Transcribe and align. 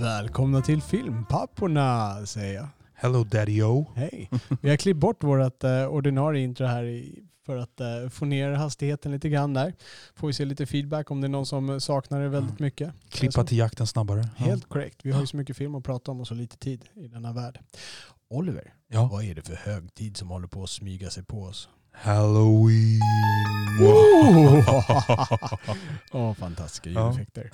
Välkomna 0.00 0.60
till 0.62 0.82
Filmpapporna 0.82 2.16
säger 2.26 2.54
jag. 2.54 2.68
Hello 2.94 3.24
Daddy-O. 3.24 3.86
Hej. 3.94 4.30
Vi 4.60 4.70
har 4.70 4.76
klippt 4.76 5.00
bort 5.00 5.24
vårt 5.24 5.64
uh, 5.64 5.84
ordinarie 5.86 6.44
intro 6.44 6.66
här 6.66 6.84
i, 6.84 7.24
för 7.46 7.56
att 7.56 7.80
uh, 8.04 8.08
få 8.10 8.24
ner 8.24 8.50
hastigheten 8.52 9.12
lite 9.12 9.28
grann 9.28 9.54
där. 9.54 9.74
Får 10.14 10.26
vi 10.26 10.32
se 10.32 10.44
lite 10.44 10.66
feedback 10.66 11.10
om 11.10 11.20
det 11.20 11.26
är 11.26 11.28
någon 11.28 11.46
som 11.46 11.80
saknar 11.80 12.20
det 12.20 12.28
väldigt 12.28 12.50
Mm. 12.60 12.64
mycket. 12.64 12.92
Klippa 13.08 13.44
till 13.44 13.58
jakten 13.58 13.86
snabbare. 13.86 14.28
Ja. 14.38 14.44
Helt 14.44 14.68
korrekt. 14.68 15.00
Vi 15.02 15.10
har 15.12 15.20
ju 15.20 15.26
så 15.26 15.36
mycket 15.36 15.56
film 15.56 15.74
att 15.74 15.84
prata 15.84 16.10
om 16.10 16.20
och 16.20 16.26
så 16.26 16.34
lite 16.34 16.56
tid 16.56 16.84
i 16.94 17.08
denna 17.08 17.32
värld. 17.32 17.60
Oliver, 18.30 18.74
Ja. 18.88 19.08
vad 19.12 19.24
är 19.24 19.34
det 19.34 19.42
för 19.42 19.54
högtid 19.54 20.16
som 20.16 20.28
håller 20.30 20.48
på 20.48 20.62
att 20.62 20.70
smyga 20.70 21.10
sig 21.10 21.24
på 21.24 21.42
oss? 21.42 21.68
Halloween. 22.02 23.00
Åh, 26.12 26.34
fantastiska 26.38 26.90
Ja. 26.90 27.00
ljudeffekter. 27.12 27.50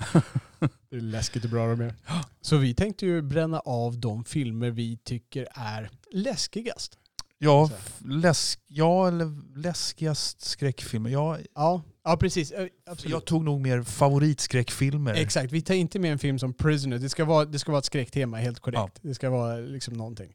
Det 0.89 0.95
är 0.95 1.01
läskigt 1.01 1.43
hur 1.43 1.49
bra 1.49 1.67
de 1.67 1.81
är. 1.81 1.93
Så 2.41 2.57
vi 2.57 2.73
tänkte 2.73 3.05
ju 3.05 3.21
bränna 3.21 3.59
av 3.59 3.99
de 3.99 4.23
filmer 4.25 4.69
vi 4.71 4.97
tycker 5.03 5.47
är 5.53 5.89
läskigast. 6.11 6.97
ja, 7.37 7.69
läsk, 8.05 8.59
ja, 8.67 9.07
eller 9.07 9.57
läskigast 9.59 10.41
skräckfilmer. 10.41 11.09
Ja, 11.09 11.37
Ja, 11.55 11.81
ja 12.03 12.17
precis. 12.17 12.53
Absolut. 12.85 13.11
jag 13.11 13.25
tog 13.25 13.43
nog 13.43 13.61
mer 13.61 13.83
favoritskräckfilmer. 13.83 15.13
Exakt, 15.13 15.51
vi 15.51 15.61
tar 15.61 15.73
inte 15.73 15.99
med 15.99 16.11
en 16.11 16.19
film 16.19 16.39
som 16.39 16.53
Prisoner. 16.53 16.97
Det 16.99 17.09
ska 17.09 17.25
vara, 17.25 17.45
det 17.45 17.59
ska 17.59 17.71
vara 17.71 17.79
ett 17.79 17.85
skräcktema, 17.85 18.37
helt 18.37 18.59
korrekt. 18.59 18.99
Det 19.01 19.15
ska 19.15 19.29
vara 19.29 19.55
liksom 19.55 19.93
någonting 19.93 20.33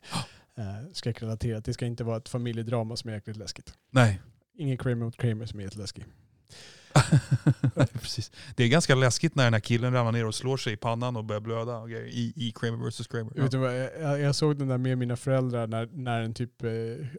eh, 0.61 0.93
skräckrelaterat. 0.93 1.65
Det 1.65 1.73
ska 1.73 1.87
inte 1.87 2.05
vara 2.05 2.17
ett 2.17 2.29
familjedrama 2.29 2.97
som 2.97 3.11
är 3.11 3.15
jäkligt 3.15 3.37
läskigt. 3.37 3.75
Nej. 3.91 4.21
Ingen 4.55 4.79
Kramer 4.79 5.05
mot 5.05 5.17
Kramer 5.17 5.47
som 5.47 5.61
är 5.61 5.65
jätteläskig. 5.65 6.05
Precis. 7.93 8.31
Det 8.55 8.65
är 8.65 8.69
ganska 8.69 8.95
läskigt 8.95 9.35
när 9.35 9.45
den 9.45 9.53
här 9.53 9.61
killen 9.61 9.93
ramlar 9.93 10.13
ner 10.13 10.27
och 10.27 10.35
slår 10.35 10.57
sig 10.57 10.73
i 10.73 10.77
pannan 10.77 11.17
och 11.17 11.25
börjar 11.25 11.41
blöda 11.41 11.87
grejer 11.87 12.07
i, 12.07 12.33
i 12.37 12.53
Kramer 12.61 12.89
vs. 12.91 13.07
Kramer. 13.07 13.59
Vad, 13.59 13.77
jag, 14.11 14.21
jag 14.21 14.35
såg 14.35 14.59
den 14.59 14.69
där 14.69 14.79
med 14.79 14.99
mina 14.99 15.17
föräldrar 15.17 15.67
när, 15.67 15.89
när 15.93 16.21
en 16.21 16.35
typ, 16.35 16.63
eh, 16.63 16.71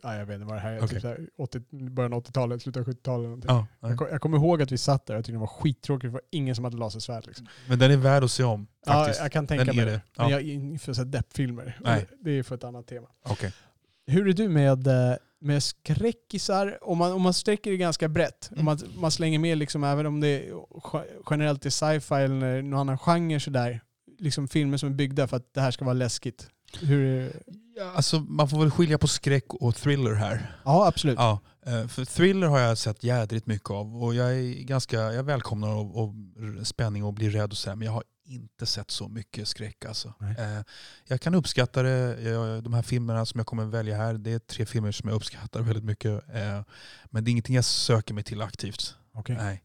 ja, 0.04 0.16
jag 0.16 0.26
vet 0.26 0.34
inte 0.36 0.46
vad 0.46 0.56
det 0.56 0.60
här 0.60 0.72
är, 0.74 0.78
Okej. 0.78 0.90
typ 0.90 1.04
här 1.04 1.28
80, 1.38 1.60
början 1.90 2.14
av 2.14 2.24
80-talet, 2.24 2.62
slutet 2.62 2.88
av 2.88 2.94
70-talet. 2.94 3.24
någonting. 3.26 3.50
Ja, 3.50 3.68
nej. 3.80 3.92
Jag, 3.92 3.98
kom, 4.00 4.08
jag 4.12 4.22
kommer 4.22 4.38
ihåg 4.38 4.62
att 4.62 4.72
vi 4.72 4.78
satt 4.78 5.06
där 5.06 5.16
och 5.16 5.26
tyckte 5.26 5.32
det 5.36 5.38
var 5.40 5.48
skittråkigt, 5.48 6.04
det 6.04 6.10
var 6.14 6.22
ingen 6.32 6.56
som 6.56 6.64
hade 6.64 6.78
lasersvärd. 6.78 7.28
Liksom. 7.28 7.48
Men 7.68 7.80
den 7.80 7.92
är 7.92 7.98
värd 7.98 8.24
att 8.24 8.32
se 8.32 8.44
om 8.44 8.68
Ja, 8.86 8.92
faktiskt. 8.94 9.20
jag 9.22 9.32
kan 9.32 9.48
tänka 9.48 9.66
mig 9.66 9.76
det. 9.76 9.92
det. 9.92 10.02
Men 10.18 10.30
Ja. 10.30 10.32
jag 10.32 10.42
är 10.42 10.54
inte 10.54 10.86
för 10.96 11.06
deppfilmer. 11.06 11.78
Det 12.24 12.32
är 12.32 12.44
för 12.44 12.56
ett 12.56 12.64
annat 12.64 12.88
tema. 12.88 13.08
Okej. 13.26 13.54
Hur 14.08 14.28
är 14.28 14.34
du 14.34 14.50
med, 14.50 14.88
eh, 14.88 15.14
med 15.42 15.64
skräckisar? 15.64 16.78
Om 16.82 16.98
man, 16.98 17.12
om 17.12 17.22
man 17.22 17.34
sträcker 17.34 17.72
det 17.72 17.78
ganska 17.78 18.08
brett, 18.10 18.50
Mm. 18.52 18.60
om 18.60 18.66
man, 18.66 18.80
man 19.02 19.12
slänger 19.12 19.40
med 19.40 19.58
liksom, 19.58 19.84
även 19.84 20.06
om 20.06 20.20
det 20.20 20.28
är 20.28 20.40
ge- 20.42 21.22
generellt 21.30 21.66
är 21.66 21.70
sci-fi 21.70 22.16
eller 22.16 22.62
någon 22.62 22.80
annan 22.80 22.98
genre 22.98 23.40
sådär, 23.40 23.82
liksom 24.20 24.48
filmer 24.48 24.78
som 24.78 24.90
är 24.90 24.94
byggda 24.94 25.28
för 25.28 25.38
att 25.38 25.54
det 25.54 25.62
här 25.62 25.72
ska 25.72 25.86
vara 25.86 25.94
läskigt. 25.94 26.48
Hur 26.82 27.32
Ja, 27.76 27.92
alltså, 27.96 28.20
man 28.20 28.50
får 28.50 28.60
väl 28.60 28.72
skilja 28.72 28.98
på 28.98 29.08
skräck 29.08 29.54
och 29.54 29.76
thriller 29.76 30.14
här. 30.14 30.56
ja, 30.66 30.88
absolut. 30.88 31.16
Ja, 31.20 31.40
eh, 31.66 31.88
för 31.88 32.06
thriller 32.06 32.48
har 32.48 32.60
jag 32.60 32.78
sett 32.78 33.04
jädrigt 33.04 33.48
mycket 33.48 33.70
av 33.70 34.04
och 34.04 34.16
jag 34.16 34.32
är 34.36 34.64
ganska, 34.64 34.98
jag 34.98 35.24
välkomnar 35.24 35.76
och, 35.76 36.04
och 36.04 36.14
spänning 36.68 37.04
och 37.04 37.14
blir 37.14 37.30
rädd 37.30 37.52
och 37.52 37.58
så 37.58 37.70
här, 37.70 37.76
men 37.76 37.86
jag 37.86 37.92
har 37.94 38.04
inte 38.34 38.66
sett 38.66 38.92
så 38.92 39.08
mycket 39.08 39.48
skräck 39.48 39.86
alltså. 39.86 40.14
Eh, 40.38 40.64
Jag 41.08 41.22
kan 41.22 41.36
uppskatta 41.36 41.84
det, 41.84 42.22
Jag- 42.22 42.64
de 42.64 42.74
här 42.74 42.82
filmerna 42.82 43.26
som 43.26 43.38
jag 43.40 43.48
kommer 43.48 43.66
välja 43.66 43.96
här, 43.98 44.14
det 44.14 44.32
är 44.32 44.40
tre 44.40 44.66
filmer 44.66 44.92
som 44.92 45.10
jag 45.10 45.16
uppskattar 45.16 45.62
väldigt 45.62 45.84
mycket. 45.84 46.12
eh, 46.36 46.62
Men 47.10 47.24
det 47.24 47.30
är 47.30 47.32
ingenting 47.32 47.56
jag 47.56 47.66
söker 47.66 48.14
mig 48.14 48.24
till 48.24 48.42
aktivt. 48.42 48.96
Okej. 49.14 49.36
Nej. 49.36 49.64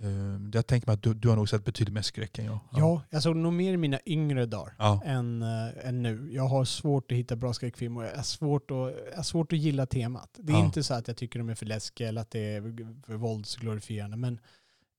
Eh, 0.00 0.08
Jag 0.52 0.66
tänker 0.66 0.86
mig 0.88 0.94
att 0.94 1.02
du, 1.02 1.14
du 1.14 1.28
har 1.28 1.36
nog 1.36 1.48
sett 1.48 1.64
betydligt 1.64 1.94
mer 1.94 2.02
skräck 2.02 2.38
än 2.38 2.44
jag. 2.44 2.58
Ja, 2.72 3.02
jag 3.10 3.22
såg 3.22 3.36
nog 3.36 3.52
mer 3.52 3.72
i 3.72 3.76
mina 3.76 3.98
yngre 4.06 4.46
dagar 4.46 4.74
Ja. 4.78 5.02
än, 5.04 5.42
äh, 5.42 5.88
än 5.88 6.02
nu. 6.02 6.28
Jag 6.32 6.46
har 6.48 6.64
svårt 6.64 7.12
att 7.12 7.18
hitta 7.18 7.36
bra 7.36 7.52
skräckfilmer 7.52 8.04
jag 8.04 8.16
har 8.16 8.22
svårt 8.22 8.70
att, 8.70 8.76
jag 9.10 9.16
har 9.16 9.22
svårt 9.22 9.52
att 9.52 9.58
gilla 9.58 9.86
temat. 9.86 10.30
Det 10.38 10.52
är 10.52 10.56
Ja. 10.56 10.64
inte 10.64 10.82
så 10.82 10.94
att 10.94 11.08
jag 11.08 11.16
tycker 11.16 11.38
de 11.38 11.48
är 11.48 11.54
för 11.54 11.66
läskiga 11.66 12.08
eller 12.08 12.20
att 12.20 12.30
det 12.30 12.54
är 12.54 12.60
för 13.06 13.14
våldsglorifierande, 13.14 14.16
men 14.16 14.38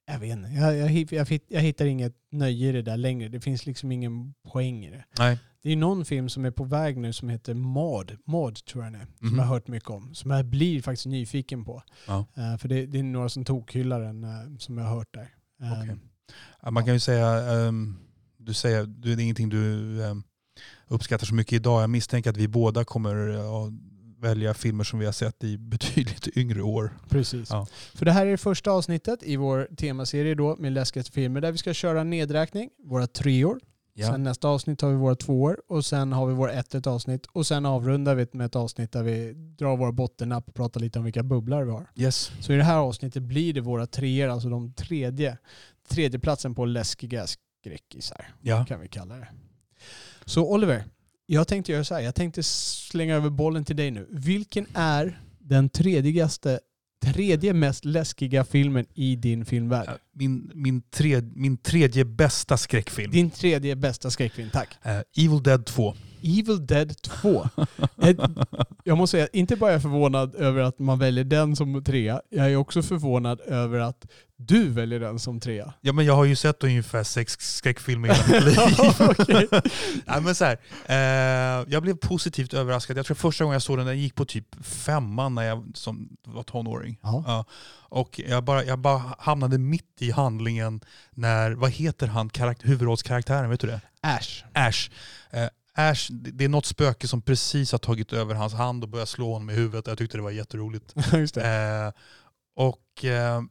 jag 0.07 0.19
vet 0.19 0.31
inte. 0.38 0.50
Jag, 0.50 0.75
jag, 0.78 0.91
jag, 1.12 1.40
jag 1.47 1.62
hittar 1.62 1.85
inget 1.85 2.13
nöje 2.31 2.69
i 2.69 2.72
det 2.72 2.81
där 2.81 2.97
längre. 2.97 3.29
Det 3.29 3.40
finns 3.40 3.66
liksom 3.66 3.91
ingen 3.91 4.34
poäng 4.51 4.85
i 4.85 4.90
det. 4.91 5.06
Nej. 5.19 5.40
Det 5.62 5.72
är 5.72 5.75
någon 5.75 6.06
film 6.06 6.29
som 6.29 6.45
är 6.45 6.51
på 6.51 6.63
väg 6.63 6.97
nu 6.97 7.13
som 7.13 7.29
heter 7.29 7.53
Maud. 7.53 8.18
Maud 8.25 8.66
tror 8.66 8.84
jag 8.84 8.94
den 8.94 9.01
är. 9.01 9.06
Som 9.18 9.28
Mhm. 9.28 9.35
jag 9.38 9.45
har 9.45 9.53
hört 9.53 9.68
mycket 9.68 9.90
om. 9.90 10.13
Som 10.16 10.31
jag 10.31 10.45
blir 10.45 10.81
faktiskt 10.81 11.06
nyfiken 11.06 11.66
på. 11.66 11.84
Ja. 12.07 12.25
Eh, 12.38 12.57
för 12.57 12.68
det, 12.68 12.85
det 12.85 13.00
är 13.00 13.03
några 13.03 13.29
som 13.29 13.45
tokhyllar 13.45 14.01
den 14.01 14.23
uh, 14.23 14.57
som 14.57 14.78
jag 14.78 14.85
har 14.85 14.95
hört 14.95 15.13
där. 15.13 15.29
Eh, 15.62 15.81
Okej. 15.81 15.95
Ja, 16.62 16.72
Man 16.72 16.85
kan 16.85 16.94
ju 16.94 17.00
säga, 17.00 17.28
ehm, 17.68 17.95
du 18.38 18.53
säger 18.53 18.85
det 18.85 19.12
är 19.12 19.19
ingenting 19.19 19.50
du 19.50 20.03
ehm, 20.06 20.24
uppskattar 20.88 21.25
så 21.25 21.35
mycket 21.35 21.53
idag. 21.53 21.81
Jag 21.81 21.89
misstänker 21.89 22.29
att 22.29 22.38
vi 22.38 22.47
båda 22.47 22.85
kommer 22.85 23.29
eh, 23.29 23.72
välja 24.19 24.53
filmer 24.53 24.83
som 24.83 25.00
vi 25.00 25.05
har 25.05 25.13
sett 25.13 25.44
i 25.44 25.57
betydligt 25.57 26.28
yngre 26.38 26.61
år. 26.61 26.97
Precis. 27.09 27.50
Ja. 27.50 27.67
För 27.95 28.05
det 28.05 28.11
här 28.11 28.25
är 28.25 28.31
det 28.31 28.38
första 28.38 28.72
avsnittet 28.72 29.23
i 29.23 29.35
vår 29.35 29.67
temaserie 29.78 30.35
då 30.35 30.55
med 30.55 30.72
läskigaste 30.72 31.11
filmer 31.11 31.41
där 31.41 31.51
vi 31.51 31.57
ska 31.57 31.73
köra 31.73 32.01
en 32.01 32.09
nedräkning, 32.09 32.69
våra 32.83 33.07
treor. 33.07 33.59
Sen 34.06 34.23
nästa 34.23 34.47
avsnitt 34.47 34.81
har 34.81 34.89
vi 34.89 34.95
våra 34.95 35.16
tvåor 35.16 35.61
och 35.69 35.85
sen 35.85 36.11
har 36.13 36.25
vi 36.27 36.33
våra 36.33 36.51
ett 36.51 36.75
ett 36.75 36.88
avsnitt 36.88 37.25
och 37.25 37.47
sen 37.47 37.66
avrundar 37.66 38.16
vi 38.16 38.27
med 38.31 38.45
ett 38.45 38.56
avsnitt 38.56 38.91
där 38.91 39.03
vi 39.03 39.33
drar 39.33 39.77
våra 39.77 39.91
bottennapp 39.91 40.47
och 40.50 40.56
pratar 40.56 40.79
lite 40.81 41.00
om 41.00 41.06
vilka 41.06 41.23
bubblar 41.23 41.63
vi 41.63 41.72
har. 41.72 41.89
Yes. 41.95 42.31
Så 42.41 42.53
i 42.53 42.56
det 42.57 42.63
här 42.63 42.77
avsnittet 42.77 43.23
blir 43.23 43.53
det 43.53 43.61
våra 43.61 43.88
treor, 43.88 44.29
alltså 44.29 44.50
de 44.50 44.73
tredje, 44.73 45.38
tredje 45.89 46.19
platsen 46.19 46.56
på 46.56 46.66
läskiga 46.66 47.25
skräckisar 47.27 48.25
Ja. 48.41 48.66
kan 48.66 48.79
vi 48.79 48.88
kalla 48.88 49.16
det. 49.16 49.27
Så 50.25 50.51
Oliver, 50.53 50.83
jag 51.29 51.47
tänkte 51.47 51.71
göra 51.71 51.83
så 51.83 51.95
här. 51.95 52.01
Jag 52.01 52.15
tänkte 52.15 52.43
slänga 52.43 53.15
över 53.15 53.29
bollen 53.29 53.65
till 53.65 53.75
dig 53.75 53.91
nu. 53.91 54.07
Vilken 54.09 54.65
är 54.73 55.21
den 55.39 55.69
tredjegaste, 55.69 56.59
tredje 57.05 57.53
mest 57.53 57.85
läskiga 57.85 58.43
filmen 58.43 58.85
i 58.93 59.15
din 59.15 59.45
filmvärld? 59.45 59.89
Min, 60.13 60.51
min, 60.53 60.81
tre, 60.81 61.21
min 61.21 61.57
tredje 61.57 62.05
bästa 62.05 62.57
skräckfilm. 62.57 63.11
Din 63.11 63.29
tredje 63.29 63.75
bästa 63.75 64.11
skräckfilm, 64.11 64.49
tack. 64.53 64.77
Eh, 64.83 65.25
Evil 65.25 65.43
Dead 65.43 65.65
2. 65.65 65.95
Evil 66.27 66.67
Dead 66.67 67.01
2. 67.01 67.49
Ett, 68.01 68.17
jag 68.83 68.97
måste 68.97 69.17
säga, 69.17 69.27
inte 69.33 69.55
bara 69.55 69.69
är 69.69 69.73
jag 69.73 69.81
förvånad 69.81 70.35
över 70.35 70.61
att 70.61 70.79
man 70.79 70.99
väljer 70.99 71.23
den 71.23 71.55
som 71.55 71.83
trea, 71.83 72.21
jag 72.29 72.51
är 72.51 72.55
också 72.55 72.81
förvånad 72.81 73.41
över 73.41 73.79
att 73.79 74.05
du 74.39 74.69
väljer 74.69 74.99
den 74.99 75.19
som 75.19 75.39
trea. 75.39 75.73
Ja, 75.81 75.93
men 75.93 76.05
jag 76.05 76.15
har 76.15 76.25
ju 76.25 76.35
sett 76.35 76.63
ungefär 76.63 77.03
sex 77.03 77.38
skräckfilmer 77.39 78.09
i 78.09 78.13
hela 78.13 78.65
mitt 78.65 79.27
liv. 79.27 79.47
Nej, 80.05 80.21
men 80.21 80.35
så 80.35 80.45
här, 80.45 80.57
eh, 80.85 81.65
jag 81.69 81.83
blev 81.83 81.95
positivt 81.95 82.53
överraskad. 82.53 82.97
Jag 82.97 83.05
tror 83.05 83.15
första 83.15 83.44
gången 83.44 83.53
jag 83.53 83.61
såg 83.61 83.77
den, 83.77 83.88
den 83.88 83.99
gick 83.99 84.15
på 84.15 84.25
typ 84.25 84.65
femman 84.65 85.35
när 85.35 85.44
jag 85.44 85.71
som 85.73 86.09
var 86.25 86.44
tonåring. 86.44 86.99
Ja. 87.01 87.23
Ja. 87.27 87.45
Och 87.89 88.21
jag 88.27 88.44
bara, 88.44 88.63
jag 88.63 88.79
bara 88.79 89.01
hamnade 89.19 89.57
mitt 89.57 90.01
i 90.01 90.11
handlingen 90.11 90.81
när, 91.11 91.51
vad 91.51 91.71
heter 91.71 92.07
han, 92.07 92.29
karaktär, 92.29 92.67
huvudrollskaraktären, 92.67 93.49
vet 93.49 93.59
du 93.59 93.67
det? 93.67 93.81
Ash. 94.01 94.44
Ash. 94.53 94.89
Eh, 95.31 95.47
Ash, 95.79 96.07
det 96.11 96.45
är 96.45 96.49
något 96.49 96.65
spöke 96.65 97.07
som 97.07 97.21
precis 97.21 97.71
har 97.71 97.79
tagit 97.79 98.13
över 98.13 98.35
hans 98.35 98.53
hand 98.53 98.83
och 98.83 98.89
börjat 98.89 99.09
slå 99.09 99.33
honom 99.33 99.49
i 99.49 99.53
huvudet. 99.53 99.88
Jag 99.88 99.97
tyckte 99.97 100.17
det 100.17 100.23
var 100.23 100.31
jätteroligt. 100.31 100.93
Just 101.13 101.35
det. 101.35 101.47
Eh, 101.47 102.01
och 102.55 103.05
eh, 103.05 103.41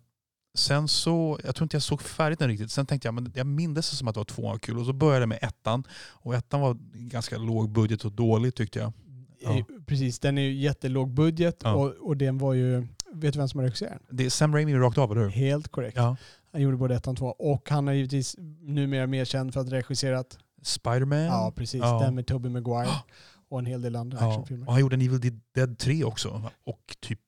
sen 0.58 0.88
så, 0.88 1.38
jag 1.44 1.54
tror 1.54 1.64
inte 1.64 1.74
jag 1.76 1.82
såg 1.82 2.02
färdigt 2.02 2.38
den 2.38 2.48
riktigt. 2.48 2.70
Sen 2.72 2.86
tänkte 2.86 3.08
jag, 3.08 3.14
men 3.14 3.32
jag 3.34 3.46
mindes 3.46 3.90
det 3.90 3.96
som 3.96 4.08
att 4.08 4.14
det 4.14 4.20
var 4.20 4.24
tvåan 4.24 4.50
var 4.50 4.58
kul. 4.58 4.78
Och 4.78 4.86
så 4.86 4.92
började 4.92 5.22
jag 5.22 5.28
med 5.28 5.38
ettan. 5.42 5.84
Och 6.10 6.34
ettan 6.34 6.60
var 6.60 6.76
ganska 6.92 7.38
låg 7.38 7.70
budget 7.70 8.04
och 8.04 8.12
dålig 8.12 8.54
tyckte 8.54 8.78
jag. 8.78 8.92
Ja. 9.40 9.58
Eh, 9.58 9.64
Precis, 9.86 10.18
den 10.18 10.38
är 10.38 10.42
ju 10.42 10.52
jättelåg 10.54 11.10
budget 11.14 11.60
Ja. 11.62 11.74
och, 11.74 11.94
och 11.94 12.16
den 12.16 12.38
var 12.38 12.54
ju, 12.54 12.80
vet 13.12 13.32
du 13.32 13.38
vem 13.38 13.48
som 13.48 13.60
har 13.60 13.64
regisserat? 13.64 14.02
Det 14.10 14.26
är 14.26 14.30
Sam 14.30 14.54
Raimi 14.54 14.74
rakt 14.74 14.98
av, 14.98 15.12
eller 15.12 15.22
hur? 15.22 15.30
Helt 15.30 15.68
korrekt. 15.68 15.96
Ja. 15.96 16.16
Han 16.52 16.62
gjorde 16.62 16.76
både 16.76 16.94
ettan 16.94 17.10
och 17.12 17.18
tvåan. 17.18 17.34
Och 17.38 17.70
han 17.70 17.88
är 17.88 17.92
givetvis 17.92 18.36
numera 18.60 19.06
mer 19.06 19.24
känd 19.24 19.52
för 19.52 19.60
att 19.60 19.66
ha 19.70 19.76
regisserat, 19.76 20.38
Spiderman. 20.62 21.18
ja 21.18 21.52
precis, 21.56 21.80
Ja. 21.80 21.98
den 21.98 22.14
med 22.14 22.26
Tobey 22.26 22.50
Maguire 22.50 22.90
och 23.48 23.58
en 23.58 23.66
hel 23.66 23.82
del 23.82 23.96
andra 23.96 24.18
Ja. 24.20 24.28
actionfilmer. 24.28 24.66
Och 24.66 24.72
han 24.72 24.80
gjorde 24.80 24.96
en 24.96 25.00
Evil 25.02 25.40
Dead 25.54 25.78
3 25.78 26.04
också. 26.04 26.50
Och 26.64 26.96
typ, 27.00 27.20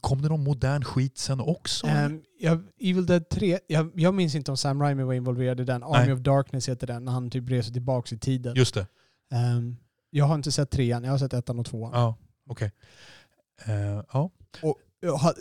kom 0.00 0.22
det 0.22 0.28
någon 0.28 0.44
modern 0.44 0.84
skit 0.84 1.18
sen 1.18 1.40
också? 1.40 1.86
Ehm, 1.86 2.22
jag, 2.40 2.62
Evil 2.80 3.06
Dead 3.06 3.28
3, 3.28 3.58
jag, 3.66 3.90
jag 3.94 4.14
minns 4.14 4.34
inte 4.34 4.50
om 4.50 4.56
Sam 4.56 4.82
Raimi 4.82 5.02
var 5.02 5.12
involverad 5.14 5.60
i 5.60 5.64
den. 5.64 5.82
Army 5.82 5.98
Nej. 6.04 6.12
of 6.12 6.20
Darkness 6.20 6.68
heter 6.68 6.86
den, 6.86 7.04
när 7.04 7.12
han 7.12 7.30
typ 7.30 7.50
reser 7.50 7.72
tillbaka 7.72 8.14
i 8.14 8.18
tiden. 8.18 8.56
Just 8.56 8.74
det. 8.74 8.86
Ehm, 9.32 9.76
jag 10.10 10.24
har 10.24 10.34
inte 10.34 10.52
sett 10.52 10.70
trean, 10.70 11.04
jag 11.04 11.10
har 11.10 11.18
sett 11.18 11.32
ettan 11.32 11.58
och 11.58 11.66
tvåan. 11.66 11.92
Ja, 11.94 12.16
okej. 12.48 12.72
Eh, 13.66 13.72
ja. 14.12 14.30
Jag 14.62 14.68
ha- 14.68 14.74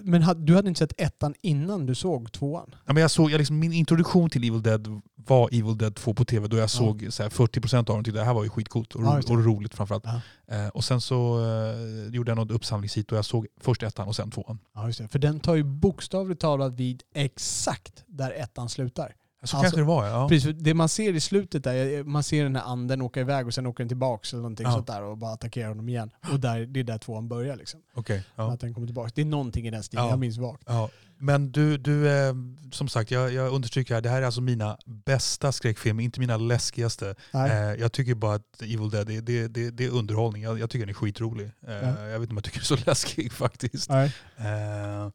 Men 0.04 0.46
du 0.46 0.56
hade 0.56 0.70
inte 0.70 0.80
sett 0.80 1.02
ettan 1.02 1.36
innan 1.42 1.86
du 1.86 1.96
såg 1.96 2.32
tvåan? 2.32 2.76
Ja, 2.86 2.94
men 2.94 3.02
jag 3.02 3.12
såg, 3.12 3.32
jag 3.32 3.38
liksom, 3.38 3.60
min 3.60 3.74
introduktion 3.74 4.30
till 4.30 4.44
Evil 4.44 4.62
Dead 4.62 5.02
var 5.16 5.50
Evil 5.52 5.78
Dead 5.78 5.96
2 5.96 6.14
på 6.14 6.26
tv 6.26 6.48
då 6.48 6.58
jag 6.58 6.70
såg 6.70 7.08
så 7.10 7.24
här, 7.24 7.30
40% 7.30 7.78
av 7.78 7.84
dem 7.86 8.00
och 8.00 8.06
tyckte 8.06 8.20
det 8.20 8.26
här 8.26 8.34
var 8.34 8.44
ju 8.44 8.50
skitcoolt 8.50 8.96
och, 8.96 9.04
Ja, 9.04 9.18
och 9.18 9.46
roligt 9.46 9.76
framförallt. 9.76 10.06
Ja. 10.06 10.22
Eh, 10.56 10.68
och 10.68 10.84
sen 10.84 11.02
så 11.02 11.46
eh, 11.46 12.16
gjorde 12.16 12.32
jag 12.32 12.38
något 12.38 12.52
uppsamlingshit 12.52 13.12
och 13.12 13.18
jag 13.18 13.26
såg 13.26 13.48
först 13.62 13.84
ettan 13.84 14.08
och 14.08 14.16
sen 14.16 14.32
tvåan. 14.32 14.60
Ja, 14.76 14.88
just 14.88 15.00
det. 15.00 15.08
För 15.08 15.20
den 15.20 15.40
tar 15.40 15.56
ju 15.56 15.64
bokstavligt 15.64 16.42
talat 16.42 16.74
vid 16.74 17.04
exakt 17.14 18.04
där 18.08 18.32
ettan 18.32 18.70
slutar. 18.70 19.16
Så 19.44 19.58
Alltså, 19.58 19.58
kanske 19.62 19.80
det 19.80 19.84
var 19.84 20.08
ja. 20.08 20.28
Precis, 20.30 20.56
det 20.60 20.74
man 20.74 20.90
ser 20.90 21.14
i 21.14 21.20
slutet 21.20 21.64
där, 21.64 22.04
man 22.04 22.24
ser 22.24 22.44
den 22.44 22.56
här 22.56 22.64
anden 22.64 23.02
åka 23.02 23.20
iväg 23.22 23.48
och 23.48 23.54
sen 23.54 23.66
åker 23.66 23.84
den 23.84 23.88
tillbaks 23.88 24.34
eller 24.34 24.42
någonting 24.42 24.66
Ja. 24.66 24.72
sånt 24.72 24.88
där 24.88 25.04
och 25.04 25.18
bara 25.18 25.34
attackerar 25.34 25.68
honom 25.70 25.90
igen. 25.90 26.12
Och 26.32 26.40
där, 26.40 26.66
det 26.66 26.80
är 26.80 26.84
där 26.84 26.98
tvåan 26.98 27.28
börjar 27.28 27.56
liksom. 27.56 27.80
Okej, 27.94 28.24
ja. 28.36 28.52
Att 28.54 28.60
den 28.60 28.74
kommer 28.74 28.88
tillbaks. 28.88 29.14
Det 29.14 29.22
är 29.22 29.26
någonting 29.26 29.68
i 29.68 29.72
den 29.72 29.84
stilen, 29.84 30.06
Ja. 30.06 30.10
jag 30.10 30.20
minns 30.20 30.38
vagt. 30.38 30.64
Ja, 30.66 30.90
men 31.18 31.52
du, 31.52 31.78
du 31.78 32.10
eh, 32.10 32.34
som 32.72 32.88
sagt, 32.88 33.12
jag, 33.12 33.34
jag 33.34 33.54
understryker 33.54 33.94
här, 33.94 34.02
det 34.02 34.10
här 34.10 34.22
är 34.22 34.26
alltså 34.26 34.42
mina 34.42 34.78
bästa 34.86 35.52
skräckfilmer, 35.52 36.04
inte 36.04 36.20
mina 36.20 36.38
läskigaste. 36.38 37.16
Eh, 37.34 37.52
jag 37.58 37.92
tycker 37.92 38.16
bara 38.16 38.36
att 38.36 38.62
Evil 38.62 38.90
Dead, 38.90 39.08
det, 39.08 39.22
det, 39.22 39.48
det, 39.48 39.70
det 39.72 39.86
är 39.86 39.90
underhållning. 39.90 40.44
Jag, 40.44 40.60
jag 40.60 40.70
tycker 40.70 40.86
den 40.86 40.96
är 40.96 41.00
skitrolig. 41.00 41.46
Eh, 41.68 41.74
Ja. 41.74 42.02
Jag 42.06 42.20
vet 42.20 42.22
inte 42.22 42.32
om 42.32 42.38
jag 42.38 42.44
tycker 42.44 42.58
den 42.70 42.78
är 42.78 42.82
så 42.84 42.86
läskig 42.90 43.32
faktiskt. 43.32 43.90
Eh, 43.90 45.10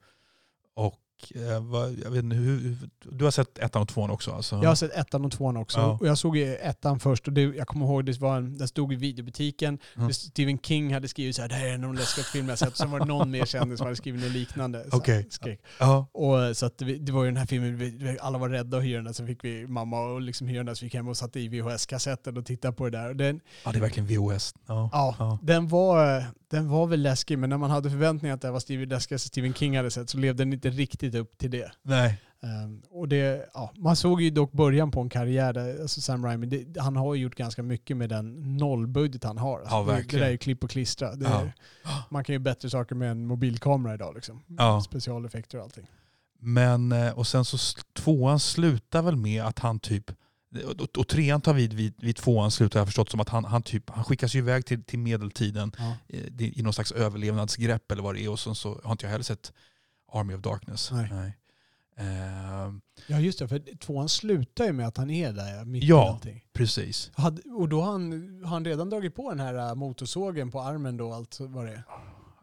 och 0.77 0.95
eh, 1.35 1.43
jag 2.05 2.11
vet 2.11 2.25
inte, 2.25 2.37
hur, 2.37 2.77
du 3.05 3.25
har 3.25 3.31
sett 3.31 3.59
ettan 3.59 3.83
och 3.83 3.89
tvåan 3.89 4.11
också 4.11 4.33
alltså? 4.33 4.57
Jag 4.63 4.69
har 4.71 4.75
sett 4.75 4.93
ettan 4.97 5.25
och 5.25 5.33
tvåan 5.33 5.57
också. 5.57 5.79
Ja. 5.79 5.99
Och 6.01 6.07
jag 6.07 6.19
såg 6.19 6.37
ettan 6.39 7.01
först 7.01 7.27
och 7.27 7.33
det, 7.33 7.43
jag 7.43 7.67
kommer 7.67 7.87
ihåg 7.87 8.05
det 8.05 8.21
var 8.21 8.37
en, 8.37 8.59
den 8.59 8.69
stod 8.69 8.93
i 8.93 8.97
videobutiken. 8.97 9.79
Mm. 9.97 10.13
Stephen 10.13 10.59
King 10.59 10.95
hade 10.95 11.09
skrivit 11.09 11.37
så 11.37 11.43
här, 11.43 11.49
det 11.49 11.55
här 11.55 11.67
är 11.67 11.75
en 11.75 11.85
av 11.85 11.95
de 11.95 11.99
läskigaste 12.01 12.33
filmer 12.33 12.51
jag 12.51 12.59
sett. 12.59 12.77
Sen 12.77 12.91
var 12.91 12.99
det 12.99 13.05
någon 13.07 13.31
mer 13.31 13.45
kändis 13.47 13.79
som 13.79 13.85
hade 13.87 13.97
skrivit 13.97 14.23
något 14.23 14.33
liknande. 14.33 14.85
så 14.91 14.97
Okej. 14.97 15.27
skräck. 15.31 15.61
Ja, 15.81 16.07
Och, 16.13 16.57
så 16.57 16.67
att 16.67 16.79
det, 16.79 16.85
det 16.99 17.13
var 17.13 17.25
ju 17.25 17.31
den 17.31 17.37
här 17.37 17.47
filmen, 17.47 17.77
vi- 17.79 18.19
alla 18.21 18.39
var 18.39 18.49
rädda 18.49 18.77
att 18.77 18.85
hyra 18.85 19.03
den. 19.03 19.15
Sen 19.15 19.27
fick 19.27 19.45
vi 19.45 19.67
mamma 19.67 20.01
och 20.01 20.21
liksom 20.21 20.47
hyra 20.47 20.65
den. 20.65 20.77
Så 20.77 20.81
vi 20.81 20.87
gick 20.87 20.95
hem 20.95 21.09
och 21.09 21.17
satte 21.17 21.41
i 21.41 21.49
VHS-kassetten 21.49 22.37
och 22.37 22.47
tittade 22.47 22.75
på 22.75 22.85
det 22.85 22.99
där. 22.99 23.09
Och 23.09 23.17
den, 23.17 23.41
ja, 23.65 23.73
det 23.73 23.79
är 23.79 23.81
verkligen 23.81 24.07
VHS. 24.07 24.55
Ja. 24.67 24.91
ja, 24.93 25.15
Ja. 25.19 25.39
Den, 25.43 25.69
var, 25.69 26.25
den 26.51 26.69
var 26.69 26.87
väl 26.87 27.03
läskig, 27.03 27.39
men 27.39 27.51
när 27.51 27.57
man 27.59 27.71
hade 27.71 27.91
förväntningar 27.91 28.35
att 28.35 28.41
det 28.43 28.51
var 28.51 28.61
Stevie 28.61 28.87
läskigaste 28.87 29.29
Stephen 29.29 29.55
King 29.55 29.77
hade 29.77 29.91
sett 29.91 30.11
så 30.11 30.19
levde 30.19 30.45
den 30.45 30.53
inte 30.53 30.71
riktigt 30.71 31.14
upp 31.19 31.39
till 31.39 31.51
det. 31.51 31.73
Nej. 31.83 32.21
Ehm, 32.43 32.83
och 32.91 33.09
det, 33.09 33.49
ja, 33.55 33.73
man 33.77 33.97
såg 33.97 34.23
ju 34.23 34.31
dock 34.31 34.53
början 34.53 34.91
på 34.91 35.01
en 35.01 35.09
karriär 35.09 35.53
där, 35.53 35.81
alltså 35.83 36.01
Sam 36.01 36.25
Raimi, 36.25 36.47
det, 36.47 36.81
han 36.81 36.97
har 36.97 37.15
ju 37.15 37.23
gjort 37.23 37.35
ganska 37.35 37.63
mycket 37.63 37.97
med 37.97 38.09
den 38.09 38.57
nollbudget 38.57 39.25
han 39.25 39.39
har. 39.39 39.59
Alltså 39.61 39.75
Ja, 39.75 39.81
det, 39.81 39.87
det 39.87 39.93
verkligen. 39.93 40.21
där 40.21 40.27
är 40.27 40.33
ju 40.33 40.39
klipp 40.39 40.65
och 40.65 40.71
klistra. 40.71 41.15
Det 41.15 41.27
är, 41.27 41.53
Man 42.11 42.25
kan 42.25 42.33
ju 42.33 42.39
bättre 42.39 42.71
saker 42.71 42.95
med 42.95 43.11
en 43.11 43.27
mobilkamera 43.27 43.95
idag 43.95 44.15
liksom. 44.15 44.43
Ja. 44.59 44.81
Specialeffekter 44.81 45.59
och 45.59 45.65
allting. 45.65 45.87
Men, 46.41 46.93
eh, 46.93 47.19
och 47.19 47.27
sen 47.27 47.45
så 47.45 47.59
tvåan 47.93 48.41
slutar 48.41 49.03
väl 49.03 49.17
med 49.17 49.43
att 49.45 49.59
han 49.59 49.79
typ, 49.81 50.11
och, 50.67 50.99
och 50.99 51.09
trean 51.09 51.41
tar 51.41 51.55
vid, 51.55 51.73
vid, 51.73 51.95
vid 51.99 52.17
tvåan 52.17 52.51
slutar 52.51 52.81
jag 52.81 52.87
förstått 52.87 53.11
som 53.11 53.21
att 53.21 53.29
han, 53.29 53.45
han, 53.45 53.63
typ, 53.63 53.91
han 53.91 54.05
skickas 54.05 54.35
ju 54.35 54.39
iväg 54.39 54.67
till, 54.67 54.85
till 54.85 54.99
medeltiden 54.99 55.73
Ja. 55.79 55.97
eh, 56.09 56.21
det- 56.31 56.59
i 56.59 56.63
någon 56.63 56.73
slags 56.73 56.93
överlevnadsgrepp 56.93 57.93
eller 57.93 58.03
vad 58.03 58.15
det 58.15 58.25
är 58.25 58.31
och 58.31 58.39
sen 58.41 58.55
så 58.55 58.81
har 58.85 58.93
inte 58.93 59.07
jag 59.07 59.11
heller 59.11 59.25
sett 59.25 59.53
Army 60.15 60.35
of 60.35 60.41
Darkness. 60.41 60.91
Nej. 60.93 61.37
Ehm, 61.97 62.81
ja 63.07 63.21
just 63.21 63.39
det, 63.39 63.49
för 63.49 63.77
tvåan 63.77 64.09
slutar 64.09 64.65
ju 64.65 64.73
med 64.73 64.87
att 64.89 64.97
han 64.97 65.11
är 65.11 65.33
där 65.33 65.65
mitt 65.65 65.85
Ja. 65.85 66.07
i 66.07 66.09
allting. 66.09 66.45
precis. 66.53 67.11
Hade, 67.15 67.43
och 67.43 67.69
då 67.69 67.81
har 67.83 67.93
han, 67.93 68.13
har 68.45 68.51
han 68.51 68.65
redan 68.65 68.91
dragit 68.91 69.15
på 69.15 69.31
den 69.31 69.41
här 69.41 69.55
äh, 69.69 69.75
motorsågen 69.75 70.51
på 70.51 70.61
armen 70.63 70.97
då, 70.97 71.13
allt 71.13 71.41
vad 71.41 71.67
det 71.67 71.73
är. 71.73 71.83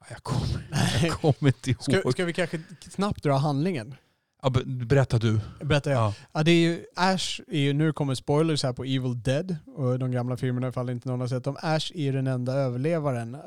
Jag 0.09 0.23
kommer, 0.23 0.68
jag 1.03 1.12
kommer 1.12 1.47
inte 1.50 1.69
ihåg. 1.71 1.83
Ska, 1.83 2.12
ska 2.12 2.25
vi 2.25 2.33
kanske 2.33 2.62
snabbt 2.89 3.23
dra 3.23 3.38
handlingen? 3.38 3.95
Ja, 4.44 4.50
be- 4.50 4.64
berätta 4.66 5.18
du. 5.18 5.40
Berättar 5.64 5.92
jag. 5.92 6.00
Ja. 6.02 6.14
Ja, 6.32 6.44
det 6.44 6.52
är 6.52 6.62
ju, 6.62 6.86
Ash 6.96 7.42
är 7.48 7.60
ju, 7.60 7.74
nu 7.74 7.94
kommer 7.94 8.16
spoilers 8.16 8.64
här 8.64 8.74
på 8.74 8.84
Evil 8.84 9.22
Dead 9.22 9.56
och 9.76 10.00
de 10.00 10.12
gamla 10.12 10.38
filmerna 10.38 10.68
ifall 10.68 10.90
inte 10.90 11.10
någon 11.10 11.20
har 11.20 11.28
sett 11.28 11.44
dem. 11.44 11.58
Ash 11.62 11.92
är 11.96 12.02
ju 12.04 12.12
den 12.12 12.28
enda 12.28 12.54
överlevaren, 12.54 13.38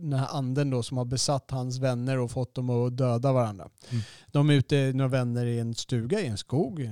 den 0.00 0.12
här 0.12 0.28
anden 0.38 0.70
då 0.70 0.82
som 0.82 0.96
har 0.98 1.04
besatt 1.04 1.50
hans 1.50 1.78
vänner 1.78 2.18
och 2.18 2.30
fått 2.30 2.54
dem 2.54 2.70
att 2.70 2.96
döda 2.96 3.32
varandra. 3.32 3.68
Mm. 3.90 4.02
De 4.32 4.50
är 4.50 4.54
ute, 4.54 4.92
några 4.94 5.08
vänner 5.08 5.46
i 5.46 5.58
en 5.58 5.74
stuga 5.74 6.20
i 6.20 6.26
en 6.26 6.36
skog, 6.38 6.90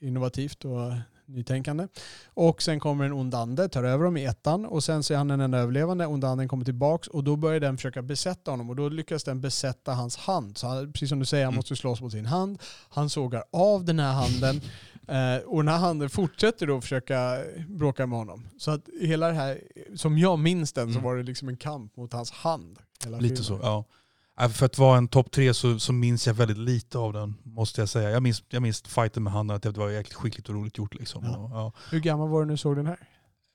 innovativt 0.00 0.64
och 0.64 0.92
nytänkande. 1.28 1.88
Och 2.26 2.62
sen 2.62 2.80
kommer 2.80 3.04
en 3.04 3.12
ond 3.12 3.34
ande, 3.34 3.68
tar 3.68 3.84
över 3.84 4.04
dem 4.04 4.16
i 4.16 4.24
ettan 4.24 4.64
och 4.66 4.84
sen 4.84 5.02
så 5.02 5.14
är 5.14 5.18
han 5.18 5.28
den 5.28 5.40
enda 5.40 5.58
överlevande, 5.58 6.06
onda 6.06 6.28
anden 6.28 6.48
kommer 6.48 6.64
tillbaks 6.64 7.08
och 7.08 7.24
då 7.24 7.36
börjar 7.36 7.60
den 7.60 7.76
försöka 7.76 8.02
besätta 8.02 8.50
honom 8.50 8.70
och 8.70 8.76
då 8.76 8.88
lyckas 8.88 9.24
den 9.24 9.40
besätta 9.40 9.92
hans 9.92 10.16
hand. 10.16 10.58
Så 10.58 10.66
han, 10.66 10.92
precis 10.92 11.08
som 11.08 11.18
du 11.18 11.24
säger, 11.24 11.44
han 11.44 11.52
Mm. 11.52 11.56
måste 11.58 11.76
slåss 11.76 12.00
mot 12.00 12.12
sin 12.12 12.26
hand. 12.26 12.58
Han 12.88 13.10
sågar 13.10 13.44
av 13.52 13.84
den 13.84 13.98
här 13.98 14.12
handen 14.12 14.60
eh, 15.08 15.44
och 15.46 15.56
den 15.64 15.68
här 15.68 15.78
handen 15.78 16.10
fortsätter 16.10 16.66
då 16.66 16.80
försöka 16.80 17.38
bråka 17.68 18.06
med 18.06 18.18
honom. 18.18 18.48
Så 18.58 18.70
att 18.70 18.88
hela 19.00 19.28
det 19.28 19.34
här, 19.34 19.60
som 19.96 20.18
jag 20.18 20.38
minns 20.38 20.72
den 20.72 20.86
så 20.86 20.98
Mm. 20.98 21.02
var 21.04 21.16
det 21.16 21.22
liksom 21.22 21.48
en 21.48 21.56
kamp 21.56 21.96
mot 21.96 22.12
hans 22.12 22.30
hand. 22.30 22.78
Lite 23.20 23.36
så, 23.36 23.42
filmen. 23.44 23.66
ja. 23.66 23.84
Äh, 24.40 24.48
För 24.48 24.66
att 24.66 24.78
vara 24.78 24.98
en 24.98 25.08
topp 25.08 25.30
tre 25.30 25.54
så, 25.54 25.78
så 25.78 25.92
minns 25.92 26.26
jag 26.26 26.34
väldigt 26.34 26.58
lite 26.58 26.98
av 26.98 27.12
den, 27.12 27.34
måste 27.42 27.80
jag 27.80 27.88
säga. 27.88 28.10
Jag 28.10 28.22
minns, 28.22 28.42
jag 28.48 28.62
minns 28.62 28.82
fighten 28.82 29.22
med 29.22 29.32
handen, 29.32 29.56
att 29.56 29.62
det 29.62 29.70
var 29.70 29.90
jäkligt 29.90 30.14
skickligt 30.14 30.48
och 30.48 30.54
roligt 30.54 30.78
gjort. 30.78 30.94
Liksom. 30.94 31.24
Ja. 31.24 31.50
Ja. 31.52 31.72
Hur 31.90 32.00
gammal 32.00 32.28
var 32.28 32.40
du 32.40 32.46
när 32.46 32.52
du 32.54 32.58
såg 32.58 32.76
den 32.76 32.86
här? 32.86 32.98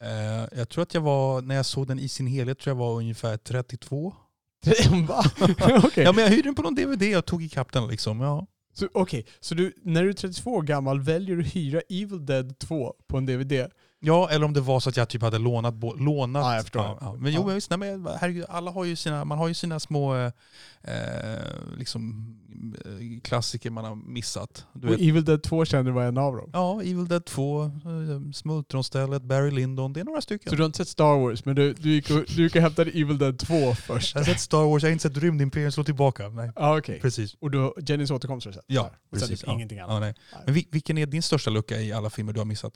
Eh, 0.03 0.47
jag 0.57 0.69
tror 0.69 0.81
att 0.83 0.93
jag 0.93 1.01
var, 1.01 1.41
när 1.41 1.55
jag 1.55 1.65
såg 1.65 1.87
den 1.87 1.99
i 1.99 2.09
sin 2.09 2.27
helhet, 2.27 2.59
tror 2.59 2.71
jag 2.71 2.79
var 2.79 2.95
ungefär 2.95 3.37
32. 3.37 4.13
Va? 5.07 5.23
Okej. 5.83 6.03
Ja, 6.03 6.11
men 6.11 6.23
jag 6.23 6.31
hyrde 6.31 6.43
den 6.43 6.55
på 6.55 6.61
någon 6.61 6.75
DVD 6.75 7.17
och 7.17 7.25
tog 7.25 7.43
ikapp 7.43 7.71
den. 7.71 7.87
Liksom. 7.87 8.21
Ja. 8.21 8.47
Okej, 8.93 9.25
så 9.39 9.55
du, 9.55 9.73
när 9.83 10.03
du 10.03 10.09
är 10.09 10.13
32 10.13 10.53
år 10.53 10.61
gammal 10.61 10.99
väljer 10.99 11.35
du 11.35 11.41
att 11.41 11.55
hyra 11.55 11.81
Evil 11.89 12.25
Dead 12.25 12.59
2 12.59 12.93
på 13.07 13.17
en 13.17 13.25
DVD? 13.25 13.71
Ja, 14.03 14.29
eller 14.29 14.45
om 14.45 14.53
det 14.53 14.61
var 14.61 14.79
så 14.79 14.89
att 14.89 14.97
jag 14.97 15.09
typ 15.09 15.21
hade 15.21 15.37
lånat. 15.39 15.73
bo- 15.73 15.95
lånat 15.95 16.43
Ja, 16.43 16.53
jag 16.55 16.61
förstår. 16.63 16.81
Ja, 16.81 16.97
ja. 17.01 17.15
Men 17.19 17.33
jo, 17.33 17.49
Ja. 17.49 17.55
visst, 17.55 17.69
nej, 17.69 17.79
men 17.79 18.07
herregud, 18.19 18.45
alla 18.49 18.71
har 18.71 18.83
ju 18.83 18.95
sina, 18.95 19.25
man 19.25 19.37
har 19.37 19.47
ju 19.47 19.53
sina 19.53 19.79
små 19.79 20.15
eh, 20.15 20.31
eh, 20.83 21.41
liksom, 21.77 22.35
eh, 22.85 23.21
klassiker 23.23 23.69
man 23.69 23.85
har 23.85 23.95
missat. 23.95 24.65
Du 24.73 24.87
Och 24.87 24.93
vet, 24.93 25.01
Evil 25.01 25.25
Dead 25.25 25.43
2 25.43 25.65
kände 25.65 25.91
du 25.91 25.95
var 25.95 26.03
en 26.03 26.17
av 26.17 26.35
dem? 26.35 26.49
Ja, 26.53 26.81
Evil 26.81 27.07
Dead 27.07 27.25
2, 27.25 27.63
eh, 27.63 27.71
Smultronstället, 28.33 29.23
Barry 29.23 29.51
Lyndon. 29.51 29.93
Det 29.93 29.99
är 29.99 30.03
några 30.03 30.21
stycken. 30.21 30.49
Så 30.49 30.55
du 30.55 30.61
har 30.61 30.65
inte 30.65 30.77
sett 30.77 30.87
Star 30.87 31.19
Wars, 31.19 31.45
men 31.45 31.55
du, 31.55 31.73
du, 31.73 31.89
gick, 31.91 32.09
och, 32.09 32.23
du 32.35 32.43
gick 32.43 32.55
och 32.55 32.61
hämtade 32.61 32.91
Evil 32.91 33.17
Dead 33.17 33.39
2 33.39 33.75
först? 33.75 34.15
Jag 34.15 34.21
har 34.21 34.25
sett 34.25 34.39
Star 34.39 34.63
Wars, 34.69 34.83
jag 34.83 34.89
har 34.89 34.93
inte 34.93 35.01
sett 35.09 35.17
Rymdimperium 35.17 35.71
slå 35.71 35.83
tillbaka. 35.83 36.29
Nej, 36.29 36.51
Ja, 36.55 36.77
okej. 36.77 36.99
precis. 37.01 37.33
Och 37.39 37.51
du, 37.51 37.73
Jennys 37.87 38.11
återkomst 38.11 38.45
har 38.45 38.51
du 38.51 38.55
sett? 38.55 38.65
Ja, 38.67 38.81
och 38.81 38.89
sen 38.91 39.19
precis. 39.19 39.39
typ 39.39 39.47
Ja. 39.47 39.53
ingenting 39.53 39.79
annat? 39.79 39.93
Ja, 39.93 39.99
nej. 39.99 40.13
Nej. 40.33 40.41
Men 40.45 40.55
vil- 40.55 40.67
vilken 40.71 40.97
är 40.97 41.05
din 41.05 41.23
största 41.23 41.49
lucka 41.49 41.81
i 41.81 41.93
alla 41.93 42.09
filmer 42.09 42.33
du 42.33 42.39
har 42.39 42.45
missat? 42.45 42.73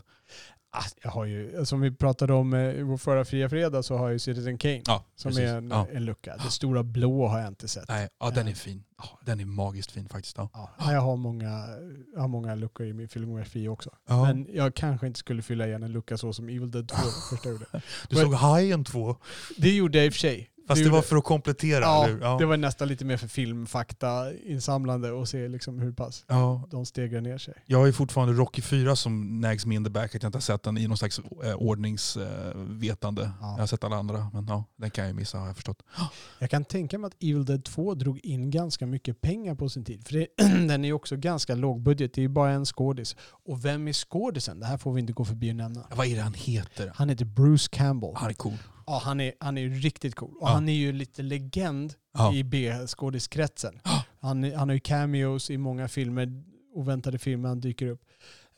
Ah, 0.71 0.83
jag 1.03 1.09
har 1.11 1.25
ju, 1.25 1.65
som 1.65 1.81
vi 1.81 1.91
pratade 1.91 2.33
om 2.33 2.53
eh, 2.53 2.59
i 2.59 2.81
vår 2.81 2.97
förra 2.97 3.25
Fria 3.25 3.49
Fredag 3.49 3.83
så 3.83 3.97
har 3.97 4.05
jag 4.05 4.13
ju 4.13 4.19
Citizen 4.19 4.57
Kane. 4.57 4.81
Ja, 4.85 5.03
som 5.15 5.29
precis. 5.29 5.43
är 5.49 5.57
en, 5.57 5.69
Ja. 5.69 5.87
en 5.93 6.05
lucka. 6.05 6.37
Det 6.43 6.51
stora 6.51 6.83
blå 6.83 7.27
har 7.27 7.39
jag 7.39 7.47
inte 7.47 7.67
sett. 7.67 7.89
Nej, 7.89 8.09
ja, 8.19 8.29
den 8.29 8.47
är 8.47 8.53
fin. 8.53 8.83
Ja, 8.97 9.19
den 9.25 9.39
är 9.39 9.45
magiskt 9.45 9.91
fin 9.91 10.09
faktiskt. 10.09 10.37
Ja. 10.37 10.49
Ja, 10.53 10.91
jag, 10.93 11.01
har 11.01 11.15
många, 11.17 11.67
jag 12.13 12.21
har 12.21 12.27
många 12.27 12.55
luckor 12.55 12.85
i 12.85 12.93
min 12.93 13.07
filmografi 13.09 13.67
också. 13.67 13.89
Men 14.05 14.47
jag 14.53 14.75
kanske 14.75 15.07
inte 15.07 15.19
skulle 15.19 15.41
fylla 15.41 15.67
igen 15.67 15.83
en 15.83 15.91
lucka 15.91 16.17
så 16.17 16.33
som 16.33 16.49
Evil 16.49 16.71
Dead 16.71 16.87
2 16.89 16.95
första 17.29 17.49
gjorde. 17.49 17.65
du 18.09 18.15
såg 18.15 18.33
Hajen 18.33 18.83
2, 18.83 19.15
Det 19.57 19.75
gjorde 19.75 19.97
jag 19.97 20.05
i 20.05 20.09
och 20.09 20.13
för 20.13 20.19
sig. 20.19 20.49
Fast 20.67 20.83
det 20.83 20.89
var 20.89 21.01
för 21.01 21.15
att 21.15 21.23
komplettera, 21.23 21.81
Ja? 21.81 22.09
Ja. 22.21 22.37
det 22.39 22.45
var 22.45 22.57
nästan 22.57 22.87
lite 22.87 23.05
mer 23.05 23.17
för 23.17 23.27
filmfakta 23.27 24.33
insamlande 24.33 25.11
och 25.11 25.27
se 25.29 25.47
liksom 25.47 25.79
hur 25.79 25.91
pass 25.91 26.25
Ja, 26.27 26.63
de 26.71 26.85
stegrar 26.85 27.21
ner 27.21 27.37
sig. 27.37 27.53
jag 27.65 27.87
ju 27.87 27.93
fortfarande 27.93 28.33
Rocky 28.33 28.61
4 28.61 28.95
som 28.95 29.41
nags 29.41 29.65
me 29.65 29.75
in 29.75 29.83
the 29.83 29.89
back, 29.89 30.15
att 30.15 30.23
jag 30.23 30.27
inte 30.29 30.35
har 30.35 30.41
sett 30.41 30.63
den 30.63 30.77
i 30.77 30.87
någon 30.87 30.97
slags 30.97 31.19
eh, 31.43 31.55
ordningsvetande. 31.55 33.31
Ja. 33.41 33.51
Jag 33.51 33.59
har 33.59 33.67
sett 33.67 33.83
alla 33.83 33.95
andra, 33.95 34.29
men 34.33 34.45
ja, 34.47 34.63
den 34.75 34.89
kan 34.91 35.03
jag 35.03 35.09
ju 35.09 35.15
missa 35.19 35.37
har 35.37 35.47
jag 35.47 35.55
förstått. 35.55 35.83
Jag 36.39 36.49
kan 36.49 36.65
tänka 36.65 36.97
mig 36.97 37.07
att 37.07 37.23
Evil 37.23 37.45
Dead 37.45 37.63
2 37.63 37.93
drog 37.93 38.19
in 38.19 38.51
ganska 38.51 38.85
mycket 38.85 39.21
pengar 39.21 39.55
på 39.55 39.69
sin 39.69 39.85
tid. 39.85 40.07
För 40.07 40.13
det, 40.13 40.27
den 40.67 40.83
är 40.83 40.87
ju 40.87 40.93
också 40.93 41.15
ganska 41.17 41.55
lågbudget. 41.55 42.13
Det 42.13 42.19
är 42.21 42.23
ju 42.23 42.29
bara 42.29 42.51
en 42.51 42.65
skådis. 42.65 43.15
Och 43.45 43.65
vem 43.65 43.87
är 43.87 43.93
skådisen? 43.93 44.59
Det 44.59 44.65
här 44.65 44.77
får 44.77 44.93
vi 44.93 45.01
inte 45.01 45.13
gå 45.13 45.25
förbi 45.25 45.51
och 45.51 45.55
nämna. 45.55 45.83
Vad 45.95 46.07
är 46.07 46.15
det 46.15 46.21
han 46.21 46.33
heter? 46.33 46.91
Han 46.95 47.09
heter 47.09 47.25
Bruce 47.25 47.67
Campbell. 47.71 48.11
Han 48.15 48.29
är 48.29 48.33
cool. 48.33 48.53
Ja, 48.87 49.01
han, 49.03 49.19
är, 49.19 49.33
han 49.39 49.57
är 49.57 49.61
ju 49.61 49.69
riktigt 49.69 50.15
cool. 50.15 50.31
Och 50.37 50.47
Ja. 50.49 50.53
han 50.53 50.69
är 50.69 50.73
ju 50.73 50.91
lite 50.91 51.21
legend 51.21 51.93
Ja. 52.13 52.33
i 52.33 52.43
B-skådiskretsen. 52.43 53.79
Han, 54.19 54.43
är- 54.43 54.55
han 54.55 54.69
har 54.69 54.73
ju 54.73 54.79
cameos 54.79 55.49
i 55.49 55.57
många 55.57 55.87
filmer, 55.87 56.43
oväntade 56.73 57.17
filmer 57.19 57.49
han 57.49 57.59
dyker 57.61 57.87
upp. 57.87 58.01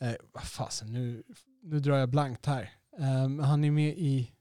Eh, 0.01 0.11
vad 0.33 0.43
fasen, 0.43 0.93
nu, 0.93 1.23
nu 1.63 1.79
drar 1.79 1.97
jag 1.97 2.09
blankt 2.09 2.45
här. 2.45 2.69
Ehm, 2.99 3.39
han 3.39 3.63
är 3.63 3.71
med 3.71 3.97
i... 3.97 4.31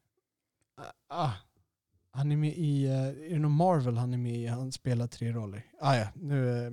Ah, 1.08 1.30
han 2.10 2.32
är 2.32 2.36
med 2.36 2.54
i... 2.56 2.86
Uh, 2.86 2.92
är 2.94 3.30
det 3.30 3.38
någon 3.38 3.52
Marvel 3.52 3.96
han 3.96 4.14
är 4.14 4.18
med 4.18 4.36
i? 4.36 4.46
Han 4.46 4.72
spelar 4.72 5.06
tre 5.06 5.32
roller. 5.32 5.66
Ah, 5.80 5.96
ja, 5.96 6.08
nu, 6.14 6.66
eh, 6.66 6.70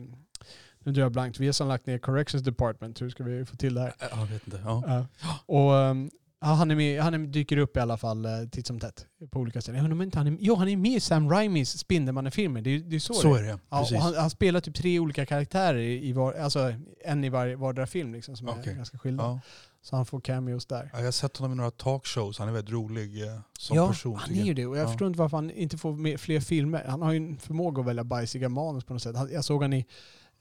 nu 0.79 0.91
drar 0.91 1.01
jag 1.03 1.11
blankt. 1.11 1.39
Vi 1.39 1.45
har 1.45 1.53
som 1.53 1.67
lagt 1.67 1.85
ner 1.85 1.97
Corrections 1.97 2.43
Department. 2.43 3.01
Hur 3.01 3.09
ska 3.09 3.23
vi 3.23 3.45
få 3.45 3.55
till 3.55 3.73
det 3.73 3.81
här? 3.81 3.93
Jag 4.11 4.25
vet 4.25 4.47
inte. 4.47 4.61
Ja. 4.65 4.83
Ja. 5.21 5.39
Och 5.45 5.77
ehm, 5.77 6.09
ja, 6.45 6.53
han, 6.53 6.71
är 6.71 6.75
med, 6.75 7.01
han 7.01 7.13
är, 7.13 7.17
dyker 7.19 7.57
upp 7.57 7.77
i 7.77 7.79
alla 7.79 7.97
fall 7.97 8.25
uh, 8.25 8.49
titt 8.51 8.67
som 8.67 8.79
tätt 8.79 9.05
på 9.31 9.39
olika 9.39 9.61
ställen. 9.61 9.83
Jag 9.83 9.91
undrar 9.91 10.05
inte 10.05 10.17
han 10.17 10.27
är, 10.27 10.37
jo, 10.39 10.55
han 10.55 10.67
är 10.67 10.77
med 10.77 10.91
i 10.91 10.99
Sam 10.99 11.29
Raimis 11.29 11.77
Spindelmannen-filmer. 11.77 12.61
Det, 12.61 12.77
det 12.79 12.95
är 12.95 12.99
så, 12.99 13.13
Så 13.13 13.33
det 13.33 13.39
är. 13.39 13.43
det, 13.43 13.59
Ja, 13.69 13.87
han, 13.99 14.15
han 14.15 14.29
spelar 14.29 14.59
typ 14.61 14.75
tre 14.75 14.99
olika 14.99 15.25
karaktärer, 15.25 15.79
i, 15.79 16.13
var, 16.13 16.33
alltså 16.33 16.73
en 17.05 17.23
i 17.23 17.29
var, 17.29 17.55
vardera 17.55 17.87
film 17.87 18.13
liksom, 18.13 18.35
som 18.35 18.49
Okej. 18.49 18.71
är 18.71 18.75
ganska 18.77 18.97
skilda. 18.97 19.23
Ja. 19.23 19.39
Så 19.81 19.95
han 19.95 20.05
får 20.05 20.21
cameos 20.21 20.65
där. 20.65 20.89
Ja, 20.93 20.99
jag 20.99 21.05
har 21.05 21.11
sett 21.11 21.37
honom 21.37 21.51
i 21.51 21.55
några 21.55 21.71
talkshows, 21.71 22.39
han 22.39 22.47
är 22.47 22.51
väldigt 22.53 22.73
rolig 22.73 23.23
eh, 23.23 23.39
som 23.59 23.77
ja, 23.77 23.87
person. 23.87 24.15
han 24.15 24.27
tycker 24.29 24.41
är 24.41 24.45
ju 24.45 24.53
det. 24.53 24.65
Och 24.65 24.77
jag 24.77 24.83
Ja. 24.83 24.87
förstår 24.87 25.07
inte 25.07 25.19
varför 25.19 25.37
han 25.37 25.51
inte 25.51 25.77
får 25.77 26.17
fler 26.17 26.39
filmer. 26.39 26.85
Han 26.87 27.01
har 27.01 27.11
ju 27.11 27.17
en 27.17 27.37
förmåga 27.37 27.81
att 27.81 27.87
välja 27.87 28.03
bajsiga 28.03 28.49
manus 28.49 28.83
på 28.83 28.93
något 28.93 29.01
sätt. 29.01 29.15
Han, 29.15 29.29
jag 29.31 29.45
såg 29.45 29.61
han 29.61 29.73
i 29.73 29.85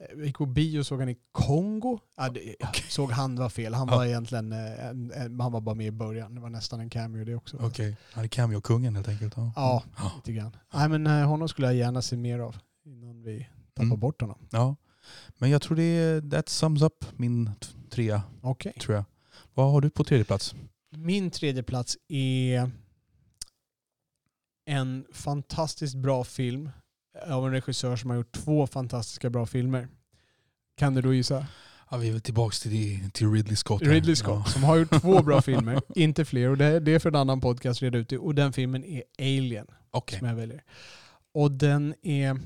Jag 0.08 0.26
gick 0.26 0.38
på 0.38 0.46
bio 0.46 0.78
och 0.78 0.87
såg 0.87 1.00
han 1.00 1.08
i 1.08 1.16
Kongo. 1.32 1.99
Ja, 2.16 2.28
det. 2.28 2.56
Såg 2.88 3.11
han 3.11 3.37
var 3.37 3.49
fel. 3.49 3.75
Han 3.75 3.87
var 3.87 4.04
egentligen 4.04 4.52
en, 4.52 5.12
en, 5.12 5.40
han 5.40 5.52
var 5.52 5.61
bara 5.61 5.75
med 5.75 5.87
i 5.87 5.90
början. 5.90 6.34
Det 6.34 6.40
var 6.40 6.50
nästan 6.50 6.80
en 6.80 6.90
cameo 6.90 7.25
det 7.25 7.34
också. 7.34 7.56
Okej, 7.56 7.68
okay. 7.68 7.94
han 8.12 8.25
är 8.25 8.28
cameo-kungen 8.28 8.94
helt 8.94 9.08
enkelt. 9.08 9.34
Ja, 9.37 9.52
ja 9.56 10.12
lite 10.16 10.32
grann. 10.32 10.56
Nej, 10.75 10.88
men 10.88 11.06
honom 11.06 11.49
skulle 11.49 11.66
jag 11.66 11.76
gärna 11.76 12.02
se 12.02 12.16
mer 12.16 12.38
av 12.38 12.56
innan 12.84 13.23
vi 13.23 13.49
tappar 13.75 13.84
mm. 13.84 14.00
bort 14.00 14.20
honom. 14.20 14.38
Ja, 14.50 14.76
men 15.38 15.50
jag 15.50 15.62
tror 15.62 15.76
det 15.76 16.30
that 16.30 16.49
sums 16.49 16.82
up 16.82 17.04
min 17.16 17.50
trea. 17.90 18.23
Okay. 18.42 18.73
Tror 18.73 18.94
jag. 18.94 19.04
Vad 19.54 19.73
har 19.73 19.80
du 19.80 19.90
på 19.90 20.04
tredje 20.04 20.25
plats? 20.25 20.54
Min 20.90 21.30
tredje 21.30 21.62
plats 21.62 21.99
är 22.08 22.70
en 24.66 25.06
fantastiskt 25.12 25.94
bra 25.94 26.25
film 26.25 26.70
av 27.26 27.47
en 27.47 27.52
regissör 27.52 27.97
som 27.97 28.11
har 28.11 28.16
gjort 28.16 28.33
två 28.33 28.66
fantastiska 28.66 29.30
bra 29.30 29.47
filmer. 29.47 29.88
Kan 30.76 30.94
du 30.94 31.02
då 31.02 31.14
gissa? 31.14 31.47
Ja, 31.90 31.97
vi 31.97 32.09
är 32.09 32.12
väl 32.12 32.21
tillbaka 32.21 32.54
till, 32.62 33.11
till 33.11 33.33
Ridley 33.33 33.56
Scott. 33.56 33.83
Här. 33.83 33.90
Ridley 33.90 34.16
Scott, 34.16 34.42
ja. 34.47 34.52
som 34.52 34.64
har 34.64 34.76
gjort 34.76 35.00
två 35.00 35.23
bra 35.23 35.42
filmer, 35.42 35.80
inte 35.94 36.25
fler. 36.25 36.49
Och 36.49 36.56
det, 36.56 36.80
det 36.80 36.94
är 36.94 36.99
för 36.99 37.09
en 37.09 37.14
annan 37.14 37.40
podcast 37.40 37.83
reda 37.83 37.99
ut 37.99 38.12
Och 38.12 38.35
den 38.35 38.52
filmen 38.52 38.85
är 38.85 39.02
Alien, 39.18 39.66
okay. 39.92 40.18
som 40.18 40.28
jag 40.28 40.35
väljer. 40.35 40.62
Och 41.33 41.50
den 41.50 41.94
är 42.02 42.40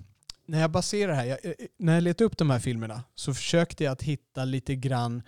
när 0.47 0.61
jag 0.61 0.71
baserar 0.71 1.13
det 1.13 1.17
här, 1.19 1.25
jag, 1.25 1.39
när 1.79 1.95
jag 1.95 2.03
letade 2.03 2.25
upp 2.25 2.39
de 2.39 2.51
här 2.51 2.59
filmerna 2.59 3.05
så 3.15 3.35
försökte 3.35 3.85
jag 3.85 3.93
att 3.93 4.03
hitta 4.03 4.45
lite 4.45 4.77
grann 4.77 5.17
eh, 5.17 5.23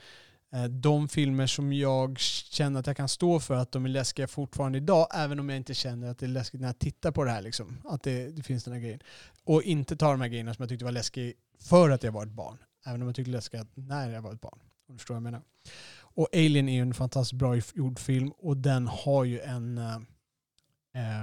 Eh, 0.52 0.64
de 0.64 1.08
filmer 1.08 1.46
som 1.46 1.72
jag 1.72 2.18
känner 2.18 2.80
att 2.80 2.86
jag 2.86 2.96
kan 2.96 3.08
stå 3.08 3.40
för 3.40 3.54
att 3.54 3.72
de 3.72 3.84
är 3.84 3.88
läskiga 3.88 4.28
fortfarande 4.28 4.78
idag, 4.78 5.06
även 5.14 5.40
om 5.40 5.48
jag 5.48 5.56
inte 5.56 5.74
känner 5.74 6.10
att 6.10 6.18
det 6.18 6.26
är 6.26 6.28
läskigt 6.28 6.60
när 6.60 6.68
jag 6.68 6.78
tittar 6.78 7.10
på 7.10 7.24
det 7.24 7.30
här. 7.30 7.42
Liksom, 7.42 7.78
att 7.84 8.02
det, 8.02 8.28
det 8.28 8.42
finns 8.42 8.64
den 8.64 8.74
här 8.74 8.80
grejen. 8.80 9.00
Och 9.44 9.62
inte 9.62 9.96
ta 9.96 10.10
de 10.10 10.20
här 10.20 10.28
grejerna 10.28 10.54
som 10.54 10.62
jag 10.62 10.68
tyckte 10.68 10.84
var 10.84 10.92
läskiga 10.92 11.32
för 11.60 11.90
att 11.90 12.02
jag 12.02 12.12
var 12.12 12.22
ett 12.22 12.32
barn. 12.32 12.58
Även 12.86 13.02
om 13.02 13.08
jag 13.08 13.16
tyckte 13.16 13.30
det 13.30 13.34
var 13.34 13.38
läskigt 13.38 13.66
när 13.74 14.10
jag 14.10 14.22
var 14.22 14.32
ett 14.32 14.40
barn. 14.40 14.58
Om 14.88 14.94
du 14.94 14.98
förstår 14.98 15.14
vad 15.14 15.16
jag 15.16 15.22
menar. 15.22 15.42
Och 15.98 16.28
Alien 16.32 16.68
är 16.68 16.74
ju 16.74 16.82
en 16.82 16.94
fantastiskt 16.94 17.38
bra 17.38 17.56
gjord 17.74 17.98
film 17.98 18.32
och 18.38 18.56
den 18.56 18.86
har 18.86 19.24
ju 19.24 19.40
en... 19.40 19.78
Uh, 19.78 19.96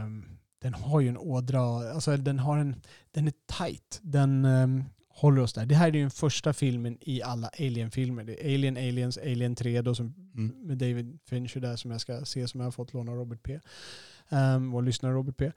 um, 0.04 0.38
den 0.60 0.74
har 0.74 1.00
ju 1.00 1.10
en 1.10 1.18
ådra, 1.18 1.92
alltså 1.92 2.18
den, 2.18 2.40
har 2.40 2.58
en, 2.58 2.76
den 3.12 3.28
är 3.28 3.34
tight. 3.58 4.00
Den 4.02 4.46
um, 4.46 4.86
håller 5.18 5.42
oss 5.42 5.54
där. 5.54 5.66
Det 5.66 5.76
här 5.76 5.88
är 5.88 5.94
ju 5.94 6.02
den 6.02 6.12
första 6.12 6.54
filmen 6.54 6.98
i 7.02 7.22
alla 7.22 7.50
Alien-filmer. 7.60 8.24
Det 8.24 8.46
är 8.46 8.54
Alien, 8.54 8.78
Aliens, 8.78 9.18
Alien 9.18 9.56
3 9.56 9.82
då 9.82 9.96
som, 9.96 10.14
mm. 10.36 10.56
med 10.68 10.78
David 10.78 11.20
Fincher 11.26 11.60
där 11.60 11.76
som 11.76 11.92
jag 11.92 12.02
ska 12.02 12.26
se 12.26 12.48
som 12.48 12.60
jag 12.60 12.68
har 12.68 12.72
fått 12.72 12.94
låna 12.94 13.12
Robert 13.12 13.44
P. 13.44 13.60
Um, 14.30 14.76
och 14.76 14.84
lyssna 14.84 15.12
Robert 15.12 15.38
P. 15.38 15.52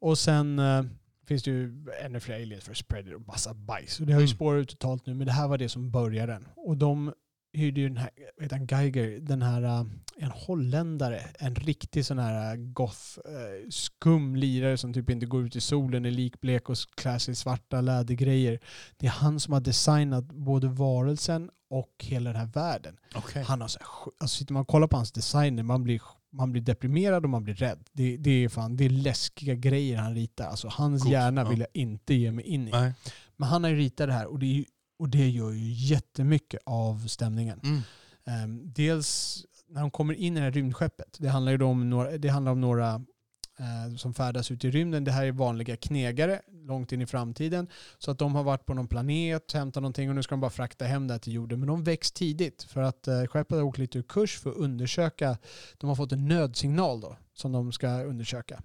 Och 0.00 0.18
sen 0.18 0.58
uh, 0.58 0.84
finns 1.26 1.42
det 1.42 1.50
ju 1.50 1.86
ännu 2.04 2.20
fler 2.20 2.34
aliens 2.34 2.64
för 2.64 2.74
Spreader 2.74 3.14
och 3.14 3.26
massa 3.26 3.54
bajs. 3.54 4.00
Och 4.00 4.06
det 4.06 4.12
har 4.12 4.20
ju 4.20 4.26
mm. 4.26 4.36
spårat 4.36 4.62
ut 4.62 4.68
totalt 4.68 5.06
nu, 5.06 5.14
men 5.14 5.26
det 5.26 5.32
här 5.32 5.48
var 5.48 5.58
det 5.58 5.68
som 5.68 5.90
började 5.90 6.32
den. 6.32 6.48
Och 6.56 6.76
de 6.76 7.12
hyrde 7.52 7.80
ju 7.80 7.88
den 7.88 7.96
här, 7.96 8.10
vet 8.36 8.52
han, 8.52 8.66
Geiger, 8.66 9.20
den 9.20 9.42
här, 9.42 9.62
uh, 9.62 9.86
en 10.16 10.30
holländare, 10.30 11.20
en 11.38 11.54
riktig 11.54 12.06
sån 12.06 12.18
här 12.18 12.56
uh, 12.56 12.62
goth, 12.62 13.18
uh, 13.18 13.70
skum 13.70 14.36
lirare 14.36 14.76
som 14.76 14.92
typ 14.92 15.10
inte 15.10 15.26
går 15.26 15.46
ut 15.46 15.56
i 15.56 15.60
solen, 15.60 16.04
är 16.04 16.10
likblek 16.10 16.68
och 16.68 16.76
klär 16.94 17.18
sig 17.18 17.32
i 17.32 17.34
svarta 17.34 17.80
lädergrejer. 17.80 18.60
Det 18.96 19.06
är 19.06 19.10
han 19.10 19.40
som 19.40 19.52
har 19.52 19.60
designat 19.60 20.24
både 20.24 20.68
varelsen 20.68 21.50
och 21.70 21.92
hela 21.98 22.32
den 22.32 22.40
här 22.40 22.46
världen. 22.46 22.96
Okay. 23.16 23.42
Han 23.42 23.60
har 23.60 23.68
så 23.68 23.78
här, 23.78 24.12
alltså 24.20 24.38
sitter 24.38 24.52
man 24.52 24.60
och 24.60 24.68
kollar 24.68 24.86
på 24.86 24.96
hans 24.96 25.12
designer, 25.12 25.62
man 25.62 25.84
blir, 25.84 26.02
man 26.32 26.52
blir 26.52 26.62
deprimerad 26.62 27.24
och 27.24 27.30
man 27.30 27.44
blir 27.44 27.54
rädd. 27.54 27.88
Det, 27.92 28.16
det, 28.16 28.30
är, 28.30 28.48
fan, 28.48 28.76
det 28.76 28.84
är 28.84 28.90
läskiga 28.90 29.54
grejer 29.54 29.96
han 29.96 30.14
ritar. 30.14 30.44
Alltså 30.44 30.68
hans 30.68 31.02
God. 31.02 31.12
hjärna 31.12 31.44
vill 31.44 31.58
jag 31.58 31.68
inte 31.74 32.14
ge 32.14 32.32
mig 32.32 32.44
in 32.44 32.68
i. 32.68 32.70
Nej. 32.70 32.92
Men 33.36 33.48
han 33.48 33.64
har 33.64 33.70
ju 33.70 33.76
ritat 33.76 34.08
det 34.08 34.12
här 34.12 34.26
och 34.26 34.38
det 34.38 34.46
är 34.46 34.54
ju 34.54 34.64
och 35.02 35.08
det 35.08 35.28
gör 35.28 35.50
ju 35.50 35.72
jättemycket 35.72 36.60
av 36.66 37.06
stämningen. 37.06 37.60
Mm. 37.64 38.44
Um, 38.44 38.72
dels 38.74 39.40
när 39.68 39.80
de 39.80 39.90
kommer 39.90 40.14
in 40.14 40.36
i 40.36 40.40
det 40.40 40.44
här 40.44 40.52
rymdskeppet. 40.52 41.16
Det 41.18 41.28
handlar 41.28 41.52
ju 41.52 41.62
om 41.62 41.90
några, 41.90 42.18
det 42.18 42.28
handlar 42.28 42.52
om 42.52 42.60
några 42.60 42.94
uh, 42.94 43.96
som 43.96 44.14
färdas 44.14 44.50
ut 44.50 44.64
i 44.64 44.70
rymden. 44.70 45.04
Det 45.04 45.12
här 45.12 45.24
är 45.24 45.32
vanliga 45.32 45.76
knegare 45.76 46.40
långt 46.66 46.92
in 46.92 47.02
i 47.02 47.06
framtiden. 47.06 47.68
Så 47.98 48.10
att 48.10 48.18
de 48.18 48.34
har 48.34 48.42
varit 48.42 48.66
på 48.66 48.74
någon 48.74 48.88
planet, 48.88 49.52
hämtat 49.52 49.82
någonting 49.82 50.08
och 50.08 50.14
nu 50.14 50.22
ska 50.22 50.32
de 50.32 50.40
bara 50.40 50.50
frakta 50.50 50.84
hem 50.84 51.08
det 51.08 51.18
till 51.18 51.32
jorden. 51.32 51.60
Men 51.60 51.68
de 51.68 51.84
väcks 51.84 52.12
tidigt 52.12 52.62
för 52.62 52.82
att 52.82 53.08
uh, 53.08 53.26
skeppet 53.26 53.56
har 53.56 53.62
åkt 53.62 53.78
lite 53.78 53.98
ur 53.98 54.02
kurs 54.02 54.38
för 54.38 54.50
att 54.50 54.56
undersöka. 54.56 55.38
De 55.78 55.88
har 55.88 55.96
fått 55.96 56.12
en 56.12 56.28
nödsignal 56.28 57.00
då 57.00 57.16
som 57.34 57.52
de 57.52 57.72
ska 57.72 57.88
undersöka. 57.88 58.62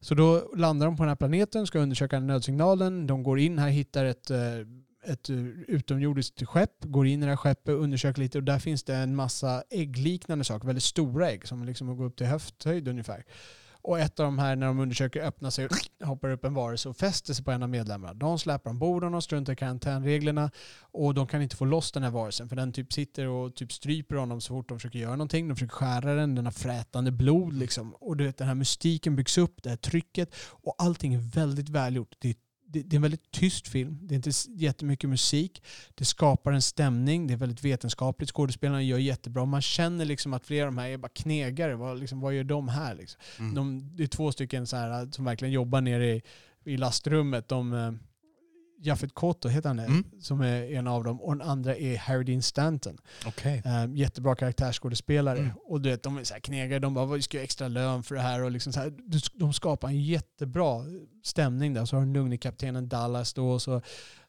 Så 0.00 0.14
då 0.14 0.50
landar 0.56 0.86
de 0.86 0.96
på 0.96 1.02
den 1.02 1.08
här 1.08 1.16
planeten, 1.16 1.66
ska 1.66 1.78
undersöka 1.78 2.20
nödsignalen. 2.20 3.06
De 3.06 3.22
går 3.22 3.38
in 3.38 3.58
här, 3.58 3.68
hittar 3.68 4.04
ett 4.04 4.30
uh, 4.30 4.38
ett 5.08 5.30
eh, 5.30 5.36
utomjordiskt 5.68 6.46
skepp, 6.46 6.84
går 6.84 7.06
in 7.06 7.22
i 7.22 7.26
det 7.26 7.30
här 7.30 7.36
skeppet, 7.36 7.74
undersöker 7.74 8.20
lite 8.20 8.38
och 8.38 8.44
där 8.44 8.58
finns 8.58 8.82
det 8.82 8.94
en 8.94 9.16
massa 9.16 9.62
äggliknande 9.70 10.44
saker, 10.44 10.66
väldigt 10.66 10.84
stora 10.84 11.30
ägg 11.30 11.48
som 11.48 11.64
liksom 11.64 11.96
går 11.96 12.04
upp 12.04 12.16
till 12.16 12.26
höfthöjd 12.26 12.88
ungefär. 12.88 13.24
Och 13.82 13.98
ett 13.98 14.20
av 14.20 14.24
de 14.26 14.38
här 14.38 14.56
när 14.56 14.66
de 14.66 14.80
undersöker 14.80 15.20
öppnar 15.20 15.50
sig 15.50 15.66
och 15.66 15.72
hoppar 16.06 16.30
upp 16.30 16.44
en 16.44 16.54
varelse 16.54 16.88
och 16.88 16.96
fäster 16.96 17.34
sig 17.34 17.44
på 17.44 17.50
en 17.50 17.62
av 17.62 17.68
medlemmarna. 17.68 18.14
De 18.14 18.38
släpar 18.38 18.70
ombord 18.70 19.04
honom, 19.04 19.22
struntar 19.22 19.52
i 19.52 19.56
karantänreglerna 19.56 20.50
och 20.80 21.14
de 21.14 21.26
kan 21.26 21.42
inte 21.42 21.56
få 21.56 21.64
loss 21.64 21.92
den 21.92 22.02
här 22.02 22.10
varelsen 22.10 22.48
för 22.48 22.56
den 22.56 22.72
typ 22.72 22.92
sitter 22.92 23.26
och 23.26 23.54
typ 23.54 23.72
stryper 23.72 24.16
honom 24.16 24.40
så 24.40 24.54
fort 24.54 24.68
de 24.68 24.78
försöker 24.78 24.98
göra 24.98 25.10
någonting. 25.10 25.48
De 25.48 25.54
försöker 25.54 25.74
skära 25.74 26.14
den, 26.14 26.34
den 26.34 26.44
har 26.44 26.52
frätande 26.52 27.12
blod 27.12 27.52
liksom. 27.52 27.94
Och 27.94 28.16
du 28.16 28.24
vet, 28.24 28.36
den 28.36 28.46
här 28.46 28.54
mystiken 28.54 29.16
byggs 29.16 29.38
upp, 29.38 29.62
det 29.62 29.70
här 29.70 29.76
trycket 29.76 30.34
och 30.50 30.74
allting 30.78 31.14
är 31.14 31.18
väldigt 31.18 31.68
välgjort. 31.68 32.16
Det 32.18 32.28
är 32.28 32.34
det, 32.68 32.82
det, 32.82 32.94
är 32.94 32.98
en 32.98 33.02
väldigt 33.02 33.30
tyst 33.30 33.68
film. 33.68 33.98
Det 34.02 34.14
är 34.14 34.16
inte 34.16 34.30
jättemycket 34.64 35.10
musik. 35.10 35.62
Det 35.94 36.04
skapar 36.04 36.52
en 36.52 36.62
stämning. 36.62 37.26
Det 37.26 37.34
är 37.34 37.38
väldigt 37.38 37.64
vetenskapligt. 37.64 38.30
Skådespelarna 38.30 38.82
gör 38.82 38.98
jättebra. 38.98 39.44
Man 39.44 39.62
känner 39.62 40.04
liksom 40.04 40.32
att 40.32 40.46
flera 40.46 40.66
av 40.66 40.74
de 40.74 40.78
här 40.78 40.88
är 40.88 40.96
bara 40.96 41.08
knegare. 41.08 41.76
Vad, 41.76 41.98
liksom, 41.98 42.20
vad 42.20 42.34
gör 42.34 42.44
de 42.44 42.68
här? 42.68 42.94
Liksom? 42.94 43.20
Mm. 43.38 43.54
De, 43.54 43.96
det 43.96 44.02
är 44.02 44.06
två 44.06 44.32
stycken 44.32 44.66
så 44.66 44.76
här, 44.76 45.08
som 45.12 45.24
verkligen 45.24 45.52
jobbar 45.52 45.80
nere 45.80 46.06
i, 46.06 46.22
i 46.64 46.76
lastrummet. 46.76 47.48
De, 47.48 47.72
eh, 47.72 47.92
Jaffet 48.80 49.14
Koto 49.14 49.48
heter 49.48 49.68
han 49.68 49.76
det, 49.76 49.84
mm. 49.84 50.04
som 50.20 50.40
är 50.40 50.72
en 50.72 50.86
av 50.86 51.04
dem. 51.04 51.20
Och 51.20 51.36
den 51.36 51.48
andra 51.48 51.76
är 51.76 51.96
Harry 51.96 52.24
Dean 52.24 52.42
Stanton. 52.42 52.98
Okay. 53.26 53.62
Um, 53.64 53.96
jättebra 53.96 54.34
karaktärsskådespelare. 54.34 55.38
Mm. 55.38 55.52
Och 55.64 55.80
du 55.80 55.90
vet, 55.90 56.02
de 56.02 56.18
är 56.18 56.24
så 56.24 56.34
här 56.34 56.40
knegare, 56.40 56.78
de 56.78 56.94
bara 56.94 57.06
vi 57.06 57.22
ska 57.22 57.38
ha 57.38 57.42
extra 57.42 57.68
lön 57.68 58.02
för 58.02 58.14
det 58.14 58.20
här. 58.20 58.42
Och 58.42 58.50
liksom 58.50 58.72
så 58.72 58.80
här, 58.80 58.92
de 59.34 59.52
skapar 59.52 59.88
en 59.88 60.02
jättebra 60.02 60.84
stämning 61.22 61.74
där. 61.74 61.84
Så 61.84 61.96
har 61.96 62.06
du 62.06 62.12
lugn 62.12 62.38
kaptenen 62.38 62.88
Dallas 62.88 63.34
då. 63.34 63.50
Och 63.50 63.62
så 63.62 63.76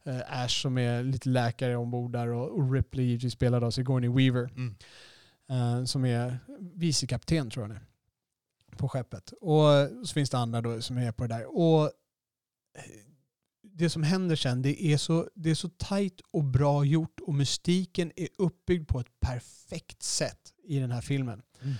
uh, 0.07 0.21
Ash 0.27 0.61
som 0.61 0.77
är 0.77 1.03
lite 1.03 1.29
läkare 1.29 1.75
ombord 1.75 2.11
där. 2.11 2.27
Och, 2.27 2.57
och 2.57 2.73
Ripley 2.73 3.05
givetvis 3.05 3.33
spelad 3.33 3.63
av 3.63 3.71
Sigourney 3.71 4.09
Weaver. 4.09 4.49
Mm. 4.55 4.75
Uh, 5.51 5.85
som 5.85 6.05
är 6.05 6.39
vicekapten 6.59 7.49
tror 7.49 7.63
jag 7.63 7.69
nu. 7.69 7.79
På 8.77 8.89
skeppet. 8.89 9.33
Och 9.41 9.67
så 10.07 10.13
finns 10.13 10.29
det 10.29 10.37
andra 10.37 10.61
då 10.61 10.81
som 10.81 10.97
är 10.97 11.11
på 11.11 11.27
det 11.27 11.35
där. 11.35 11.57
Och 11.57 11.91
det 13.79 13.89
som 13.89 14.03
händer 14.03 14.35
sen, 14.35 14.61
det 14.61 14.85
är, 14.85 14.97
så, 14.97 15.29
det 15.35 15.49
är 15.49 15.55
så 15.55 15.69
tajt 15.69 16.21
och 16.31 16.43
bra 16.43 16.85
gjort 16.85 17.19
och 17.19 17.33
mystiken 17.33 18.11
är 18.15 18.27
uppbyggd 18.37 18.87
på 18.87 18.99
ett 18.99 19.19
perfekt 19.19 20.03
sätt 20.03 20.53
i 20.63 20.79
den 20.79 20.91
här 20.91 21.01
filmen. 21.01 21.41
Mm. 21.61 21.75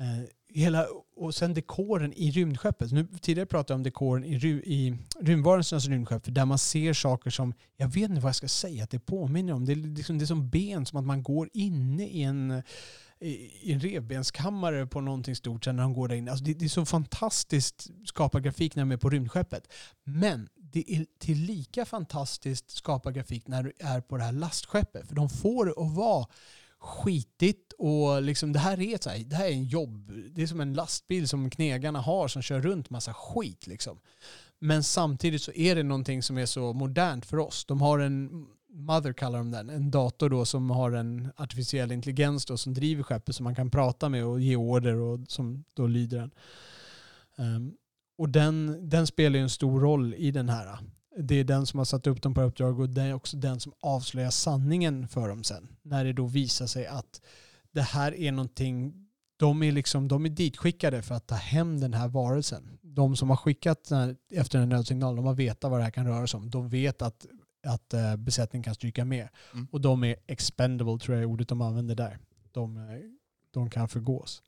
Uh, 0.00 0.26
hela, 0.48 0.86
och 1.16 1.34
sen 1.34 1.54
dekoren 1.54 2.12
i 2.12 2.30
rymdskeppet. 2.30 2.92
Nu, 2.92 3.06
tidigare 3.20 3.46
pratade 3.46 3.72
jag 3.72 3.78
om 3.78 3.82
dekoren 3.82 4.24
i, 4.24 4.34
i 4.46 4.98
rymdvarelsernas 5.20 5.88
rymdskepp, 5.88 6.22
där 6.26 6.44
man 6.44 6.58
ser 6.58 6.92
saker 6.92 7.30
som, 7.30 7.54
jag 7.76 7.88
vet 7.88 8.10
inte 8.10 8.20
vad 8.20 8.28
jag 8.28 8.36
ska 8.36 8.48
säga 8.48 8.84
att 8.84 8.90
det 8.90 8.98
påminner 8.98 9.52
om. 9.52 9.64
Det 9.64 9.72
är, 9.72 9.76
liksom, 9.76 10.18
det 10.18 10.24
är 10.24 10.26
som 10.26 10.50
ben, 10.50 10.86
som 10.86 10.98
att 10.98 11.04
man 11.04 11.22
går 11.22 11.50
inne 11.52 12.06
i 12.06 12.22
en 12.22 12.62
i 13.18 13.72
en 13.72 13.80
revbenskammare 13.80 14.86
på 14.86 15.00
någonting 15.00 15.36
stort 15.36 15.64
sen 15.64 15.76
när 15.76 15.82
de 15.82 15.92
går 15.92 16.08
där 16.08 16.16
inne. 16.16 16.30
Alltså 16.30 16.44
det, 16.44 16.54
det, 16.54 16.64
är 16.64 16.68
så 16.68 16.84
fantastiskt 16.84 17.90
skapad 18.04 18.42
grafik 18.42 18.76
när 18.76 18.82
de 18.82 18.92
är 18.92 18.96
på 18.96 19.10
rymdskeppet. 19.10 19.72
Men 20.04 20.48
det 20.72 20.94
är 20.94 21.06
till 21.18 21.38
lika 21.38 21.84
fantastiskt 21.84 22.70
skapa 22.70 23.12
grafik 23.12 23.48
när 23.48 23.62
du 23.62 23.72
är 23.78 24.00
på 24.00 24.16
det 24.16 24.24
här 24.24 24.32
lastskeppet. 24.32 25.08
För 25.08 25.14
de 25.14 25.28
får 25.28 25.64
det 25.66 25.72
att 25.76 25.94
vara 25.96 26.26
skitigt 26.78 27.72
och 27.78 28.22
liksom 28.22 28.52
det 28.52 28.58
här 28.58 28.80
är, 28.80 28.98
så 29.02 29.10
här, 29.10 29.18
det 29.18 29.36
här 29.36 29.46
är 29.46 29.52
en 29.52 29.64
jobb. 29.64 30.12
Det 30.30 30.42
är 30.42 30.46
som 30.46 30.60
en 30.60 30.74
lastbil 30.74 31.28
som 31.28 31.50
knegarna 31.50 32.00
har 32.00 32.28
som 32.28 32.42
kör 32.42 32.60
runt 32.60 32.90
massa 32.90 33.14
skit. 33.14 33.66
Liksom. 33.66 33.98
Men 34.58 34.84
samtidigt 34.84 35.42
så 35.42 35.52
är 35.52 35.74
det 35.74 35.82
någonting 35.82 36.22
som 36.22 36.38
är 36.38 36.46
så 36.46 36.72
modernt 36.72 37.26
för 37.26 37.38
oss. 37.38 37.64
De 37.64 37.80
har 37.80 37.98
en 37.98 38.46
Mother 38.76 39.12
kallar 39.12 39.38
de 39.38 39.50
den, 39.50 39.70
en 39.70 39.90
dator 39.90 40.30
då 40.30 40.44
som 40.44 40.70
har 40.70 40.92
en 40.92 41.32
artificiell 41.36 41.92
intelligens 41.92 42.46
då 42.46 42.56
som 42.56 42.74
driver 42.74 43.02
skeppet 43.02 43.36
som 43.36 43.44
man 43.44 43.54
kan 43.54 43.70
prata 43.70 44.08
med 44.08 44.24
och 44.24 44.40
ge 44.40 44.56
order 44.56 44.94
och 44.94 45.20
som 45.28 45.64
då 45.74 45.86
lyder 45.86 46.18
den. 46.18 46.30
Um, 47.36 47.76
och 48.18 48.28
den, 48.28 48.88
den 48.88 49.06
spelar 49.06 49.36
ju 49.36 49.42
en 49.42 49.50
stor 49.50 49.80
roll 49.80 50.14
i 50.14 50.30
den 50.30 50.48
här. 50.48 50.78
Det 51.18 51.34
är 51.34 51.44
den 51.44 51.66
som 51.66 51.78
har 51.78 51.84
satt 51.84 52.06
upp 52.06 52.22
dem 52.22 52.34
på 52.34 52.42
uppdrag 52.42 52.80
och 52.80 52.88
det 52.88 53.02
är 53.02 53.14
också 53.14 53.36
den 53.36 53.60
som 53.60 53.72
avslöjar 53.80 54.30
sanningen 54.30 55.08
för 55.08 55.28
dem 55.28 55.44
sen. 55.44 55.68
När 55.82 56.04
det 56.04 56.12
då 56.12 56.26
visar 56.26 56.66
sig 56.66 56.86
att 56.86 57.20
det 57.72 57.82
här 57.82 58.14
är 58.14 58.32
någonting, 58.32 59.06
de 59.36 59.62
är, 59.62 59.72
liksom, 59.72 60.08
de 60.08 60.26
är 60.26 60.30
ditskickade 60.30 61.02
för 61.02 61.14
att 61.14 61.26
ta 61.26 61.34
hem 61.34 61.80
den 61.80 61.94
här 61.94 62.08
varelsen. 62.08 62.78
De 62.82 63.16
som 63.16 63.30
har 63.30 63.36
skickat 63.36 63.84
den 63.84 63.98
här, 63.98 64.16
efter 64.30 64.58
en 64.58 64.68
nödsignal, 64.68 65.16
de 65.16 65.24
har 65.24 65.34
vetat 65.34 65.70
vad 65.70 65.80
det 65.80 65.84
här 65.84 65.90
kan 65.90 66.06
röra 66.06 66.26
sig 66.26 66.38
om. 66.38 66.50
De 66.50 66.68
vet 66.68 67.02
att 67.02 67.26
att 67.66 67.94
uh, 67.94 68.16
besättningen 68.16 68.62
kan 68.62 68.74
stryka 68.74 69.04
med. 69.04 69.28
Mm. 69.52 69.66
Och 69.70 69.80
de 69.80 70.04
är 70.04 70.16
expendable 70.26 70.98
tror 70.98 71.16
jag 71.16 71.22
är 71.22 71.26
ordet 71.26 71.48
de 71.48 71.60
använder 71.60 71.94
där. 71.94 72.18
De, 72.52 73.00
de 73.50 73.70
kan 73.70 73.88
förgås. 73.88 74.42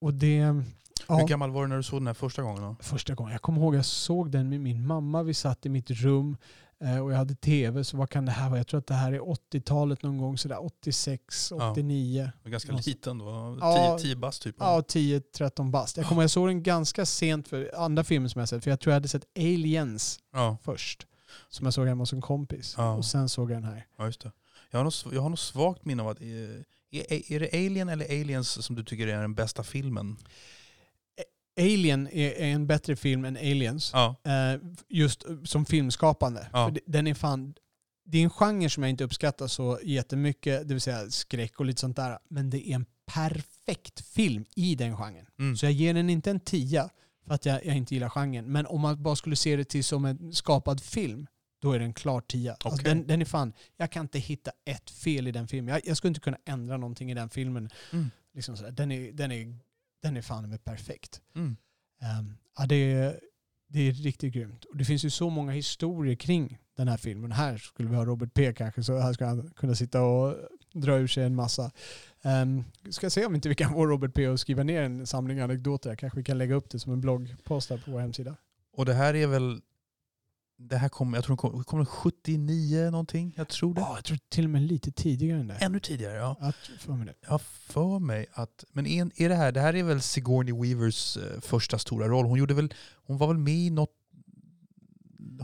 Och 0.00 0.14
det, 0.14 0.62
Ja. 1.08 1.16
Hur 1.16 1.26
gammal 1.26 1.50
var 1.50 1.62
du 1.62 1.68
när 1.68 1.76
du 1.76 1.82
såg 1.82 2.00
den 2.00 2.06
här 2.06 2.14
första 2.14 2.42
gången? 2.42 2.62
Då? 2.62 2.76
Första 2.80 3.14
gången. 3.14 3.32
Jag 3.32 3.42
kommer 3.42 3.60
ihåg 3.60 3.74
att 3.74 3.78
jag 3.78 3.84
såg 3.84 4.30
den 4.30 4.48
med 4.48 4.60
min 4.60 4.86
mamma. 4.86 5.22
Vi 5.22 5.34
satt 5.34 5.66
i 5.66 5.68
mitt 5.68 5.90
rum 5.90 6.36
eh, 6.80 6.98
och 6.98 7.12
jag 7.12 7.16
hade 7.16 7.34
tv. 7.34 7.84
Så 7.84 7.96
vad 7.96 8.10
kan 8.10 8.24
det 8.26 8.32
här 8.32 8.48
vara? 8.48 8.58
Jag 8.58 8.66
tror 8.66 8.78
att 8.78 8.86
det 8.86 8.94
här 8.94 9.12
är 9.12 9.20
80-talet 9.20 10.02
någon 10.02 10.18
gång. 10.18 10.38
Sådär 10.38 10.64
86, 10.64 11.52
89. 11.52 12.30
Ja. 12.42 12.50
Ganska 12.50 12.72
liten 12.72 13.18
då? 13.18 13.24
10, 13.54 13.58
ja, 13.60 13.98
10 14.00 14.16
bast 14.16 14.42
typ? 14.42 14.56
Ja, 14.58 14.80
10-13 14.80 15.70
bast. 15.70 15.96
Jag 15.96 16.06
kommer 16.06 16.22
jag 16.22 16.30
såg 16.30 16.48
den 16.48 16.62
ganska 16.62 17.06
sent 17.06 17.48
för 17.48 17.70
andra 17.76 18.04
filmer 18.04 18.28
som 18.28 18.38
jag 18.38 18.48
sett. 18.48 18.64
För 18.64 18.70
jag 18.70 18.80
tror 18.80 18.90
jag 18.92 18.96
hade 18.96 19.08
sett 19.08 19.24
Aliens 19.38 20.20
ja. 20.32 20.56
först. 20.62 21.06
Som 21.48 21.64
jag 21.66 21.74
såg 21.74 21.86
hemma 21.86 22.02
hos 22.02 22.12
en 22.12 22.20
kompis. 22.20 22.74
Ja. 22.76 22.94
Och 22.94 23.04
sen 23.04 23.28
såg 23.28 23.50
jag 23.50 23.56
den 23.56 23.70
här. 23.70 23.86
Ja, 23.98 24.06
just 24.06 24.20
det. 24.20 24.32
Jag 24.70 24.78
har 24.78 24.84
nog, 24.84 25.14
jag 25.14 25.22
har 25.22 25.28
nog 25.28 25.38
svagt 25.38 25.84
minne 25.84 26.02
av 26.02 26.08
att... 26.08 26.20
Är, 26.20 27.32
är 27.32 27.40
det 27.40 27.52
Alien 27.52 27.88
eller 27.88 28.04
Aliens 28.04 28.64
som 28.64 28.76
du 28.76 28.84
tycker 28.84 29.06
är 29.06 29.20
den 29.20 29.34
bästa 29.34 29.62
filmen? 29.62 30.16
Alien 31.58 32.08
är, 32.12 32.40
en 32.40 32.66
bättre 32.66 32.96
film 32.96 33.24
än 33.24 33.36
Aliens. 33.36 33.90
Ja. 33.92 34.16
Eh, 34.24 34.60
just 34.88 35.24
som 35.44 35.64
filmskapande. 35.64 36.48
Ja. 36.52 36.66
För 36.68 36.80
den 36.86 37.06
är 37.06 37.14
fan, 37.14 37.54
det 38.04 38.18
är 38.18 38.22
en 38.22 38.30
genre 38.30 38.70
som 38.70 38.82
jag 38.82 38.90
inte 38.90 39.04
uppskattar 39.04 39.46
så 39.46 39.78
jättemycket, 39.82 40.68
det 40.68 40.74
vill 40.74 40.80
säga 40.80 41.10
skräck 41.10 41.60
och 41.60 41.66
lite 41.66 41.80
sånt 41.80 41.96
där. 41.96 42.18
Men 42.28 42.50
det 42.50 42.68
är 42.70 42.74
en 42.74 42.86
perfekt 43.06 44.00
film 44.00 44.44
i 44.56 44.74
den 44.74 44.96
genren. 44.96 45.26
Mm. 45.38 45.56
Så 45.56 45.66
jag 45.66 45.72
ger 45.72 45.94
den 45.94 46.10
inte 46.10 46.30
en 46.30 46.40
tia 46.40 46.90
för 47.26 47.34
att 47.34 47.46
jag, 47.46 47.66
jag, 47.66 47.76
inte 47.76 47.94
gillar 47.94 48.08
genren. 48.08 48.52
Men 48.52 48.66
om 48.66 48.80
man 48.80 49.02
bara 49.02 49.16
skulle 49.16 49.36
se 49.36 49.56
det 49.56 49.64
till 49.64 49.84
som 49.84 50.04
en 50.04 50.32
skapad 50.32 50.80
film, 50.80 51.26
då 51.60 51.72
är 51.72 51.78
den 51.78 51.94
klar 51.94 52.20
tia. 52.20 52.52
Okay. 52.52 52.70
Alltså 52.70 52.84
den, 52.84 53.06
den, 53.06 53.20
är 53.20 53.24
fan, 53.24 53.52
jag 53.76 53.92
kan 53.92 54.04
inte 54.04 54.18
hitta 54.18 54.50
ett 54.64 54.90
fel 54.90 55.28
i 55.28 55.32
den 55.32 55.48
filmen. 55.48 55.74
Jag, 55.74 55.86
jag 55.86 55.96
skulle 55.96 56.08
inte 56.08 56.20
kunna 56.20 56.38
ändra 56.44 56.76
någonting 56.76 57.10
i 57.10 57.14
den 57.14 57.30
filmen. 57.30 57.70
Mm. 57.92 58.10
Liksom. 58.34 58.56
Den, 58.72 58.92
är, 58.92 59.12
den 59.12 59.32
är 59.32 59.58
den 60.02 60.16
är 60.16 60.22
fan 60.22 60.50
med 60.50 60.64
perfekt. 60.64 61.20
Mm. 61.34 61.56
Um, 62.18 62.38
ja, 62.58 62.66
det, 62.66 62.92
är, 62.92 63.20
det 63.68 63.88
är 63.88 63.92
riktigt 63.92 64.34
grymt. 64.34 64.64
Och 64.64 64.76
det 64.76 64.84
finns 64.84 65.04
ju 65.04 65.10
så 65.10 65.30
många 65.30 65.52
historier 65.52 66.14
kring 66.14 66.58
den 66.76 66.88
här 66.88 66.96
filmen. 66.96 67.32
Här 67.32 67.56
skulle 67.56 67.88
vi 67.88 67.96
ha 67.96 68.04
Robert 68.04 68.34
P 68.34 68.52
kanske, 68.52 68.82
så 68.82 68.98
här 68.98 69.12
skulle 69.12 69.28
han 69.28 69.50
kunna 69.56 69.74
sitta 69.74 70.02
och 70.02 70.34
dra 70.72 70.96
ur 70.96 71.06
sig 71.06 71.24
en 71.24 71.34
massa. 71.34 71.70
Um, 72.22 72.64
ska 72.90 73.10
se 73.10 73.26
om 73.26 73.34
inte 73.34 73.48
vi 73.48 73.54
kan 73.54 73.72
få 73.72 73.86
Robert 73.86 74.14
P 74.14 74.26
att 74.26 74.40
skriva 74.40 74.62
ner 74.62 74.82
en 74.82 75.06
samling 75.06 75.40
anekdoter. 75.40 75.96
Kanske 75.96 76.18
vi 76.18 76.24
kan 76.24 76.38
lägga 76.38 76.54
upp 76.54 76.70
det 76.70 76.78
som 76.78 76.92
en 76.92 77.00
bloggpost 77.00 77.70
här 77.70 77.78
på 77.78 77.90
vår 77.90 78.00
hemsida. 78.00 78.36
Och 78.72 78.84
det 78.84 78.94
här 78.94 79.14
är 79.14 79.26
väl 79.26 79.60
det 80.58 80.76
här 80.76 80.88
kom, 80.88 81.14
jag 81.14 81.24
tror 81.24 81.36
det 81.36 81.40
kom, 81.40 81.64
kom 81.64 81.86
79 81.86 82.90
någonting. 82.90 83.34
Jag 83.36 83.48
tror 83.48 83.74
det. 83.74 83.80
Ja, 83.80 83.94
jag 83.94 84.04
tror 84.04 84.18
till 84.28 84.44
och 84.44 84.50
med 84.50 84.62
lite 84.62 84.92
tidigare 84.92 85.40
än 85.40 85.46
det. 85.46 85.54
Ännu 85.54 85.80
tidigare, 85.80 86.14
ja. 86.14 86.36
Jag 86.40 86.54
för 86.78 86.92
mig 86.92 87.06
det. 87.06 87.14
Jag 87.20 87.30
har 87.30 87.38
för 87.38 87.98
mig 87.98 88.26
att... 88.32 88.64
Men 88.72 88.86
är, 88.86 89.10
är 89.22 89.28
det 89.28 89.34
här, 89.34 89.52
det 89.52 89.60
här 89.60 89.76
är 89.76 89.82
väl 89.82 90.00
Sigourney 90.00 90.54
Weavers 90.54 91.16
uh, 91.16 91.22
första 91.40 91.78
stora 91.78 92.08
roll. 92.08 92.26
Hon, 92.26 92.38
gjorde 92.38 92.54
väl, 92.54 92.74
hon 93.06 93.18
var 93.18 93.26
väl 93.26 93.38
med 93.38 93.54
i 93.54 93.70
något... 93.70 93.90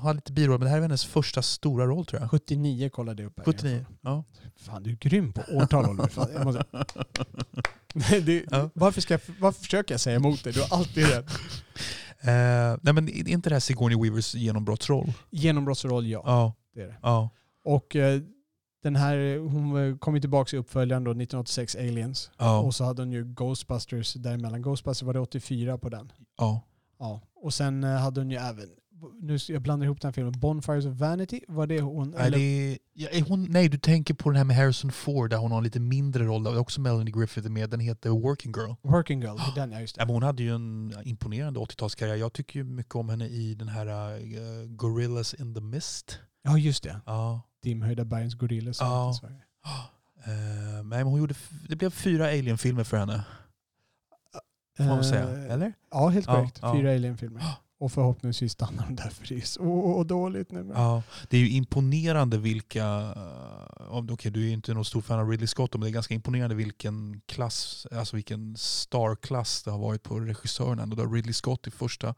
Hade 0.02 0.14
lite 0.14 0.33
biroll, 0.33 0.59
men 0.59 0.64
det 0.64 0.71
här 0.71 0.76
är 0.76 0.83
hennes 0.83 1.04
första 1.04 1.42
stora 1.42 1.87
roll 1.87 2.06
tror 2.06 2.23
jag. 2.23 2.30
79 2.30 2.88
kollade 2.88 3.23
jag 3.23 3.30
upp 3.30 3.38
här. 3.38 3.44
79, 3.44 3.87
ja. 4.00 4.25
Fan, 4.56 4.83
du 4.83 4.90
är 4.90 4.97
grym 4.97 5.33
på 5.33 5.42
årtal 5.52 5.90
Oliver. 5.90 6.44
måste... 6.44 6.64
det, 8.21 8.44
ja. 8.50 8.71
varför, 8.75 9.00
ska 9.00 9.14
jag, 9.14 9.21
varför 9.40 9.61
försöker 9.62 9.94
jag 9.94 10.00
säga 10.00 10.16
emot 10.16 10.44
dig? 10.44 10.52
Du 10.52 10.61
har 10.61 10.78
alltid 10.78 11.06
rätt. 11.06 11.30
Eh, 12.25 12.78
nej 12.83 12.95
men 12.95 13.09
är 13.09 13.28
inte 13.28 13.49
det 13.49 13.54
här 13.54 13.61
Sigourney 13.61 13.99
Weavers 14.02 14.35
genombrottsroll? 14.35 15.12
Genombrottsroll, 15.31 16.07
ja. 16.07 16.23
ja. 16.25 16.54
Det 16.75 16.83
är 16.83 16.87
det. 16.87 16.97
Ja. 17.02 17.31
Och 17.64 17.97
eh, 17.97 18.20
den 18.83 18.96
här, 18.96 19.38
hon 19.38 19.98
kom 19.98 20.14
ju 20.14 20.20
tillbaka 20.20 20.57
i 20.57 20.59
uppföljaren 20.59 21.05
då, 21.05 21.11
1986, 21.11 21.77
Aliens. 21.77 22.31
Ja. 22.38 22.59
Och 22.59 22.75
så 22.75 22.85
hade 22.85 23.03
hon 23.03 23.12
ju 23.12 23.25
Ghostbusters 23.25 24.14
däremellan. 24.14 24.62
Ghostbusters 24.62 25.07
var 25.07 25.14
det 25.14 25.20
84 25.20 25.79
på 25.79 25.88
den. 25.88 26.12
Ja. 26.38 26.61
ja. 26.98 27.20
Och 27.35 27.55
sen 27.55 27.85
eh, 27.85 27.90
hade 27.90 28.20
hon 28.20 28.31
ju 28.31 28.37
även 28.37 28.68
nu, 29.20 29.38
jag 29.48 29.62
blandar 29.62 29.85
ihop 29.85 30.00
den 30.00 30.09
här 30.09 30.12
filmen. 30.12 30.33
Bonfires 30.33 30.87
of 30.87 30.92
Vanity, 30.92 31.40
var 31.48 31.66
det 31.66 31.80
hon? 31.80 32.11
Nej, 32.11 32.30
det 32.30 32.78
ja, 32.92 33.09
hon, 33.28 33.46
nej, 33.50 33.68
du 33.68 33.78
tänker 33.78 34.14
på 34.14 34.30
den 34.30 34.37
här 34.37 34.44
med 34.44 34.57
Harrison 34.57 34.92
Ford 34.92 35.30
där 35.30 35.37
hon 35.37 35.50
har 35.50 35.59
en 35.59 35.64
lite 35.64 35.80
mindre 35.80 36.24
roll. 36.24 36.42
Där 36.42 36.59
också 36.59 36.80
Melanie 36.80 37.14
Griffith 37.14 37.46
är 37.46 37.50
med. 37.50 37.70
Den 37.70 37.80
heter 37.80 38.11
Working 38.11 38.52
Girl. 38.52 38.72
Working 38.83 39.20
Girl, 39.20 39.35
oh. 39.35 39.54
den 39.54 39.72
ja, 39.72 39.80
just 39.80 39.94
det. 39.94 40.02
Ja, 40.02 40.07
hon 40.07 40.22
hade 40.22 40.42
ju 40.42 40.54
en 40.54 40.94
imponerande 41.04 41.61
80-talskarriär. 41.61 42.14
Jag 42.14 42.33
tycker 42.33 42.59
ju 42.59 42.64
mycket 42.64 42.94
om 42.94 43.09
henne 43.09 43.26
i 43.26 43.54
den 43.54 43.68
här 43.68 43.87
uh, 43.87 44.66
Gorillas 44.66 45.35
in 45.35 45.54
the 45.54 45.61
Mist. 45.61 46.18
Ja, 46.42 46.59
just 46.59 46.83
det. 46.83 47.00
Ja. 47.07 47.40
Dimhöjda 47.62 48.04
bergens 48.04 48.35
gorillas 48.35 48.80
ja. 48.80 49.14
Uh, 50.28 50.85
men 50.85 51.07
hon 51.07 51.18
gjorde, 51.18 51.35
det 51.68 51.76
blev 51.76 51.90
fyra 51.90 52.26
Alien-filmer 52.26 52.85
för 52.85 52.96
henne. 52.96 53.24
Får 54.76 54.85
man 54.85 55.04
säga. 55.04 55.28
Eller? 55.28 55.72
Ja, 55.90 56.09
helt 56.09 56.26
korrekt. 56.26 56.61
Fyra 56.61 56.94
Alien-filmer. 56.94 57.42
Och 57.85 57.92
förhoppningsvis 57.92 58.53
stannar 58.53 58.87
de 58.87 58.97
där 58.97 59.11
för 59.11 59.29
det 59.29 59.35
är 59.35 59.40
så 59.40 60.05
dåligt 60.05 60.53
nu. 60.53 60.70
Ja, 60.75 61.03
det 61.29 61.37
är 61.37 61.40
ju 61.40 61.51
imponerande 61.51 62.38
vilka, 62.38 62.85
eh, 63.16 63.88
okej 63.88 64.12
okay, 64.12 64.31
du 64.31 64.49
är 64.49 64.53
inte 64.53 64.75
någon 64.75 64.85
stor 64.85 65.01
fan 65.01 65.20
av 65.20 65.31
Ridley 65.31 65.47
Scott, 65.47 65.73
men 65.73 65.81
det 65.81 65.88
är 65.88 65.90
ganska 65.90 66.14
imponerande 66.14 66.55
vilken 66.55 67.20
klass, 67.27 67.87
alltså 67.92 68.16
vilken 68.16 68.57
starklass 68.57 69.62
det 69.62 69.70
har 69.70 69.79
varit 69.79 70.03
på 70.03 70.20
regissörerna. 70.20 70.87
Då 70.87 71.07
Ridley 71.07 71.33
Scott 71.33 71.66
i 71.66 71.70
första, 71.70 72.14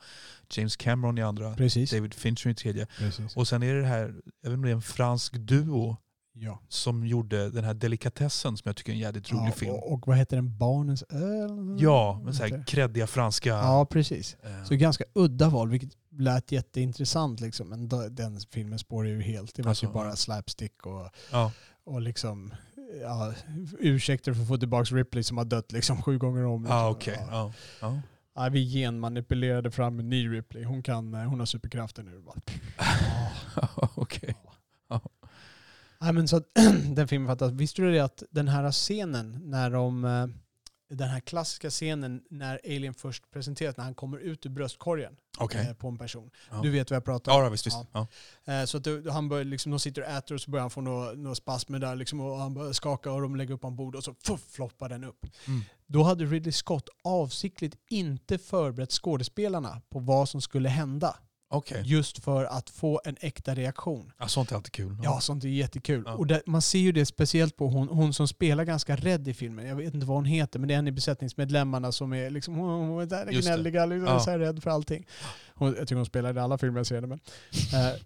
James 0.51 0.77
Cameron 0.77 1.19
i 1.19 1.23
andra, 1.23 1.55
Precis. 1.55 1.91
David 1.91 2.15
Fincher 2.15 2.51
i 2.51 2.55
tredje. 2.55 2.87
Precis. 2.99 3.37
Och 3.37 3.49
sen 3.49 3.63
är 3.63 3.75
det 3.75 3.87
här, 3.87 4.01
jag 4.03 4.11
vet 4.11 4.25
inte 4.45 4.55
om 4.55 4.63
det 4.63 4.71
är 4.71 4.75
en 4.75 4.83
fransk 4.83 5.35
duo 5.35 5.97
Ja. 6.39 6.61
Som 6.69 7.07
gjorde 7.07 7.51
den 7.51 7.65
här 7.65 7.75
delikatessen 7.75 8.57
som 8.57 8.69
jag 8.69 8.77
tycker 8.77 8.93
är 8.93 8.95
en 8.95 9.01
jävligt 9.01 9.33
rolig 9.33 9.49
ja, 9.49 9.53
film. 9.53 9.73
Och, 9.73 9.93
och, 9.93 10.07
vad 10.07 10.17
heter 10.17 10.37
den? 10.37 10.59
Barnens 10.59 11.03
öl? 11.03 11.77
Ja, 11.79 12.21
med 12.25 12.35
så 12.35 12.43
här 12.43 12.65
kreddiga 12.67 13.07
franska... 13.07 13.49
Ja, 13.49 13.87
precis. 13.91 14.37
Äh. 14.43 14.65
Så 14.65 14.75
ganska 14.75 15.05
udda 15.13 15.49
val, 15.49 15.69
vilket 15.71 15.91
lät 16.19 16.53
jätteintressant. 16.53 17.41
Liksom. 17.41 17.69
Men 17.69 17.89
den 18.15 18.41
filmen 18.51 18.79
spårar 18.79 19.09
ju 19.09 19.23
helt. 19.23 19.55
Det 19.55 19.63
var 19.63 19.69
alltså, 19.69 19.87
ju 19.87 19.93
bara 19.93 20.17
slapstick 20.17 20.87
och, 20.87 21.11
ja. 21.33 21.53
och 21.85 22.01
liksom 22.01 22.55
ja, 23.03 23.33
ursäkter 23.79 24.35
för 24.35 24.43
att 24.43 24.49
få 24.49 24.59
tillbaka 24.59 24.95
Ripley 24.95 25.23
som 25.23 25.39
har 25.39 25.45
dött 25.45 25.73
liksom 25.73 26.03
sju 26.03 26.19
gånger 26.19 26.45
om. 26.45 26.63
Liksom. 26.63 26.77
Ah, 26.79 26.91
okay. 26.91 27.17
ja. 27.31 27.53
Ja. 27.81 28.01
Ja, 28.35 28.49
vi 28.49 28.73
genmanipulerade 28.73 29.71
fram 29.71 29.99
en 29.99 30.09
ny 30.09 30.29
Ripley. 30.29 30.65
Hon, 30.65 30.83
kan, 30.83 31.15
hon 31.15 31.39
har 31.39 31.47
superkrafter 31.47 32.03
nu. 32.03 32.23
Okej. 33.95 33.95
Okay. 33.97 34.35
Nej, 36.01 36.13
men 36.13 36.29
så 36.29 36.43
den 36.95 37.09
filmen 37.09 37.29
fattas. 37.29 37.53
Visste 37.53 37.83
du 37.83 37.93
det 37.93 38.01
att 38.01 38.23
den 38.31 38.49
här 38.49 38.73
scenen 38.73 39.41
när 39.45 39.71
de 39.71 40.05
eh, 40.05 40.27
den 40.89 41.09
här 41.09 41.21
klassiska 41.21 41.71
scenen 41.71 42.23
när 42.31 42.61
Alien 42.65 42.95
först 42.95 43.31
presenteras, 43.31 43.77
när 43.77 43.85
han 43.85 43.95
kommer 43.95 44.19
ut 44.19 44.47
ur 44.47 44.51
bröstkorgen 44.51 45.17
okay. 45.41 45.67
eh, 45.67 45.75
på 45.75 45.89
en 45.89 45.99
person. 45.99 46.31
Ja. 46.51 46.61
Du 46.63 46.71
vet 46.71 46.91
vad 46.91 46.97
jag 46.97 47.05
pratar 47.05 47.33
om? 47.33 47.43
Ja, 47.43 47.49
visst. 47.49 47.67
visst. 47.67 47.77
Ja. 47.93 48.07
Eh, 48.45 48.65
så 48.65 48.77
att 48.77 48.85
du, 48.85 49.11
han 49.11 49.29
börjar, 49.29 49.45
liksom, 49.45 49.71
de 49.71 49.81
sitter 49.81 50.03
och 50.03 50.09
äter 50.09 50.35
och 50.35 50.41
så 50.41 50.51
börjar 50.51 50.61
han 50.63 50.71
få 50.71 50.81
några, 50.81 51.13
några 51.13 51.35
spasmer 51.35 51.79
där 51.79 51.97
liksom, 51.97 52.21
och 52.21 52.39
han 52.39 52.55
börjar 52.55 52.73
skaka 52.73 53.13
och 53.13 53.23
de 53.23 53.37
lägger 53.37 53.55
upp 53.55 53.63
honom 53.63 53.77
bord 53.77 53.97
och 53.97 54.05
så 54.05 54.15
fuff, 54.25 54.41
floppar 54.51 54.89
den 54.89 55.05
upp. 55.05 55.27
Mm. 55.47 55.61
Då 55.87 56.03
hade 56.03 56.25
Ridley 56.25 56.53
Scott 56.53 56.89
avsiktligt 57.05 57.77
inte 57.89 58.39
förberett 58.39 58.93
skådespelarna 58.93 59.81
på 59.89 59.99
vad 59.99 60.29
som 60.29 60.41
skulle 60.41 60.69
hända. 60.69 61.17
Okay. 61.57 61.83
Just 61.83 62.25
för 62.25 62.45
att 62.45 62.71
få 62.71 63.01
en 63.05 63.17
äkta 63.21 63.55
reaktion. 63.55 64.13
Ja, 64.19 64.29
sånt 64.29 64.53
är 64.53 64.57
alltid 64.57 64.73
kul. 64.73 64.97
Ja, 65.03 65.21
sånt 65.21 65.45
är 65.45 65.49
jättekul. 65.49 66.03
Ja. 66.07 66.15
Och 66.15 66.27
det, 66.27 66.43
man 66.47 66.63
ser 66.63 66.79
ju 66.79 66.93
det 66.93 67.07
speciellt 67.07 67.57
på 67.57 67.69
hon, 67.69 67.89
hon 67.89 68.15
som 68.15 68.29
spelar 68.29 68.65
ganska 68.65 68.97
rädd 68.97 69.29
i 69.29 69.35
filmen. 69.35 69.67
Jag 69.67 69.77
vet 69.77 69.95
inte 69.95 70.07
vad 70.07 70.17
hon 70.17 70.25
heter, 70.25 70.59
men 70.59 70.69
det 70.69 70.75
är 70.75 70.79
en 70.79 70.89
i 70.89 70.93
besättningsmedlemmarna 70.93 71.93
som 71.93 72.13
är 72.13 72.31
liksom, 72.31 72.55
hon, 72.55 73.01
är 73.01 73.07
där 73.07 73.43
gnälliga, 73.43 73.87
liksom, 73.87 74.09
ja. 74.09 74.21
så 74.21 74.31
här 74.31 74.39
rädd 74.39 74.63
för 74.63 74.71
allting. 74.71 75.07
Hon, 75.55 75.69
jag 75.69 75.79
tycker 75.79 75.97
hon 75.97 76.07
spelar 76.07 76.37
i 76.37 76.39
alla 76.39 76.59
filmer 76.59 76.79
jag 76.79 76.87
ser 76.87 77.01
det. 77.01 77.07
Men, 77.07 77.21
eh, 77.75 77.97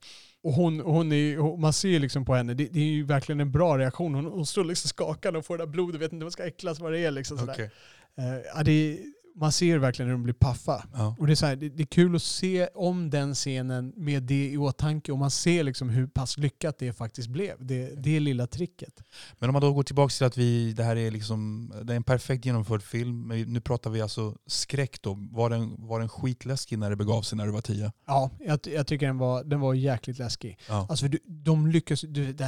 och 0.43 0.53
hon, 0.53 0.81
hon 0.81 1.13
är, 1.13 1.57
man 1.57 1.73
ser 1.73 1.99
liksom 1.99 2.25
på 2.25 2.35
henne, 2.35 2.55
det, 2.55 2.69
det, 2.71 2.81
är 2.81 2.85
ju 2.85 3.05
verkligen 3.05 3.41
en 3.41 3.53
bra 3.53 3.79
reaktion. 3.79 4.15
Hon, 4.15 4.25
hon 4.25 4.47
står 4.47 4.65
liksom 4.65 4.89
skakande 4.89 5.39
och 5.39 5.47
får 5.47 5.59
det 5.59 5.65
där 5.65 5.71
blodet, 5.71 6.01
vet 6.01 6.13
inte 6.13 6.25
vad 6.25 6.33
ska 6.33 6.47
äcklas 6.47 6.81
vad 6.81 6.93
det 6.93 6.99
är. 6.99 7.11
Liksom, 7.11 7.49
okay. 7.49 7.69
eh, 8.17 8.25
ja, 8.55 8.63
det 8.63 8.99
man 9.35 9.53
ser 9.53 9.79
verkligen 9.79 10.09
hur 10.09 10.17
de 10.17 10.23
blir 10.23 10.35
paffa. 10.35 10.85
Ja. 10.95 11.17
Och 11.19 11.27
det 11.27 11.33
är, 11.33 11.35
så 11.35 11.47
här, 11.47 11.57
det, 11.57 11.69
det, 11.69 11.83
är 11.83 11.87
kul 11.87 12.17
att 12.17 12.23
se 12.23 12.67
om 12.67 13.11
den 13.11 13.35
scenen 13.35 13.93
med 13.97 14.23
det 14.23 14.51
i 14.51 14.57
åtanke 14.57 15.13
och 15.13 15.19
man 15.19 15.31
ser 15.31 15.65
liksom 15.65 15.89
hur 15.89 16.07
pass 16.07 16.39
lyckat 16.39 16.79
det 16.79 16.93
faktiskt 16.93 17.29
blev. 17.29 17.67
Det, 17.67 18.03
det 18.03 18.21
lilla 18.21 18.47
tricket. 18.47 19.03
Men 19.39 19.49
om 19.49 19.53
man 19.53 19.63
då 19.63 19.73
går 19.73 19.83
tillbaka 19.83 20.13
till 20.13 20.27
att 20.27 20.39
vi, 20.39 20.73
det 20.73 20.85
här 20.85 20.97
är, 20.97 21.11
liksom, 21.11 21.73
det 21.83 21.93
är 21.93 21.97
en 21.97 22.03
perfekt 22.03 22.45
genomförd 22.45 22.83
film. 22.83 23.29
Nu 23.29 23.61
pratar 23.61 23.91
vi 23.91 24.01
alltså 24.01 24.37
skräck 24.47 25.03
då. 25.03 25.19
Var 25.31 25.51
den, 25.51 25.75
var 25.79 26.01
den 26.01 26.09
skitläskig 26.09 26.79
när 26.79 26.91
det 26.91 26.97
begav 26.97 27.23
sig 27.23 27.39
när 27.39 27.47
du 27.47 27.53
var 27.53 27.61
tio? 27.61 27.93
Ja, 28.07 28.31
jag, 28.41 28.61
jag 28.65 28.87
tycker 28.87 29.07
den 29.07 29.19
var, 29.19 29.45
den 29.45 29.61
var 29.61 29.75
jäkligt 29.75 30.19
läskig. 30.19 30.59
Ja. 30.69 30.87
Alltså, 30.91 31.09
de, 31.09 31.19
de 31.27 31.67
lyckas, 31.67 32.01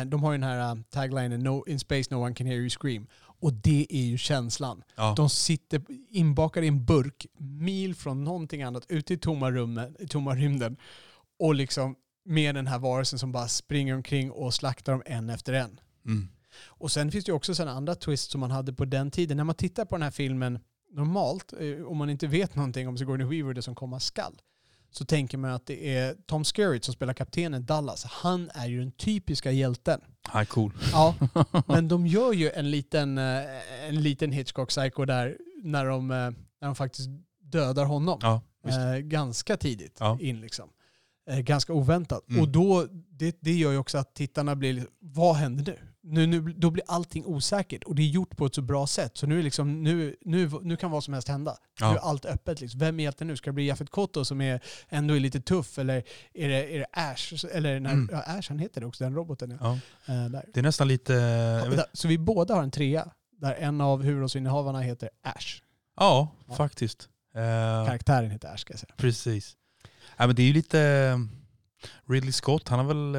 de 0.06 0.22
har 0.22 0.32
ju 0.32 0.38
den 0.38 0.48
här 0.48 0.74
uh, 0.74 0.82
taglinen 0.90 1.40
no, 1.40 1.64
“In 1.66 1.78
space 1.78 2.14
no 2.14 2.16
one 2.16 2.34
can 2.34 2.46
hear 2.46 2.58
you 2.58 2.70
scream” 2.70 3.06
Och 3.42 3.52
det 3.52 3.86
är 3.90 4.04
ju 4.04 4.18
känslan. 4.18 4.82
Ja. 4.94 5.14
De 5.16 5.30
sitter 5.30 5.82
inbakade 6.10 6.66
i 6.66 6.68
en 6.68 6.84
burk, 6.84 7.26
mil 7.38 7.94
från 7.94 8.24
någonting 8.24 8.62
annat, 8.62 8.86
ute 8.88 9.14
i 9.14 9.18
tomma, 9.18 9.50
rummen, 9.50 9.96
i 9.98 10.06
tomma 10.06 10.34
rymden. 10.34 10.76
Och 11.38 11.54
liksom 11.54 11.96
med 12.24 12.54
den 12.54 12.66
här 12.66 12.78
varelsen 12.78 13.18
som 13.18 13.32
bara 13.32 13.48
springer 13.48 13.94
omkring 13.94 14.30
och 14.30 14.54
slaktar 14.54 14.92
dem 14.92 15.02
en 15.06 15.30
efter 15.30 15.52
en. 15.52 15.80
Mm. 16.06 16.28
Och 16.64 16.92
sen 16.92 17.10
finns 17.10 17.24
det 17.24 17.28
ju 17.28 17.36
också 17.36 17.54
sådana 17.54 17.76
andra 17.76 17.94
twists 17.94 18.32
som 18.32 18.40
man 18.40 18.50
hade 18.50 18.72
på 18.72 18.84
den 18.84 19.10
tiden. 19.10 19.36
När 19.36 19.44
man 19.44 19.54
tittar 19.54 19.84
på 19.84 19.94
den 19.96 20.02
här 20.02 20.10
filmen 20.10 20.58
normalt, 20.90 21.52
eh, 21.52 21.86
om 21.86 21.96
man 21.96 22.10
inte 22.10 22.26
vet 22.26 22.54
någonting 22.54 22.88
om 22.88 22.98
Sigourney 22.98 23.26
Weaver, 23.26 23.54
det 23.54 23.62
som 23.62 23.74
komma 23.74 24.00
skall, 24.00 24.40
så 24.92 25.04
tänker 25.04 25.38
man 25.38 25.50
att 25.50 25.66
det 25.66 25.96
är 25.96 26.14
Tom 26.26 26.44
Skerritt 26.44 26.84
som 26.84 26.94
spelar 26.94 27.14
kaptenen 27.14 27.64
Dallas. 27.66 28.04
Han 28.04 28.50
är 28.54 28.66
ju 28.66 28.80
den 28.80 28.92
typiska 28.92 29.50
hjälten. 29.50 30.00
Han 30.22 30.40
är 30.40 30.44
cool. 30.44 30.72
Ja, 30.92 31.14
men 31.66 31.88
de 31.88 32.06
gör 32.06 32.32
ju 32.32 32.50
en 32.50 32.70
liten, 32.70 33.18
eh, 33.18 33.88
en 33.88 34.02
liten 34.02 34.32
Hitchcock-psycho 34.32 35.04
där 35.06 35.36
när 35.62 35.84
de, 35.86 36.10
eh, 36.10 36.16
när 36.60 36.66
de 36.66 36.74
faktiskt 36.74 37.08
dödar 37.42 37.84
honom. 37.84 38.18
Ja, 38.22 38.40
eh, 38.68 38.98
ganska 38.98 39.56
tidigt 39.56 39.96
Ja. 40.00 40.18
in 40.20 40.40
liksom. 40.40 40.68
Eh, 41.30 41.38
ganska 41.38 41.72
oväntat. 41.72 42.28
Mm. 42.28 42.42
Och 42.42 42.48
då, 42.48 42.86
det, 43.10 43.36
det 43.40 43.52
gör 43.52 43.72
ju 43.72 43.78
också 43.78 43.98
att 43.98 44.14
tittarna 44.14 44.56
blir 44.56 44.86
vad 45.00 45.36
händer 45.36 45.64
nu? 45.72 45.91
Nu, 46.04 46.26
nu? 46.26 46.40
Då 46.40 46.70
blir 46.70 46.84
allting 46.88 47.26
osäkert 47.26 47.84
och 47.84 47.94
det 47.94 48.02
är 48.02 48.06
gjort 48.06 48.36
på 48.36 48.46
ett 48.46 48.54
så 48.54 48.62
bra 48.62 48.86
sätt. 48.86 49.16
Så 49.16 49.26
nu, 49.26 49.38
är 49.38 49.42
liksom, 49.42 49.82
nu, 49.82 50.16
nu, 50.20 50.50
nu 50.62 50.76
kan 50.76 50.90
vad 50.90 51.04
som 51.04 51.14
helst 51.14 51.28
hända. 51.28 51.56
Ja. 51.80 51.90
Nu 51.90 51.96
är 51.96 52.00
allt 52.00 52.24
öppet. 52.24 52.60
Liksom. 52.60 52.80
Vem 52.80 53.00
är 53.00 53.04
hjälten 53.04 53.26
nu? 53.26 53.36
Ska 53.36 53.50
det 53.50 53.54
bli 53.54 53.66
Jaffet 53.66 53.90
Kotto 53.90 54.24
som 54.24 54.40
är, 54.40 54.60
ändå 54.88 55.16
är 55.16 55.20
lite 55.20 55.40
tuff? 55.40 55.78
Eller 55.78 56.02
är 56.34 56.48
det, 56.48 56.74
är 56.74 56.78
det 56.78 56.86
Ash? 56.92 57.44
Eller 57.52 57.80
när, 57.80 57.92
Mm. 57.92 58.08
ja, 58.12 58.18
Ash, 58.26 58.48
han 58.48 58.58
heter 58.58 58.80
det 58.80 58.86
också, 58.86 59.04
den 59.04 59.14
roboten. 59.14 59.58
Ja. 59.60 59.78
Ja. 60.06 60.12
Där. 60.14 60.44
Det 60.54 60.60
är 60.60 60.64
nästan 60.64 60.88
lite... 60.88 61.12
Där- 61.14 61.84
Så 61.92 62.08
vi 62.08 62.18
båda 62.18 62.54
har 62.54 62.62
en 62.62 62.70
trea, 62.70 63.08
där 63.40 63.54
en 63.54 63.80
av 63.80 64.02
huvudrollsinnehavarna 64.02 64.80
heter 64.80 65.10
Ash. 65.22 65.60
Ja, 65.96 66.28
Ja. 66.48 66.54
faktiskt. 66.54 67.08
Eh, 67.34 67.86
Karaktären 67.86 68.30
heter 68.30 68.48
Ash 68.48 68.56
ska 68.60 68.72
jag 68.72 68.80
säga. 68.80 68.94
Precis. 68.96 69.56
Ja, 70.16 70.26
men 70.26 70.36
det 70.36 70.42
är 70.42 70.46
ju 70.46 70.52
lite... 70.52 70.80
eh, 70.80 71.18
Ridley 72.12 72.32
Scott, 72.32 72.68
han 72.68 72.78
har 72.78 72.86
väl 72.86 73.16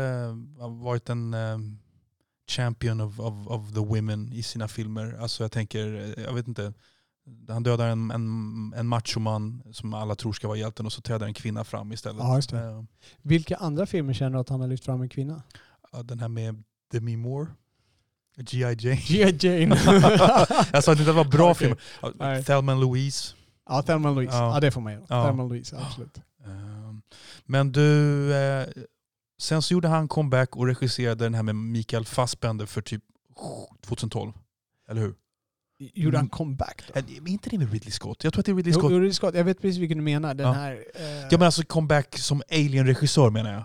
varit 0.84 1.10
en 1.10 1.34
champion 2.50 3.02
of, 3.02 3.20
of, 3.20 3.48
of 3.48 3.74
the 3.74 3.80
women 3.80 4.34
i 4.34 4.44
sina 4.44 4.68
filmer. 4.68 5.18
Alltså 5.22 5.44
jag 5.44 5.52
tänker, 5.52 6.14
eh, 6.18 6.24
jag 6.24 6.34
vet 6.34 6.48
inte. 6.48 6.74
Han 7.48 7.64
dödar 7.64 7.88
en, 7.88 8.12
en, 8.12 8.74
en 8.78 8.88
machoman 8.88 9.64
som 9.72 9.94
alla 9.94 10.16
tror 10.16 10.34
ska 10.34 10.48
vara 10.48 10.58
hjälten 10.58 10.86
och 10.86 10.94
så 10.94 11.02
träder 11.02 11.26
en 11.26 11.34
kvinna 11.34 11.64
fram 11.64 11.92
istället. 11.92 12.18
Ja, 12.20 12.36
just 12.36 12.50
det. 12.50 12.60
Eh, 12.64 12.84
Vilka 13.22 13.56
andra 13.56 13.86
filmer 13.86 14.14
känner 14.14 14.32
du 14.32 14.40
att 14.40 14.50
han 14.50 14.62
har 14.62 14.68
lyft 14.68 14.86
fram 14.86 15.02
en 15.02 15.10
kvinna? 15.10 15.44
den 16.04 16.20
här 16.20 16.28
med 16.28 16.64
Demi 16.92 17.18
Moore. 17.18 17.48
G.I. 18.38 18.60
Jane. 18.60 18.96
G.I. 19.08 19.38
Jane. 19.40 19.76
jag 20.74 20.84
sa 20.84 20.92
inte 20.92 21.02
att 21.02 21.06
det 21.06 21.12
var 21.12 21.26
bra 21.26 21.52
Okej. 21.52 21.76
filmer. 22.02 22.42
Thelma 22.42 22.76
Louise. 22.76 23.36
ja, 23.70 23.82
Thelma 23.82 24.12
Louise. 24.12 24.34
Ja. 24.36 24.54
Ja. 24.54 24.60
det 24.60 24.72
får 24.72 24.82
man 24.82 24.94
ju. 24.94 25.00
Ja. 25.10 25.24
Thelma 25.26 25.44
Louise, 25.44 25.78
absolut. 25.78 26.18
Ehm, 26.46 27.02
Men 27.46 27.72
du, 27.72 28.34
eh, 28.36 28.68
sen 29.44 29.62
så 29.62 29.74
gjorde 29.74 29.88
han 29.88 30.08
comeback 30.08 30.56
och 30.56 30.68
regisserade 30.68 31.26
den 31.26 31.34
här 31.34 31.44
med 31.44 31.56
Mikael 31.56 32.06
Fassbender 32.06 32.66
för 32.66 32.82
typ 32.82 33.04
2012. 33.86 34.34
Eller 34.90 35.02
hur? 35.02 35.16
Gjorde 35.94 36.18
han 36.18 36.26
Mm. 36.26 36.30
comeback 36.30 36.82
då? 36.88 37.00
Är 37.00 37.04
är 37.04 37.28
inte 37.30 37.50
det 37.50 37.58
med 37.58 37.72
Ridley 37.74 37.92
Scott? 37.92 38.24
Jag 38.24 38.34
tror 38.34 38.40
att 38.42 38.46
det 38.46 38.52
är 38.52 38.56
Ridley 38.56 38.74
Scott. 38.74 38.92
jo, 38.92 38.98
Ridley 39.00 39.14
Scott. 39.14 39.36
Jag 39.36 39.44
vet 39.44 39.62
precis 39.62 39.78
vilken 39.78 39.98
du 39.98 40.04
menar. 40.04 40.34
Den 40.34 40.48
Ja. 40.48 40.54
här... 40.54 40.74
eh, 40.96 41.02
Ja 41.06 41.38
men 41.38 41.42
alltså 41.44 41.64
comeback 41.64 42.18
som 42.18 42.42
alien-regissör 42.52 43.30
menar 43.30 43.54
jag. 43.54 43.64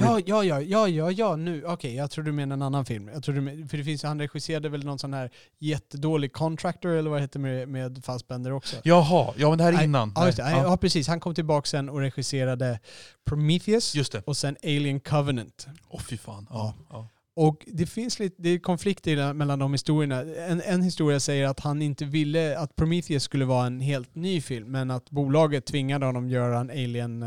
Ja, 0.00 0.20
ja, 0.26 0.44
ja, 0.44 0.60
ja, 0.60 0.88
ja, 0.88 1.10
ja, 1.10 1.36
nu. 1.36 1.64
Okej, 1.64 1.94
jag 1.94 2.10
tror 2.10 2.24
du 2.24 2.32
menar 2.32 2.56
en 2.56 2.62
annan 2.62 2.84
film. 2.84 3.08
Jag 3.08 3.22
tror 3.22 3.34
du 3.34 3.40
men, 3.40 3.68
för 3.68 3.78
det 3.78 3.84
finns, 3.84 4.02
han 4.02 4.20
regisserade 4.20 4.68
väl 4.68 4.84
någon 4.84 4.98
sån 4.98 5.14
här 5.14 5.30
jättedålig 5.58 6.32
Contractor 6.32 6.90
eller 6.90 7.10
vad 7.10 7.18
det 7.18 7.22
heter 7.22 7.40
med, 7.40 7.68
med 7.68 8.04
Fassbender 8.04 8.52
också. 8.52 8.76
Jaha, 8.82 9.34
ja 9.36 9.48
men 9.48 9.58
det 9.58 9.64
här 9.64 9.72
är 9.72 9.84
innan. 9.84 10.12
Ja, 10.14 10.26
just 10.26 10.38
det. 10.38 10.50
Ja. 10.50 10.62
ja. 10.62 10.76
precis. 10.76 11.08
Han 11.08 11.20
kom 11.20 11.34
tillbaka 11.34 11.66
sen 11.66 11.88
och 11.88 12.00
regisserade 12.00 12.80
Prometheus 13.26 13.94
Just 13.94 14.12
det. 14.12 14.22
och 14.26 14.36
sen 14.36 14.56
Alien 14.62 15.00
Covenant. 15.00 15.66
Åh 15.88 16.00
fy 16.00 16.16
fan. 16.16 16.46
Ja. 16.50 16.74
Ja. 16.90 17.08
Och 17.36 17.64
det 17.66 17.86
finns 17.86 18.18
lite 18.18 18.42
det 18.42 18.48
är 18.48 18.58
konflikter 18.58 19.32
mellan 19.32 19.58
de 19.58 19.72
historierna. 19.72 20.20
En, 20.20 20.60
en 20.60 20.82
historia 20.82 21.20
säger 21.20 21.46
att 21.46 21.60
han 21.60 21.82
inte 21.82 22.04
ville 22.04 22.58
att 22.58 22.76
Prometheus 22.76 23.22
skulle 23.22 23.44
vara 23.44 23.66
en 23.66 23.80
helt 23.80 24.14
ny 24.14 24.40
film, 24.40 24.70
men 24.70 24.90
att 24.90 25.10
bolaget 25.10 25.66
tvingade 25.66 26.06
honom 26.06 26.28
göra 26.28 26.60
en 26.60 26.70
Alien... 26.70 27.24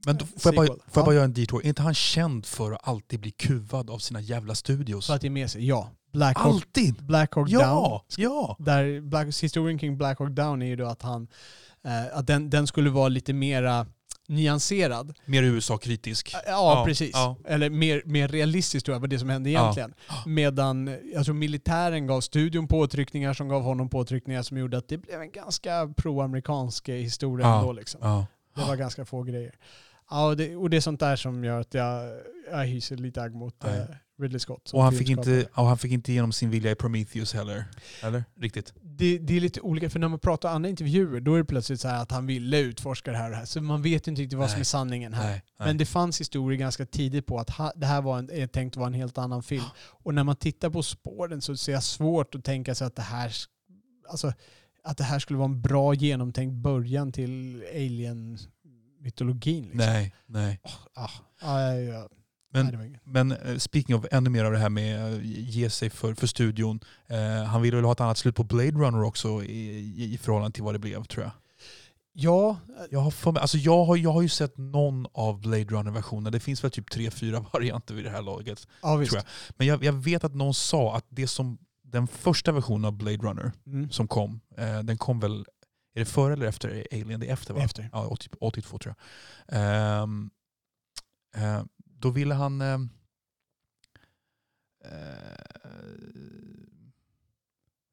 eh, 0.00 0.06
Men 0.06 0.16
då, 0.16 0.26
får 0.26 0.54
jag 0.54 0.54
bara, 0.54 0.66
får 0.66 0.76
jag 0.94 1.02
Ja. 1.02 1.04
bara 1.04 1.14
göra 1.14 1.24
en 1.24 1.34
detour? 1.34 1.60
Är 1.64 1.68
inte 1.68 1.82
han 1.82 1.94
känd 1.94 2.46
för 2.46 2.72
att 2.72 2.88
alltid 2.88 3.20
bli 3.20 3.30
kuvad 3.30 3.90
av 3.90 3.98
sina 3.98 4.20
jävla 4.20 4.54
studios? 4.54 5.06
för 5.06 5.14
att 5.14 5.20
det 5.20 5.26
är 5.28 5.30
med 5.30 5.50
sig. 5.50 5.66
Ja. 5.68 5.90
Black 6.12 6.38
Hawk, 6.38 6.54
Alltid! 6.54 6.94
Black 7.04 7.34
Hawk 7.34 7.50
Down. 7.50 7.60
Ja! 7.60 8.04
Ja! 8.16 8.56
Där 8.58 9.00
Black, 9.00 9.26
historien 9.42 9.78
kring 9.78 9.98
Black 9.98 10.18
Hawk 10.18 10.30
Down 10.30 10.62
är 10.62 10.66
ju 10.66 10.76
då 10.76 10.86
att 10.86 11.02
han... 11.02 11.28
eh, 11.84 12.18
att 12.18 12.26
den, 12.26 12.50
den 12.50 12.66
skulle 12.66 12.90
vara 12.90 13.08
lite 13.08 13.32
mera 13.32 13.86
nyanserad. 14.28 15.14
Mer 15.24 15.42
USA-kritisk. 15.42 16.30
Ja, 16.34 16.40
Ja, 16.46 16.84
precis. 16.86 17.10
ja. 17.14 17.36
Eller 17.44 17.70
mer, 17.70 18.02
mer 18.04 18.28
realistiskt 18.28 18.84
tror 18.86 18.94
jag 18.94 19.00
var 19.00 19.08
det 19.08 19.18
som 19.18 19.28
hände 19.28 19.50
Ja. 19.50 19.60
egentligen. 19.62 19.94
Medan 20.26 20.96
jag 21.14 21.24
tror 21.24 21.34
militären 21.34 22.06
gav 22.06 22.20
studion 22.20 22.68
påtryckningar 22.68 23.34
som 23.34 23.48
gav 23.48 23.62
honom 23.62 23.88
påtryckningar 23.88 24.42
som 24.42 24.58
gjorde 24.58 24.78
att 24.78 24.88
det 24.88 24.98
blev 24.98 25.20
en 25.20 25.30
ganska 25.30 25.94
pro-amerikansk 25.96 26.88
historia 26.88 27.46
Ja. 27.46 27.58
ändå. 27.60 27.72
Liksom. 27.72 28.00
Ja. 28.02 28.26
Det 28.54 28.60
var 28.60 28.76
ganska 28.76 29.04
få 29.04 29.22
grejer. 29.22 29.54
Ja, 30.10 30.26
och, 30.26 30.36
det, 30.36 30.56
och 30.56 30.70
det 30.70 30.76
är 30.76 30.80
sånt 30.80 31.00
där 31.00 31.16
som 31.16 31.44
gör 31.44 31.60
att 31.60 31.74
jag, 31.74 32.20
jag 32.50 32.66
hyser 32.66 32.96
lite 32.96 33.22
agg 33.22 33.34
mot 33.34 33.64
eh, 33.64 33.70
Ridley 34.20 34.38
Scott. 34.38 34.68
som 34.68 34.78
Och 34.78 34.84
han, 34.84 34.92
fick 34.92 35.08
inte, 35.08 35.48
och 35.54 35.66
han 35.66 35.78
fick 35.78 35.92
inte 35.92 36.12
igenom 36.12 36.32
sin 36.32 36.50
vilja 36.50 36.70
i 36.70 36.74
Prometheus 36.74 37.34
heller. 37.34 37.64
Eller? 38.02 38.24
Riktigt? 38.40 38.74
Det, 38.82 39.18
det 39.18 39.36
är 39.36 39.40
lite 39.40 39.60
olika, 39.60 39.90
för 39.90 39.98
när 39.98 40.08
man 40.08 40.18
pratar 40.18 40.48
andra 40.48 40.70
intervjuer 40.70 41.20
då 41.20 41.34
är 41.34 41.38
det 41.38 41.44
plötsligt 41.44 41.80
så 41.80 41.88
här 41.88 42.02
att 42.02 42.10
han 42.10 42.26
ville 42.26 42.58
utforska 42.58 43.10
det 43.10 43.16
här 43.16 43.24
och 43.24 43.30
det 43.30 43.36
här. 43.36 43.44
Så 43.44 43.60
man 43.60 43.82
vet 43.82 44.08
inte 44.08 44.22
riktigt 44.22 44.38
vad 44.38 44.50
som 44.50 44.56
Nej. 44.56 44.60
är 44.60 44.64
sanningen 44.64 45.14
här. 45.14 45.30
Nej. 45.30 45.42
nej. 45.58 45.68
Men 45.68 45.78
det 45.78 45.86
fanns 45.86 46.20
historier 46.20 46.58
ganska 46.58 46.86
tidigt 46.86 47.26
på 47.26 47.38
att 47.38 47.50
ha, 47.50 47.72
det 47.76 47.86
här 47.86 48.02
var 48.02 48.18
en, 48.18 48.30
är 48.30 48.46
tänkt 48.46 48.76
vara 48.76 48.86
en 48.86 48.94
helt 48.94 49.18
annan 49.18 49.42
film. 49.42 49.64
Och 50.02 50.14
när 50.14 50.24
man 50.24 50.36
tittar 50.36 50.70
på 50.70 50.82
spåren 50.82 51.42
så 51.42 51.56
ser 51.56 51.72
jag 51.72 51.82
svårt 51.82 52.34
att 52.34 52.44
tänka 52.44 52.74
sig 52.74 52.86
att 52.86 52.96
det 52.96 53.02
här, 53.02 53.32
alltså, 54.08 54.32
att 54.84 54.96
det 54.96 55.04
här 55.04 55.18
skulle 55.18 55.38
vara 55.38 55.48
en 55.48 55.60
bra 55.60 55.94
genomtänkt 55.94 56.54
början 56.54 57.12
till 57.12 57.62
alien-mytologin. 59.00 59.62
Liksom. 59.62 59.78
nej, 59.78 60.14
nej. 60.26 60.60
Ah, 60.94 61.08
ah, 61.40 61.72
ja. 61.74 62.08
Men-. 62.52 62.98
Men 63.04 63.32
eh, 63.32 63.56
speaking 63.56 63.96
of 63.96 64.04
ännu 64.10 64.30
mer 64.30 64.44
av 64.44 64.52
det 64.52 64.58
här 64.58 64.68
med 64.70 65.04
att 65.14 65.22
ge 65.24 65.70
sig 65.70 65.90
för, 65.90 66.14
för 66.14 66.26
studion. 66.26 66.80
Eh, 67.06 67.44
han 67.44 67.62
ville 67.62 67.76
väl 67.76 67.84
ha 67.84 67.92
ett 67.92 68.00
annat 68.00 68.18
slut 68.18 68.36
på 68.36 68.44
Blade 68.44 68.70
Runner 68.70 69.02
också 69.02 69.44
i, 69.44 70.14
i, 70.14 70.18
förhållande 70.18 70.54
till 70.54 70.62
vad 70.62 70.74
det 70.74 70.78
blev 70.78 71.04
tror 71.04 71.24
jag. 71.24 71.32
Ja, 72.12 72.56
Jag 72.90 73.00
har, 73.00 73.10
för 73.10 73.32
mig, 73.32 73.40
alltså 73.40 73.58
jag, 73.58 73.84
har, 73.84 73.96
jag 73.96 74.12
har 74.12 74.22
ju 74.22 74.28
sett 74.28 74.58
någon 74.58 75.06
av 75.12 75.40
Blade 75.40 75.64
Runner-versionerna. 75.64 76.30
Det 76.30 76.40
finns 76.40 76.64
väl 76.64 76.70
typ 76.70 76.90
tre, 76.90 77.10
fyra 77.10 77.40
varianter 77.52 77.94
vid 77.94 78.04
det 78.04 78.10
här 78.10 78.22
laget. 78.22 78.66
ja. 78.82 79.04
Tror 79.06 79.22
Men 79.56 79.66
jag, 79.66 79.84
jag 79.84 79.92
vet 79.92 80.24
att 80.24 80.34
någon 80.34 80.54
sa 80.54 80.96
att 80.96 81.04
det 81.08 81.26
som 81.26 81.58
den 81.82 82.06
första 82.06 82.52
versionen 82.52 82.84
av 82.84 82.92
Blade 82.92 83.16
Runner 83.16 83.52
Mm. 83.66 83.90
som 83.90 84.08
kom, 84.08 84.40
eh, 84.56 84.78
den 84.80 84.98
kom 84.98 85.20
väl, 85.20 85.44
det 86.00 86.04
före 86.10 86.32
eller 86.32 86.46
efter 86.46 86.86
Alien? 86.92 87.20
Det 87.20 87.28
är 87.28 87.32
efter 87.32 87.54
va? 87.54 87.62
Efter. 87.62 87.88
Ja, 87.92 88.06
80, 88.06 88.28
82 88.40 88.78
tror 88.78 88.94
jag. 88.96 89.58
Ehm, 89.58 90.30
eh, 91.36 91.62
då 91.84 92.10
ville 92.10 92.34
han... 92.34 92.58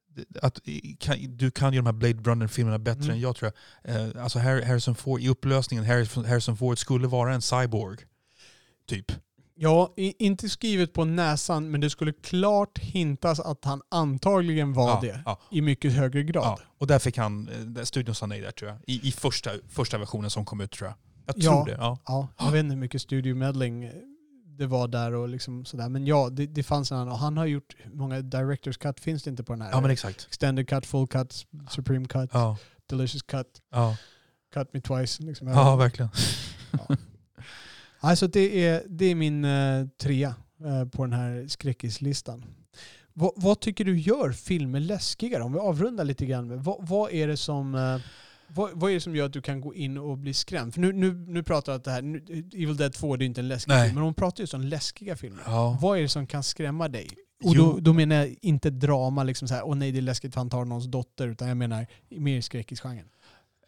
det- 0.08 0.40
att, 0.42 0.60
kan, 1.00 1.38
du 1.38 1.52
kan 1.52 1.74
ju 1.74 1.80
de 1.80 1.86
här 1.86 1.94
Blade 1.94 2.24
Runner-filmerna 2.32 2.80
bättre 2.80 3.04
Mm. 3.04 3.16
än 3.16 3.20
jag 3.20 3.36
tror 3.36 3.52
jag. 3.84 3.96
Eh, 3.96 4.24
alltså 4.24 4.40
Har- 4.40 4.62
Harrison 4.62 4.96
Ford, 4.96 5.22
i 5.22 5.30
upplösningen, 5.30 5.86
Harrison, 5.86 6.26
Harrison 6.26 6.58
Ford 6.58 6.78
skulle 6.78 7.08
vara 7.08 7.34
en 7.36 7.42
cyborg. 7.42 7.98
Typ. 8.86 9.12
Ja, 9.60 9.94
inte 9.98 10.50
skrivet 10.50 10.94
på 10.94 11.06
näsan, 11.06 11.72
men 11.72 11.82
det 11.82 11.90
skulle 11.90 12.14
klart 12.14 12.78
hintas 12.80 13.40
att 13.40 13.66
han 13.66 13.82
antagligen 13.92 14.74
var 14.74 14.90
ja, 14.90 15.00
det. 15.02 15.22
Ja, 15.26 15.40
I 15.52 15.62
mycket 15.62 15.94
högre 15.94 16.24
grad. 16.24 16.44
ja. 16.46 16.60
Och 16.78 16.88
där 16.88 17.00
fick 17.00 17.18
han, 17.18 17.50
eh, 17.78 17.84
studion 17.84 18.16
sa 18.16 18.26
nej 18.26 18.42
där 18.42 18.52
tror 18.52 18.72
jag. 18.72 18.80
I, 18.88 19.08
i 19.08 19.12
första, 19.12 19.52
första 19.70 19.98
versionen 19.98 20.30
som 20.30 20.46
kom 20.46 20.62
ut 20.62 20.72
tror 20.72 20.88
jag. 20.90 20.96
Jag 21.26 21.36
Ja. 21.44 21.52
tror 21.52 21.66
det. 21.66 21.78
Ja. 21.82 21.98
Ja, 22.06 22.28
jag 22.40 22.52
vet 22.52 22.60
inte 22.60 22.74
hur 22.74 22.80
mycket 22.82 23.02
studio 23.02 23.36
medling 23.36 23.92
det 24.58 24.68
var 24.68 24.88
där 24.88 25.14
och 25.14 25.30
liksom 25.30 25.66
sådär. 25.66 25.90
Men 25.90 26.06
ja, 26.06 26.30
det, 26.32 26.46
det 26.48 26.64
fanns 26.64 26.92
en 26.92 26.98
annan. 26.98 27.12
Och 27.14 27.20
han 27.20 27.38
har 27.38 27.46
gjort, 27.46 27.76
många 27.94 28.22
directors 28.22 28.78
cut 28.78 29.00
finns 29.00 29.24
det 29.24 29.30
inte 29.30 29.44
på 29.44 29.54
den 29.54 29.62
här? 29.62 29.72
ja, 29.72 29.82
men 29.82 29.92
exakt. 29.92 30.26
Extended 30.28 30.70
cut, 30.70 30.86
full 30.86 31.08
cut, 31.08 31.46
supreme 31.70 32.06
cut, 32.08 32.32
delicious 32.90 33.22
cut, 33.24 33.48
cut 34.54 34.74
me 34.74 34.82
twice. 34.82 35.24
Liksom. 35.24 35.48
ja 35.48 35.76
verkligen. 35.76 36.10
Alltså 38.00 38.28
det 38.28 38.66
är, 38.66 38.84
det 38.88 39.06
är 39.06 39.16
min 39.16 39.46
uh, 39.46 39.88
trea 40.02 40.36
eh, 40.66 40.86
på 40.86 41.04
den 41.06 41.14
här 41.14 41.48
skräckislistan. 41.48 42.46
Vad, 43.14 43.32
vad 43.36 43.60
tycker 43.60 43.86
du 43.86 44.00
gör 44.00 44.32
filmer 44.32 44.80
läskigare? 44.80 45.44
Om 45.44 45.54
vi 45.54 45.60
avrundar 45.60 46.06
lite 46.06 46.26
grann. 46.26 46.48
Med, 46.48 46.64
vad, 46.80 47.12
är 47.12 47.28
det 47.28 47.38
som, 47.38 47.76
eh, 47.76 47.98
vad, 48.48 48.72
vad 48.74 48.90
är 48.92 48.96
det 48.96 49.02
som 49.02 49.16
gör 49.16 49.26
att 49.26 49.34
du 49.34 49.42
kan 49.42 49.62
gå 49.62 49.74
in 49.74 49.98
och 49.98 50.18
bli 50.18 50.34
skrämd? 50.34 50.74
För 50.74 50.82
nu, 50.82 50.94
nu, 50.94 51.14
nu 51.14 51.44
pratar 51.44 51.72
jag 51.72 51.78
att 51.78 51.84
det 51.84 51.92
här, 51.92 52.02
nu, 52.02 52.18
Evil 52.54 52.78
Dead 52.78 52.94
2 52.94 53.16
det 53.16 53.24
är 53.24 53.26
inte 53.26 53.42
en 53.42 53.48
läskig 53.48 53.70
Nej. 53.70 53.84
film, 53.84 53.96
men 53.96 54.04
hon 54.04 54.14
pratar 54.14 54.44
ju 54.44 54.58
om 54.58 54.62
läskiga 54.62 55.16
filmer. 55.16 55.44
Ja. 55.46 55.78
Vad 55.82 55.98
är 55.98 56.02
det 56.02 56.10
som 56.10 56.28
kan 56.28 56.44
skrämma 56.44 56.88
dig? 56.88 57.10
Och 57.44 57.56
då, 57.56 57.80
då 57.80 57.94
menar 57.94 58.16
jag 58.16 58.36
inte 58.42 58.70
drama, 58.70 59.24
liksom 59.24 59.48
så 59.48 59.54
här, 59.54 59.68
åh 59.68 59.76
nej 59.76 59.92
det 59.92 59.98
är 59.98 60.02
läskigt 60.02 60.34
för 60.34 60.42
han 60.42 60.50
tar 60.50 60.66
någons 60.66 60.86
dotter, 60.86 61.28
utan 61.28 61.48
jag 61.48 61.58
menar 61.58 61.88
mer 62.10 62.42
skräckisgenren. 62.42 63.08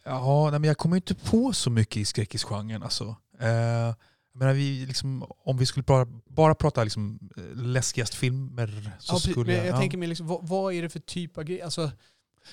Ja, 0.04 0.48
nej, 0.50 0.60
men 0.60 0.68
jag 0.68 0.78
kommer 0.78 0.96
inte 0.96 1.14
på 1.14 1.52
så 1.52 1.70
mycket 1.70 1.96
i 1.96 2.04
skräckisgenren. 2.04 2.82
Alltså. 2.82 3.16
Eh, 3.40 3.94
menar, 4.40 4.52
vi 4.54 4.86
liksom, 4.86 5.26
om 5.44 5.56
vi 5.56 5.66
skulle 5.66 5.84
bara, 5.84 6.06
bara 6.26 6.54
prata 6.54 6.84
liksom, 6.84 7.30
eh, 7.36 7.42
läskigast 7.56 8.14
filmer 8.14 8.96
så 8.98 9.14
Ja, 9.14 9.18
skulle 9.18 9.46
men 9.46 9.56
jag... 9.56 9.66
jag 9.66 9.74
ja. 9.74 9.78
tänker 9.80 9.98
mig, 9.98 10.08
liksom, 10.08 10.26
vad, 10.26 10.48
vad 10.48 10.74
är 10.74 10.82
det 10.82 10.88
för 10.88 11.00
typ 11.00 11.38
av 11.38 11.44
grej? 11.44 11.62
Alltså, 11.62 11.90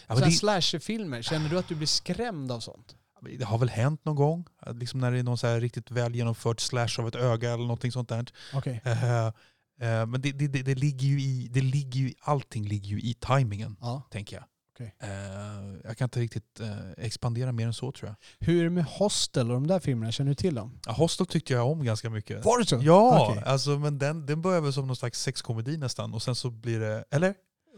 ja, 0.07 0.15
men 0.15 0.23
det, 0.23 0.31
slasherfilmer, 0.31 1.21
känner 1.21 1.49
du 1.49 1.57
att 1.59 1.67
du 1.67 1.75
blir 1.75 1.87
skrämd 1.87 2.51
av 2.51 2.59
sånt? 2.59 2.95
det 3.21 3.45
har 3.45 3.57
väl 3.57 3.69
hänt 3.69 4.05
någon 4.05 4.15
gång, 4.15 4.45
liksom 4.73 4.99
när 4.99 5.11
det 5.11 5.19
är 5.19 5.23
någon 5.23 5.37
så 5.37 5.55
riktigt 5.55 5.91
väl 5.91 6.15
genomförd 6.15 6.61
slash 6.61 6.89
av 6.99 7.07
ett 7.07 7.15
öga 7.15 7.53
eller 7.53 7.63
någonting 7.63 7.91
sånt 7.91 8.09
där. 8.09 8.25
Okej. 8.53 8.81
Eh, 8.85 9.25
eh, 9.25 9.31
men 10.05 10.21
det, 10.21 10.31
det, 10.31 10.47
det, 10.47 10.61
det 10.61 10.75
ligger 10.75 11.07
ju 11.07 11.21
i, 11.21 11.47
det 11.51 11.61
ligger 11.61 11.99
ju, 11.99 12.13
allting 12.21 12.67
ligger 12.67 12.89
ju 12.89 12.99
i 12.99 13.13
tajmingen, 13.13 13.77
Ja. 13.81 14.01
tänker 14.11 14.35
jag. 14.35 14.45
Okej. 14.77 14.95
Eh, 14.99 15.09
jag 15.83 15.97
kan 15.97 16.05
inte 16.05 16.19
riktigt 16.19 16.59
eh, 16.59 17.05
expandera 17.05 17.51
mer 17.51 17.65
än 17.67 17.73
så 17.73 17.91
tror 17.91 18.09
jag. 18.09 18.47
Hur 18.47 18.59
är 18.59 18.63
det 18.63 18.69
med 18.69 18.85
Hostel 18.85 19.51
och 19.51 19.53
de 19.53 19.67
där 19.67 19.79
filmerna? 19.79 20.11
Känner 20.11 20.29
du 20.29 20.35
till 20.35 20.55
dem? 20.55 20.79
Ja, 20.85 20.91
Hostel 20.91 21.27
tyckte 21.27 21.53
jag 21.53 21.71
om 21.71 21.83
ganska 21.83 22.09
mycket. 22.09 22.45
Var 22.45 22.59
det 22.59 22.65
så? 22.65 22.79
Ja, 22.81 23.27
Okej. 23.29 23.43
alltså, 23.45 23.69
men 23.69 23.97
den, 23.97 24.25
den 24.25 24.41
börjar 24.41 24.61
väl 24.61 24.73
som 24.73 24.87
någon 24.87 24.95
slags 24.95 25.21
sexkomedi 25.21 25.77
nästan 25.77 26.13
och 26.13 26.21
sen 26.21 26.35
så 26.35 26.49
blir 26.49 26.79
det... 26.79 27.03
Eller? 27.11 27.33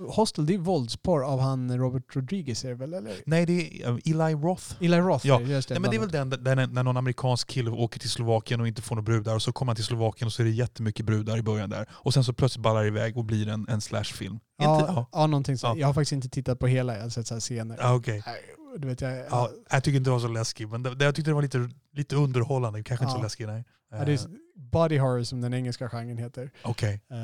Hostel, 0.07 0.45
det 0.45 0.53
är 0.53 0.57
våldsporr 0.57 1.23
av 1.23 1.39
han 1.39 1.77
Robert 1.77 2.15
Rodriguez 2.15 2.65
är 2.65 2.69
det 2.69 2.75
väl? 2.75 2.93
Eller? 2.93 3.13
Nej, 3.25 3.45
det 3.45 3.83
är 3.83 3.89
eh, 3.89 3.97
Eli 4.05 4.33
Roth. 4.35 4.63
Eli 4.79 4.97
Roth, 4.97 5.27
Ja. 5.27 5.41
just 5.41 5.69
det. 5.69 5.73
Nej, 5.75 5.81
men 5.81 5.89
det 5.91 5.95
är 5.95 5.99
väl 5.99 6.11
den 6.11 6.29
där 6.43 6.67
när 6.67 6.83
någon 6.83 6.97
amerikansk 6.97 7.47
kille 7.47 7.69
åker 7.71 7.99
till 7.99 8.09
Slovakien 8.09 8.61
och 8.61 8.67
inte 8.67 8.81
får 8.81 8.95
några 8.95 9.05
brudar 9.05 9.35
och 9.35 9.41
så 9.41 9.51
kommer 9.51 9.69
han 9.69 9.75
till 9.75 9.85
Slovakien 9.85 10.25
och 10.25 10.33
så 10.33 10.41
är 10.41 10.45
det 10.45 10.51
jättemycket 10.51 11.05
brudar 11.05 11.37
i 11.37 11.41
början 11.41 11.69
där. 11.69 11.85
Och 11.91 12.13
sen 12.13 12.23
så 12.23 12.33
plötsligt 12.33 12.63
ballar 12.63 12.81
det 12.81 12.87
iväg 12.87 13.17
och 13.17 13.25
blir 13.25 13.47
en, 13.49 13.65
en 13.69 13.81
slashfilm. 13.81 14.39
Ja, 14.57 14.79
Inte- 14.79 14.91
ja. 14.91 15.09
ja. 15.11 15.27
någonting 15.27 15.57
så. 15.57 15.67
Ja. 15.67 15.75
Jag 15.77 15.87
har 15.87 15.93
faktiskt 15.93 16.11
inte 16.11 16.29
tittat 16.29 16.59
på 16.59 16.67
hela, 16.67 16.95
jag 16.95 17.01
har 17.01 17.09
sett 17.09 17.27
så 17.27 17.33
här 17.35 17.39
scener. 17.41 17.93
Okej. 17.95 18.23
Nej, 18.25 18.35
Du 18.77 18.87
vet, 18.87 19.01
jag, 19.01 19.25
Ja, 19.31 19.49
jag 19.71 19.83
tycker 19.83 19.97
inte 19.97 20.09
det 20.09 20.13
var 20.13 20.19
så 20.19 20.27
läskig, 20.27 20.67
men 20.69 20.83
det, 20.83 21.05
jag 21.05 21.15
tyckte 21.15 21.31
det 21.31 21.35
var 21.35 21.41
lite, 21.41 21.69
lite 21.93 22.15
underhållande. 22.15 22.83
Kanske 22.83 23.05
inte 23.05 23.15
så 23.17 23.21
läskig, 23.23 23.47
nej. 23.47 23.63
ja, 23.91 24.05
det 24.05 24.11
är 24.11 24.15
Eh, 24.15 24.25
body 24.55 24.97
horror 24.97 25.23
som 25.23 25.41
den 25.41 25.53
engelska 25.53 25.89
genren 25.89 26.17
heter. 26.17 26.51
Okej. 26.63 27.01
Eh, 27.11 27.17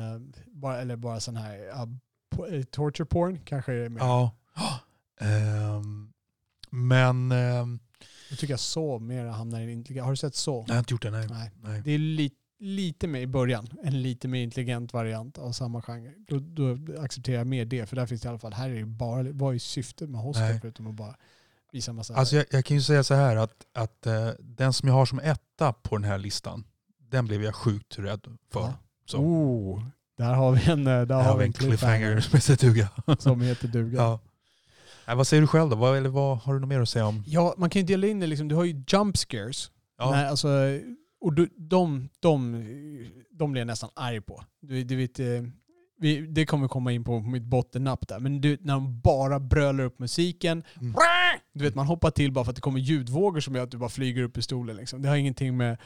bara, 0.46 0.80
eller 0.80 0.96
bara 0.96 1.20
sån 1.20 1.36
här 1.36 1.68
eh, 1.68 1.86
torture 2.70 3.06
porn 3.06 3.40
kanske 3.44 3.72
är 3.72 3.88
mer. 3.88 4.00
Ja. 4.00 4.30
Ehm, 5.20 6.12
men... 6.70 7.32
ehm, 7.32 7.78
Jag 8.30 8.38
tycker 8.38 8.52
jag 8.52 8.60
så 8.60 8.98
mer 8.98 9.26
hamnar 9.26 9.60
i 9.60 9.62
en 9.64 9.70
intelligent. 9.70 10.04
Har 10.04 10.12
du 10.12 10.16
sett 10.16 10.34
så? 10.34 10.56
nej, 10.58 10.64
jag 10.68 10.74
har 10.74 10.78
inte 10.78 10.94
gjort 10.94 11.02
det, 11.02 11.10
nej. 11.10 11.26
Nej. 11.30 11.50
nej. 11.62 11.82
Det 11.84 11.90
är 11.90 11.98
li, 11.98 12.30
lite 12.58 13.06
mer 13.06 13.20
i 13.20 13.26
början, 13.26 13.68
en 13.82 14.02
lite 14.02 14.28
mer 14.28 14.42
intelligent 14.42 14.92
variant 14.92 15.38
av 15.38 15.52
samma 15.52 15.82
genre. 15.82 16.12
Då, 16.28 16.38
då 16.38 16.78
accepterar 17.02 17.36
jag 17.38 17.46
mer 17.46 17.64
det, 17.64 17.86
för 17.86 17.96
där 17.96 18.06
finns 18.06 18.22
det 18.22 18.26
i 18.26 18.28
alla 18.28 18.38
fall, 18.38 18.52
här 18.52 18.70
är 18.70 18.74
det 18.78 18.86
bara, 18.86 19.22
vad 19.32 19.54
är 19.54 19.58
syftet 19.58 20.10
med 20.10 20.20
Hostel 20.20 20.44
Nej. 20.48 20.60
förutom 20.60 20.86
att 20.86 20.94
bara 20.94 21.16
visa 21.72 21.92
massa... 21.92 22.14
Alltså 22.14 22.36
jag, 22.36 22.44
jag 22.50 22.64
kan 22.64 22.76
ju 22.76 22.82
säga 22.82 23.04
så 23.04 23.14
här 23.14 23.36
att, 23.36 23.66
att 23.72 24.06
eh, 24.06 24.28
den 24.38 24.72
som 24.72 24.88
jag 24.88 24.94
har 24.94 25.06
som 25.06 25.18
etta 25.18 25.72
på 25.72 25.96
den 25.96 26.04
här 26.04 26.18
listan, 26.18 26.64
den 26.98 27.26
blev 27.26 27.42
jag 27.42 27.54
sjukt 27.54 27.98
rädd 27.98 28.26
för. 28.52 28.60
Ja. 28.60 28.74
Så. 29.06 29.18
Oh, 29.18 29.82
där 30.16 30.34
har 30.34 30.52
vi 30.52 30.70
en, 30.70 30.86
eh, 30.86 31.02
där 31.02 31.14
Här 31.22 31.30
har 31.30 31.38
vi 31.38 31.44
en 31.44 31.52
cliffhanger 31.52 32.20
som 32.20 32.36
heter 32.36 32.56
duga. 32.66 32.88
som 33.18 33.40
heter 33.40 33.68
duga. 33.68 33.96
ja. 33.98 34.20
Nej, 35.06 35.16
vad 35.16 35.26
säger 35.26 35.40
du 35.40 35.46
själv 35.46 35.70
då? 35.70 35.76
Vad, 35.76 35.96
eller 35.96 36.08
vad 36.08 36.38
har 36.38 36.54
du 36.54 36.60
något 36.60 36.68
mer 36.68 36.80
att 36.80 36.88
säga 36.88 37.06
om? 37.06 37.22
Ja, 37.26 37.54
man 37.58 37.70
kan 37.70 37.80
ju 37.82 37.86
dela 37.86 38.06
in 38.06 38.20
det 38.20 38.26
liksom. 38.26 38.48
Du 38.48 38.54
har 38.54 38.64
ju 38.64 38.84
jump 38.88 39.16
scares. 39.16 39.70
Ja. 39.98 40.10
Nej, 40.10 40.26
alltså, 40.26 40.48
och 41.20 41.32
du, 41.34 41.48
de, 41.56 42.08
de, 42.20 42.64
de 43.30 43.52
blir 43.52 43.60
jag 43.60 43.66
nästan 43.66 43.90
arg 43.94 44.20
på. 44.20 44.44
Du, 44.60 44.84
du 44.84 44.96
vet, 44.96 45.20
eh, 45.20 45.26
vi, 45.98 46.20
det 46.20 46.46
kommer 46.46 46.68
komma 46.68 46.92
in 46.92 47.04
på 47.04 47.20
mitt 47.20 47.42
bottennapp 47.44 48.08
där. 48.08 48.20
Men 48.20 48.40
du, 48.40 48.58
när 48.60 48.74
de 48.74 49.00
bara 49.00 49.40
brölar 49.40 49.84
upp 49.84 49.98
musiken. 49.98 50.62
Mm. 50.80 50.94
Du 51.54 51.64
vet, 51.64 51.74
man 51.74 51.86
hoppar 51.86 52.10
till 52.10 52.32
bara 52.32 52.44
för 52.44 52.50
att 52.50 52.56
det 52.56 52.62
kommer 52.62 52.80
ljudvågor 52.80 53.40
som 53.40 53.54
gör 53.54 53.62
att 53.62 53.70
du 53.70 53.78
bara 53.78 53.88
flyger 53.90 54.22
upp 54.22 54.36
i 54.38 54.42
stolen. 54.42 54.76
Liksom. 54.76 55.02
Det 55.02 55.08
har 55.08 55.16
ingenting 55.16 55.56
med, 55.56 55.78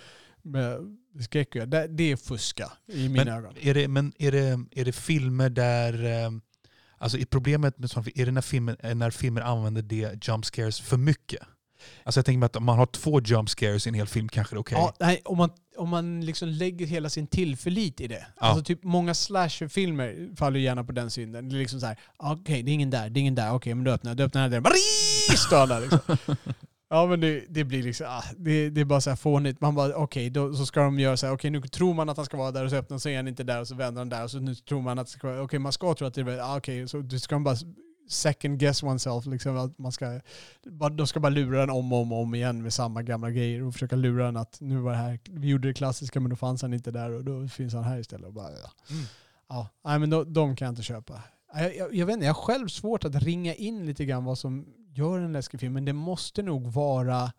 med 0.43 0.79
skräck 1.23 1.57
att. 1.57 1.71
Det, 1.71 1.87
det 1.87 2.13
är 2.13 2.17
fuska 2.17 2.73
i 2.93 3.09
mina 3.09 3.25
Men 3.25 3.35
ögon. 3.35 3.55
är 3.61 3.75
det, 3.75 3.89
men 3.89 4.13
är 4.19 4.33
det, 4.33 4.61
är 4.73 4.85
det 4.85 4.93
filmer 4.93 5.51
där... 5.51 6.05
eh, 6.25 6.31
Alltså 7.03 7.19
är 7.19 7.25
problemet 7.25 7.79
med 7.79 7.91
sådana 7.91 8.09
är 8.15 8.27
det 8.27 8.33
när 8.33 8.41
filmer, 8.41 8.77
är 8.81 8.95
när 8.95 9.11
filmer 9.11 9.41
använder 9.41 9.83
det 9.83 10.29
jump 10.29 10.45
scares 10.45 10.81
för 10.81 10.97
mycket? 10.97 11.41
Alltså 12.05 12.19
jag 12.19 12.25
tänker 12.27 12.39
mig 12.39 12.47
att 12.47 12.57
om 12.57 12.65
man 12.65 12.79
har 12.79 12.87
två 12.87 13.21
jump 13.21 13.49
scares 13.51 13.87
i 13.87 13.89
en 13.89 13.95
hel 13.95 14.07
film 14.07 14.29
kanske 14.29 14.55
det 14.55 14.59
är 14.59 14.61
okej. 14.61 14.79
Ja, 14.79 14.95
nej, 15.01 15.23
om 15.25 15.39
man, 15.39 15.51
om 15.81 15.89
man 15.89 16.21
liksom 16.21 16.49
lägger 16.49 16.87
hela 16.87 17.09
sin 17.09 17.27
tillförlit 17.27 18.01
i 18.01 18.07
det. 18.07 18.27
Ja. 18.41 18.47
Alltså 18.47 18.65
typ 18.65 18.85
många 18.85 19.15
slasherfilmer 19.15 20.37
faller 20.37 20.61
gärna 20.61 20.85
på 20.85 20.93
den 20.93 21.11
synden. 21.11 21.49
Det 21.49 21.57
är 21.57 21.59
liksom 21.59 21.81
så 21.81 21.87
här, 21.87 21.99
okej 22.17 22.63
det 22.63 22.71
är 22.71 22.75
ingen 22.75 22.91
där, 22.91 23.11
det 23.11 23.19
är 23.19 23.21
ingen 23.21 23.35
där, 23.35 23.53
okej 23.53 23.75
men 23.75 23.85
du 23.85 23.91
öppnar, 23.91 24.15
du 24.15 24.23
öppnar 24.23 24.49
den! 24.49 24.65
Står 25.37 25.67
där 25.67 25.81
liksom. 25.81 26.01
Ja 26.93 27.07
men 27.07 27.21
det, 27.21 27.45
det 27.49 27.65
blir 27.65 27.83
liksom, 27.83 28.07
ah, 28.09 28.25
det, 28.37 28.71
det 28.71 28.81
är 28.81 28.85
bara 28.85 29.01
så 29.01 29.11
här 29.11 29.17
fånigt. 29.17 29.61
Man 29.61 29.75
bara 29.75 29.95
okej, 29.95 30.31
då 30.31 30.55
så 30.55 30.67
ska 30.67 30.81
de 30.81 30.99
göra 30.99 31.17
så 31.17 31.27
här, 31.27 31.35
okej 31.35 31.51
nu 31.51 31.61
tror 31.61 31.95
man 31.95 32.09
att 32.09 32.17
han 32.17 32.27
ska 32.27 32.37
vara 32.37 32.51
där 32.51 32.65
och 32.65 32.71
så 32.71 32.77
öppnar 32.77 32.99
så 32.99 33.09
är 33.09 33.17
han 33.17 33.29
inte 33.29 33.45
där 33.45 33.61
och 33.61 33.69
så 33.69 33.75
vänder 33.75 34.01
han 34.01 34.09
där 34.09 34.25
och 34.25 34.31
så 34.31 34.39
nu 34.41 34.55
tror 34.55 34.83
man 34.83 34.99
att 34.99 35.17
okej 35.43 35.59
man 35.59 35.73
ska 35.73 35.95
tro 35.95 36.07
att 36.07 36.15
det 36.15 36.21
är, 36.21 36.41
ah, 36.41 36.57
okej 36.57 36.89
så 36.89 37.09
ska 37.19 37.39
bara 37.39 37.57
second 38.11 38.59
guess 38.59 38.83
oneself 38.83 39.27
liksom. 39.27 39.57
Att 39.57 39.79
man 39.79 39.93
ska, 39.93 40.21
de 40.97 41.07
ska 41.07 41.21
bara 41.21 41.31
lura 41.31 41.61
den 41.61 41.71
om 41.71 41.93
och 41.93 41.99
om, 41.99 42.13
och 42.13 42.19
om 42.19 42.35
igen 42.35 42.63
med 42.63 42.73
samma 42.73 43.03
gamla 43.03 43.31
grejer 43.31 43.63
och 43.63 43.73
försöka 43.73 43.97
lura 43.97 44.25
den 44.25 44.37
att 44.37 44.61
nu 44.61 44.77
var 44.77 44.91
det 44.91 44.99
här, 44.99 45.21
vi 45.31 45.49
gjorde 45.49 45.69
det 45.69 45.75
klassiska 45.75 46.21
men 46.21 46.31
då 46.31 46.37
fanns 46.37 46.63
han 46.63 46.75
inte 46.75 46.91
där 46.91 47.11
och 47.11 47.25
då 47.25 47.49
finns 47.49 47.75
han 47.75 47.85
här 47.85 47.99
istället. 47.99 48.27
Och 48.27 48.33
bara, 48.33 48.51
ja. 48.51 48.71
Mm. 48.91 49.05
Ja, 49.49 49.69
nej, 49.85 49.99
men 49.99 50.11
de, 50.11 50.33
de 50.33 50.57
kan 50.57 50.67
jag 50.67 50.73
inte 50.73 50.83
köpa. 50.83 51.23
Jag, 51.55 51.77
jag, 51.77 51.95
jag 51.95 52.07
vet 52.07 52.15
inte, 52.15 52.27
jag 52.27 52.35
har 52.35 52.43
själv 52.43 52.69
svårt 52.69 53.05
att 53.05 53.15
ringa 53.15 53.55
in 53.55 53.87
lite 53.87 54.05
grann 54.05 54.25
vad 54.25 54.39
som 54.39 54.67
gör 54.95 55.19
en 55.19 55.33
läskig 55.33 55.61
film, 55.61 55.73
men 55.73 55.85
det 55.85 55.93
måste 55.93 56.43
nog 56.43 56.67
vara 56.67 57.33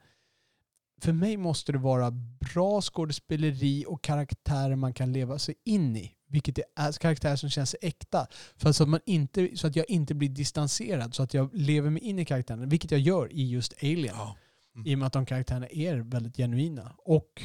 för 1.01 1.13
mig 1.13 1.37
måste 1.37 1.71
det 1.71 1.77
vara 1.77 2.11
bra 2.53 2.81
skådespeleri 2.81 3.85
och 3.87 4.03
karaktärer 4.03 4.75
man 4.75 4.93
kan 4.93 5.13
leva 5.13 5.39
sig 5.39 5.55
in 5.63 5.95
i. 5.95 6.15
Vilket 6.31 6.59
är 6.75 6.91
karaktärer 6.91 7.35
som 7.35 7.49
känns 7.49 7.75
äkta. 7.81 8.27
För 8.57 8.71
så 8.71 8.83
att, 8.83 8.89
man 8.89 8.99
inte, 9.05 9.57
så 9.57 9.67
att 9.67 9.75
jag 9.75 9.89
inte 9.89 10.13
blir 10.15 10.29
distanserad, 10.29 11.15
så 11.15 11.23
att 11.23 11.33
jag 11.33 11.49
lever 11.53 11.89
mig 11.89 12.03
in 12.03 12.19
i 12.19 12.25
karaktären. 12.25 12.69
Vilket 12.69 12.91
jag 12.91 12.99
gör 12.99 13.33
i 13.33 13.49
just 13.49 13.73
Alien. 13.83 14.15
Ja. 14.17 14.37
Mm. 14.75 14.87
I 14.87 14.95
och 14.95 14.99
med 14.99 15.07
att 15.07 15.13
de 15.13 15.25
karaktärerna 15.25 15.67
är 15.67 15.95
väldigt 15.95 16.37
genuina. 16.37 16.95
Och 16.97 17.43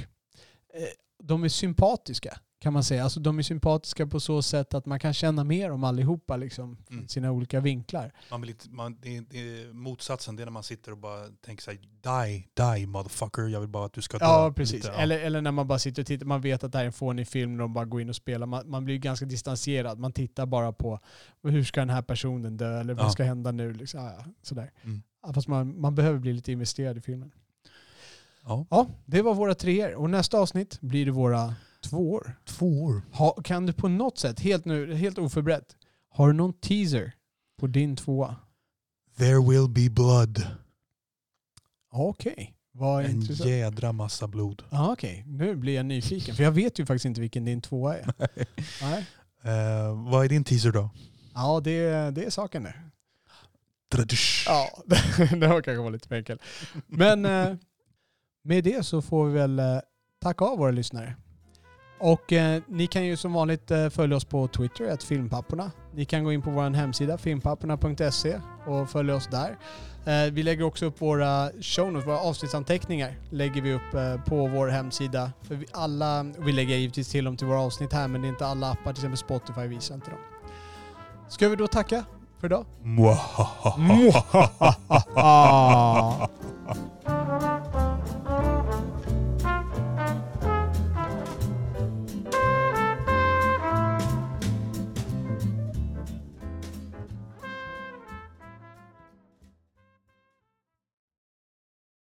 eh, 0.75 0.83
de 1.23 1.45
är 1.45 1.49
sympatiska 1.49 2.39
kan 2.59 2.73
man 2.73 2.85
säga. 2.85 3.05
Alltså 3.05 3.21
de 3.21 3.39
är 3.39 3.43
sympatiska 3.43 4.07
på 4.07 4.21
så 4.21 4.43
sätt 4.43 4.75
att 4.75 4.87
man 4.87 5.01
kan 5.01 5.15
känna 5.15 5.45
mer 5.45 5.71
om 5.71 5.85
allihopa 5.85 6.37
liksom, 6.37 6.77
Mm. 6.91 7.09
sina 7.09 7.33
olika 7.33 7.61
vinklar. 7.61 8.13
Man 8.31 8.49
inte, 8.49 8.71
man, 8.71 8.97
det, 9.03 9.17
är, 9.17 9.25
det 9.31 9.39
är 9.39 9.73
motsatsen, 9.73 10.37
det 10.37 10.43
är 10.43 10.45
när 10.45 10.53
man 10.53 10.63
sitter 10.63 10.93
och 10.93 10.99
bara 10.99 11.27
tänker 11.45 11.63
sig 11.63 11.77
die, 12.03 12.49
die 12.77 12.87
motherfucker, 12.87 13.43
jag 13.49 13.61
vill 13.61 13.69
bara 13.69 13.87
att 13.87 13.93
du 13.93 14.03
ska 14.03 14.19
dö. 14.19 14.25
Ja, 14.25 14.53
precis. 14.57 14.75
Lite, 14.75 14.89
ja. 14.89 14.95
Eller, 14.95 15.19
eller 15.21 15.41
när 15.41 15.53
man 15.53 15.67
bara 15.69 15.79
sitter 15.79 16.03
och 16.03 16.07
tittar, 16.07 16.27
man 16.27 16.41
vet 16.41 16.65
att 16.65 16.73
det 16.73 16.79
här 16.79 16.85
är 16.85 16.87
en 16.87 16.93
fånig 16.93 17.29
film 17.29 17.53
och 17.53 17.59
de 17.59 17.73
bara 17.75 17.85
går 17.85 18.01
in 18.01 18.09
och 18.09 18.17
spelar. 18.17 18.47
Man, 18.47 18.71
man 18.71 18.85
blir 18.85 18.97
ganska 18.99 19.27
distanserad. 19.27 19.99
Man 19.99 20.13
tittar 20.13 20.47
bara 20.47 20.73
på 20.73 21.01
hur 21.43 21.65
ska 21.65 21.81
den 21.81 21.91
här 21.91 22.03
personen 22.03 22.57
dö 22.57 22.81
eller 22.81 22.95
vad 22.95 23.07
Ja. 23.07 23.11
ska 23.11 23.25
hända 23.25 23.53
nu? 23.53 23.73
Liksom. 23.73 24.01
Ja, 24.05 24.25
sådär. 24.43 24.71
Mm. 24.85 25.03
Fast 25.35 25.49
man, 25.49 25.81
man 25.81 25.95
behöver 25.95 26.19
bli 26.19 26.33
lite 26.33 26.53
investerad 26.53 26.99
i 26.99 27.01
filmen. 27.01 27.31
Ja. 28.45 28.67
Ja, 28.71 28.87
det 29.05 29.23
var 29.23 29.35
våra 29.35 29.55
treor. 29.55 29.95
Och 29.95 30.11
nästa 30.11 30.39
avsnitt 30.39 30.81
blir 30.81 31.05
det 31.07 31.11
våra 31.13 31.55
tvåor. 31.81 32.39
Två 32.45 32.83
år. 32.85 33.03
Ha, 33.13 33.33
kan 33.33 33.67
du 33.67 33.73
på 33.73 33.89
något 33.89 34.19
sätt, 34.19 34.41
helt, 34.41 34.65
nu, 34.65 34.95
helt 34.95 35.19
oförberett, 35.19 35.77
har 36.11 36.27
du 36.27 36.33
någon 36.33 36.53
teaser 36.53 37.13
på 37.61 37.67
din 37.67 37.97
tvåa? 37.97 38.37
There 39.17 39.41
will 39.51 39.69
be 39.69 39.91
blood. 39.91 40.47
Okej, 41.93 42.55
vad 42.73 43.05
En 43.05 43.11
intressant. 43.11 43.51
jädra 43.51 43.93
massa 43.93 44.27
blod. 44.29 44.63
Ja, 44.71 44.93
Okej, 44.93 45.25
nu 45.27 45.57
blir 45.57 45.75
jag 45.75 45.87
nyfiken. 45.87 46.35
För 46.35 46.43
jag 46.43 46.53
vet 46.53 46.79
ju 46.79 46.87
faktiskt 46.87 47.05
inte 47.05 47.21
vilken 47.21 47.45
din 47.45 47.61
tvåa 47.61 47.97
är. 47.99 48.13
Nej. 48.83 49.07
Eh, 49.43 50.05
vad 50.13 50.25
är 50.25 50.29
din 50.29 50.45
teaser 50.45 50.73
då? 50.73 50.91
Ja, 51.35 51.61
det, 51.65 52.11
det 52.11 52.25
är 52.25 52.31
saken. 52.31 52.69
Tradusch. 53.93 54.45
Ja, 54.49 54.83
det 55.37 55.47
var 55.49 55.63
kanske 55.63 55.83
var 55.83 55.91
lite 55.91 56.09
för 56.09 56.17
enkelt. 56.17 56.43
Men 56.87 57.25
eh, 57.25 57.55
med 58.43 58.65
det 58.65 58.87
så 58.87 59.03
får 59.03 59.27
vi 59.27 59.33
väl 59.35 59.59
eh, 59.59 59.79
tacka 60.21 60.45
av 60.45 60.59
våra 60.59 60.71
lyssnare. 60.71 61.17
Och 61.99 62.33
eh, 62.33 62.63
ni 62.69 62.87
kan 62.87 63.05
ju 63.05 63.17
som 63.17 63.33
vanligt 63.33 63.71
eh, 63.71 63.89
följa 63.89 64.17
oss 64.17 64.25
på 64.25 64.49
Twitter, 64.49 64.91
att 64.93 65.03
filmpapporna. 65.03 65.71
Ni 65.95 66.05
kan 66.05 66.25
gå 66.25 66.33
in 66.33 66.43
på 66.43 66.51
vår 66.51 66.71
hemsida 66.71 67.19
filmpapporna.se 67.19 68.41
och 68.67 68.91
följa 68.91 69.15
oss 69.15 69.27
där. 69.27 69.57
Eh, 70.07 70.33
vi 70.33 70.43
lägger 70.43 70.65
också 70.65 70.87
upp 70.87 71.03
våra 71.03 71.51
show 71.61 71.93
notes, 71.93 72.09
våra 72.09 72.19
avsnittsanteckningar 72.19 73.15
lägger 73.31 73.63
vi 73.63 73.75
upp 73.75 73.95
eh, 73.95 74.25
på 74.25 74.47
vår 74.47 74.69
hemsida. 74.69 75.33
För 75.43 75.55
vi, 75.55 75.67
alla, 75.73 76.23
vi 76.39 76.53
lägger 76.53 76.77
givetvis 76.77 77.09
till 77.09 77.25
dem 77.25 77.37
till 77.37 77.47
våra 77.47 77.61
avsnitt 77.61 77.93
här 77.93 78.09
men 78.09 78.23
det 78.23 78.27
är 78.27 78.31
inte 78.31 78.47
alla 78.47 78.71
appar, 78.71 78.93
till 78.93 79.01
exempel 79.01 79.17
Spotify 79.19 79.67
visar 79.67 79.95
inte 79.95 80.11
dem. 80.11 80.21
Ska 81.29 81.49
vi 81.49 81.57
då 81.57 81.67
tacka 81.67 82.05
för 82.41 82.47
idag? 82.47 82.65
Mwahaha. 82.83 83.77
Mwahaha. 83.79 85.07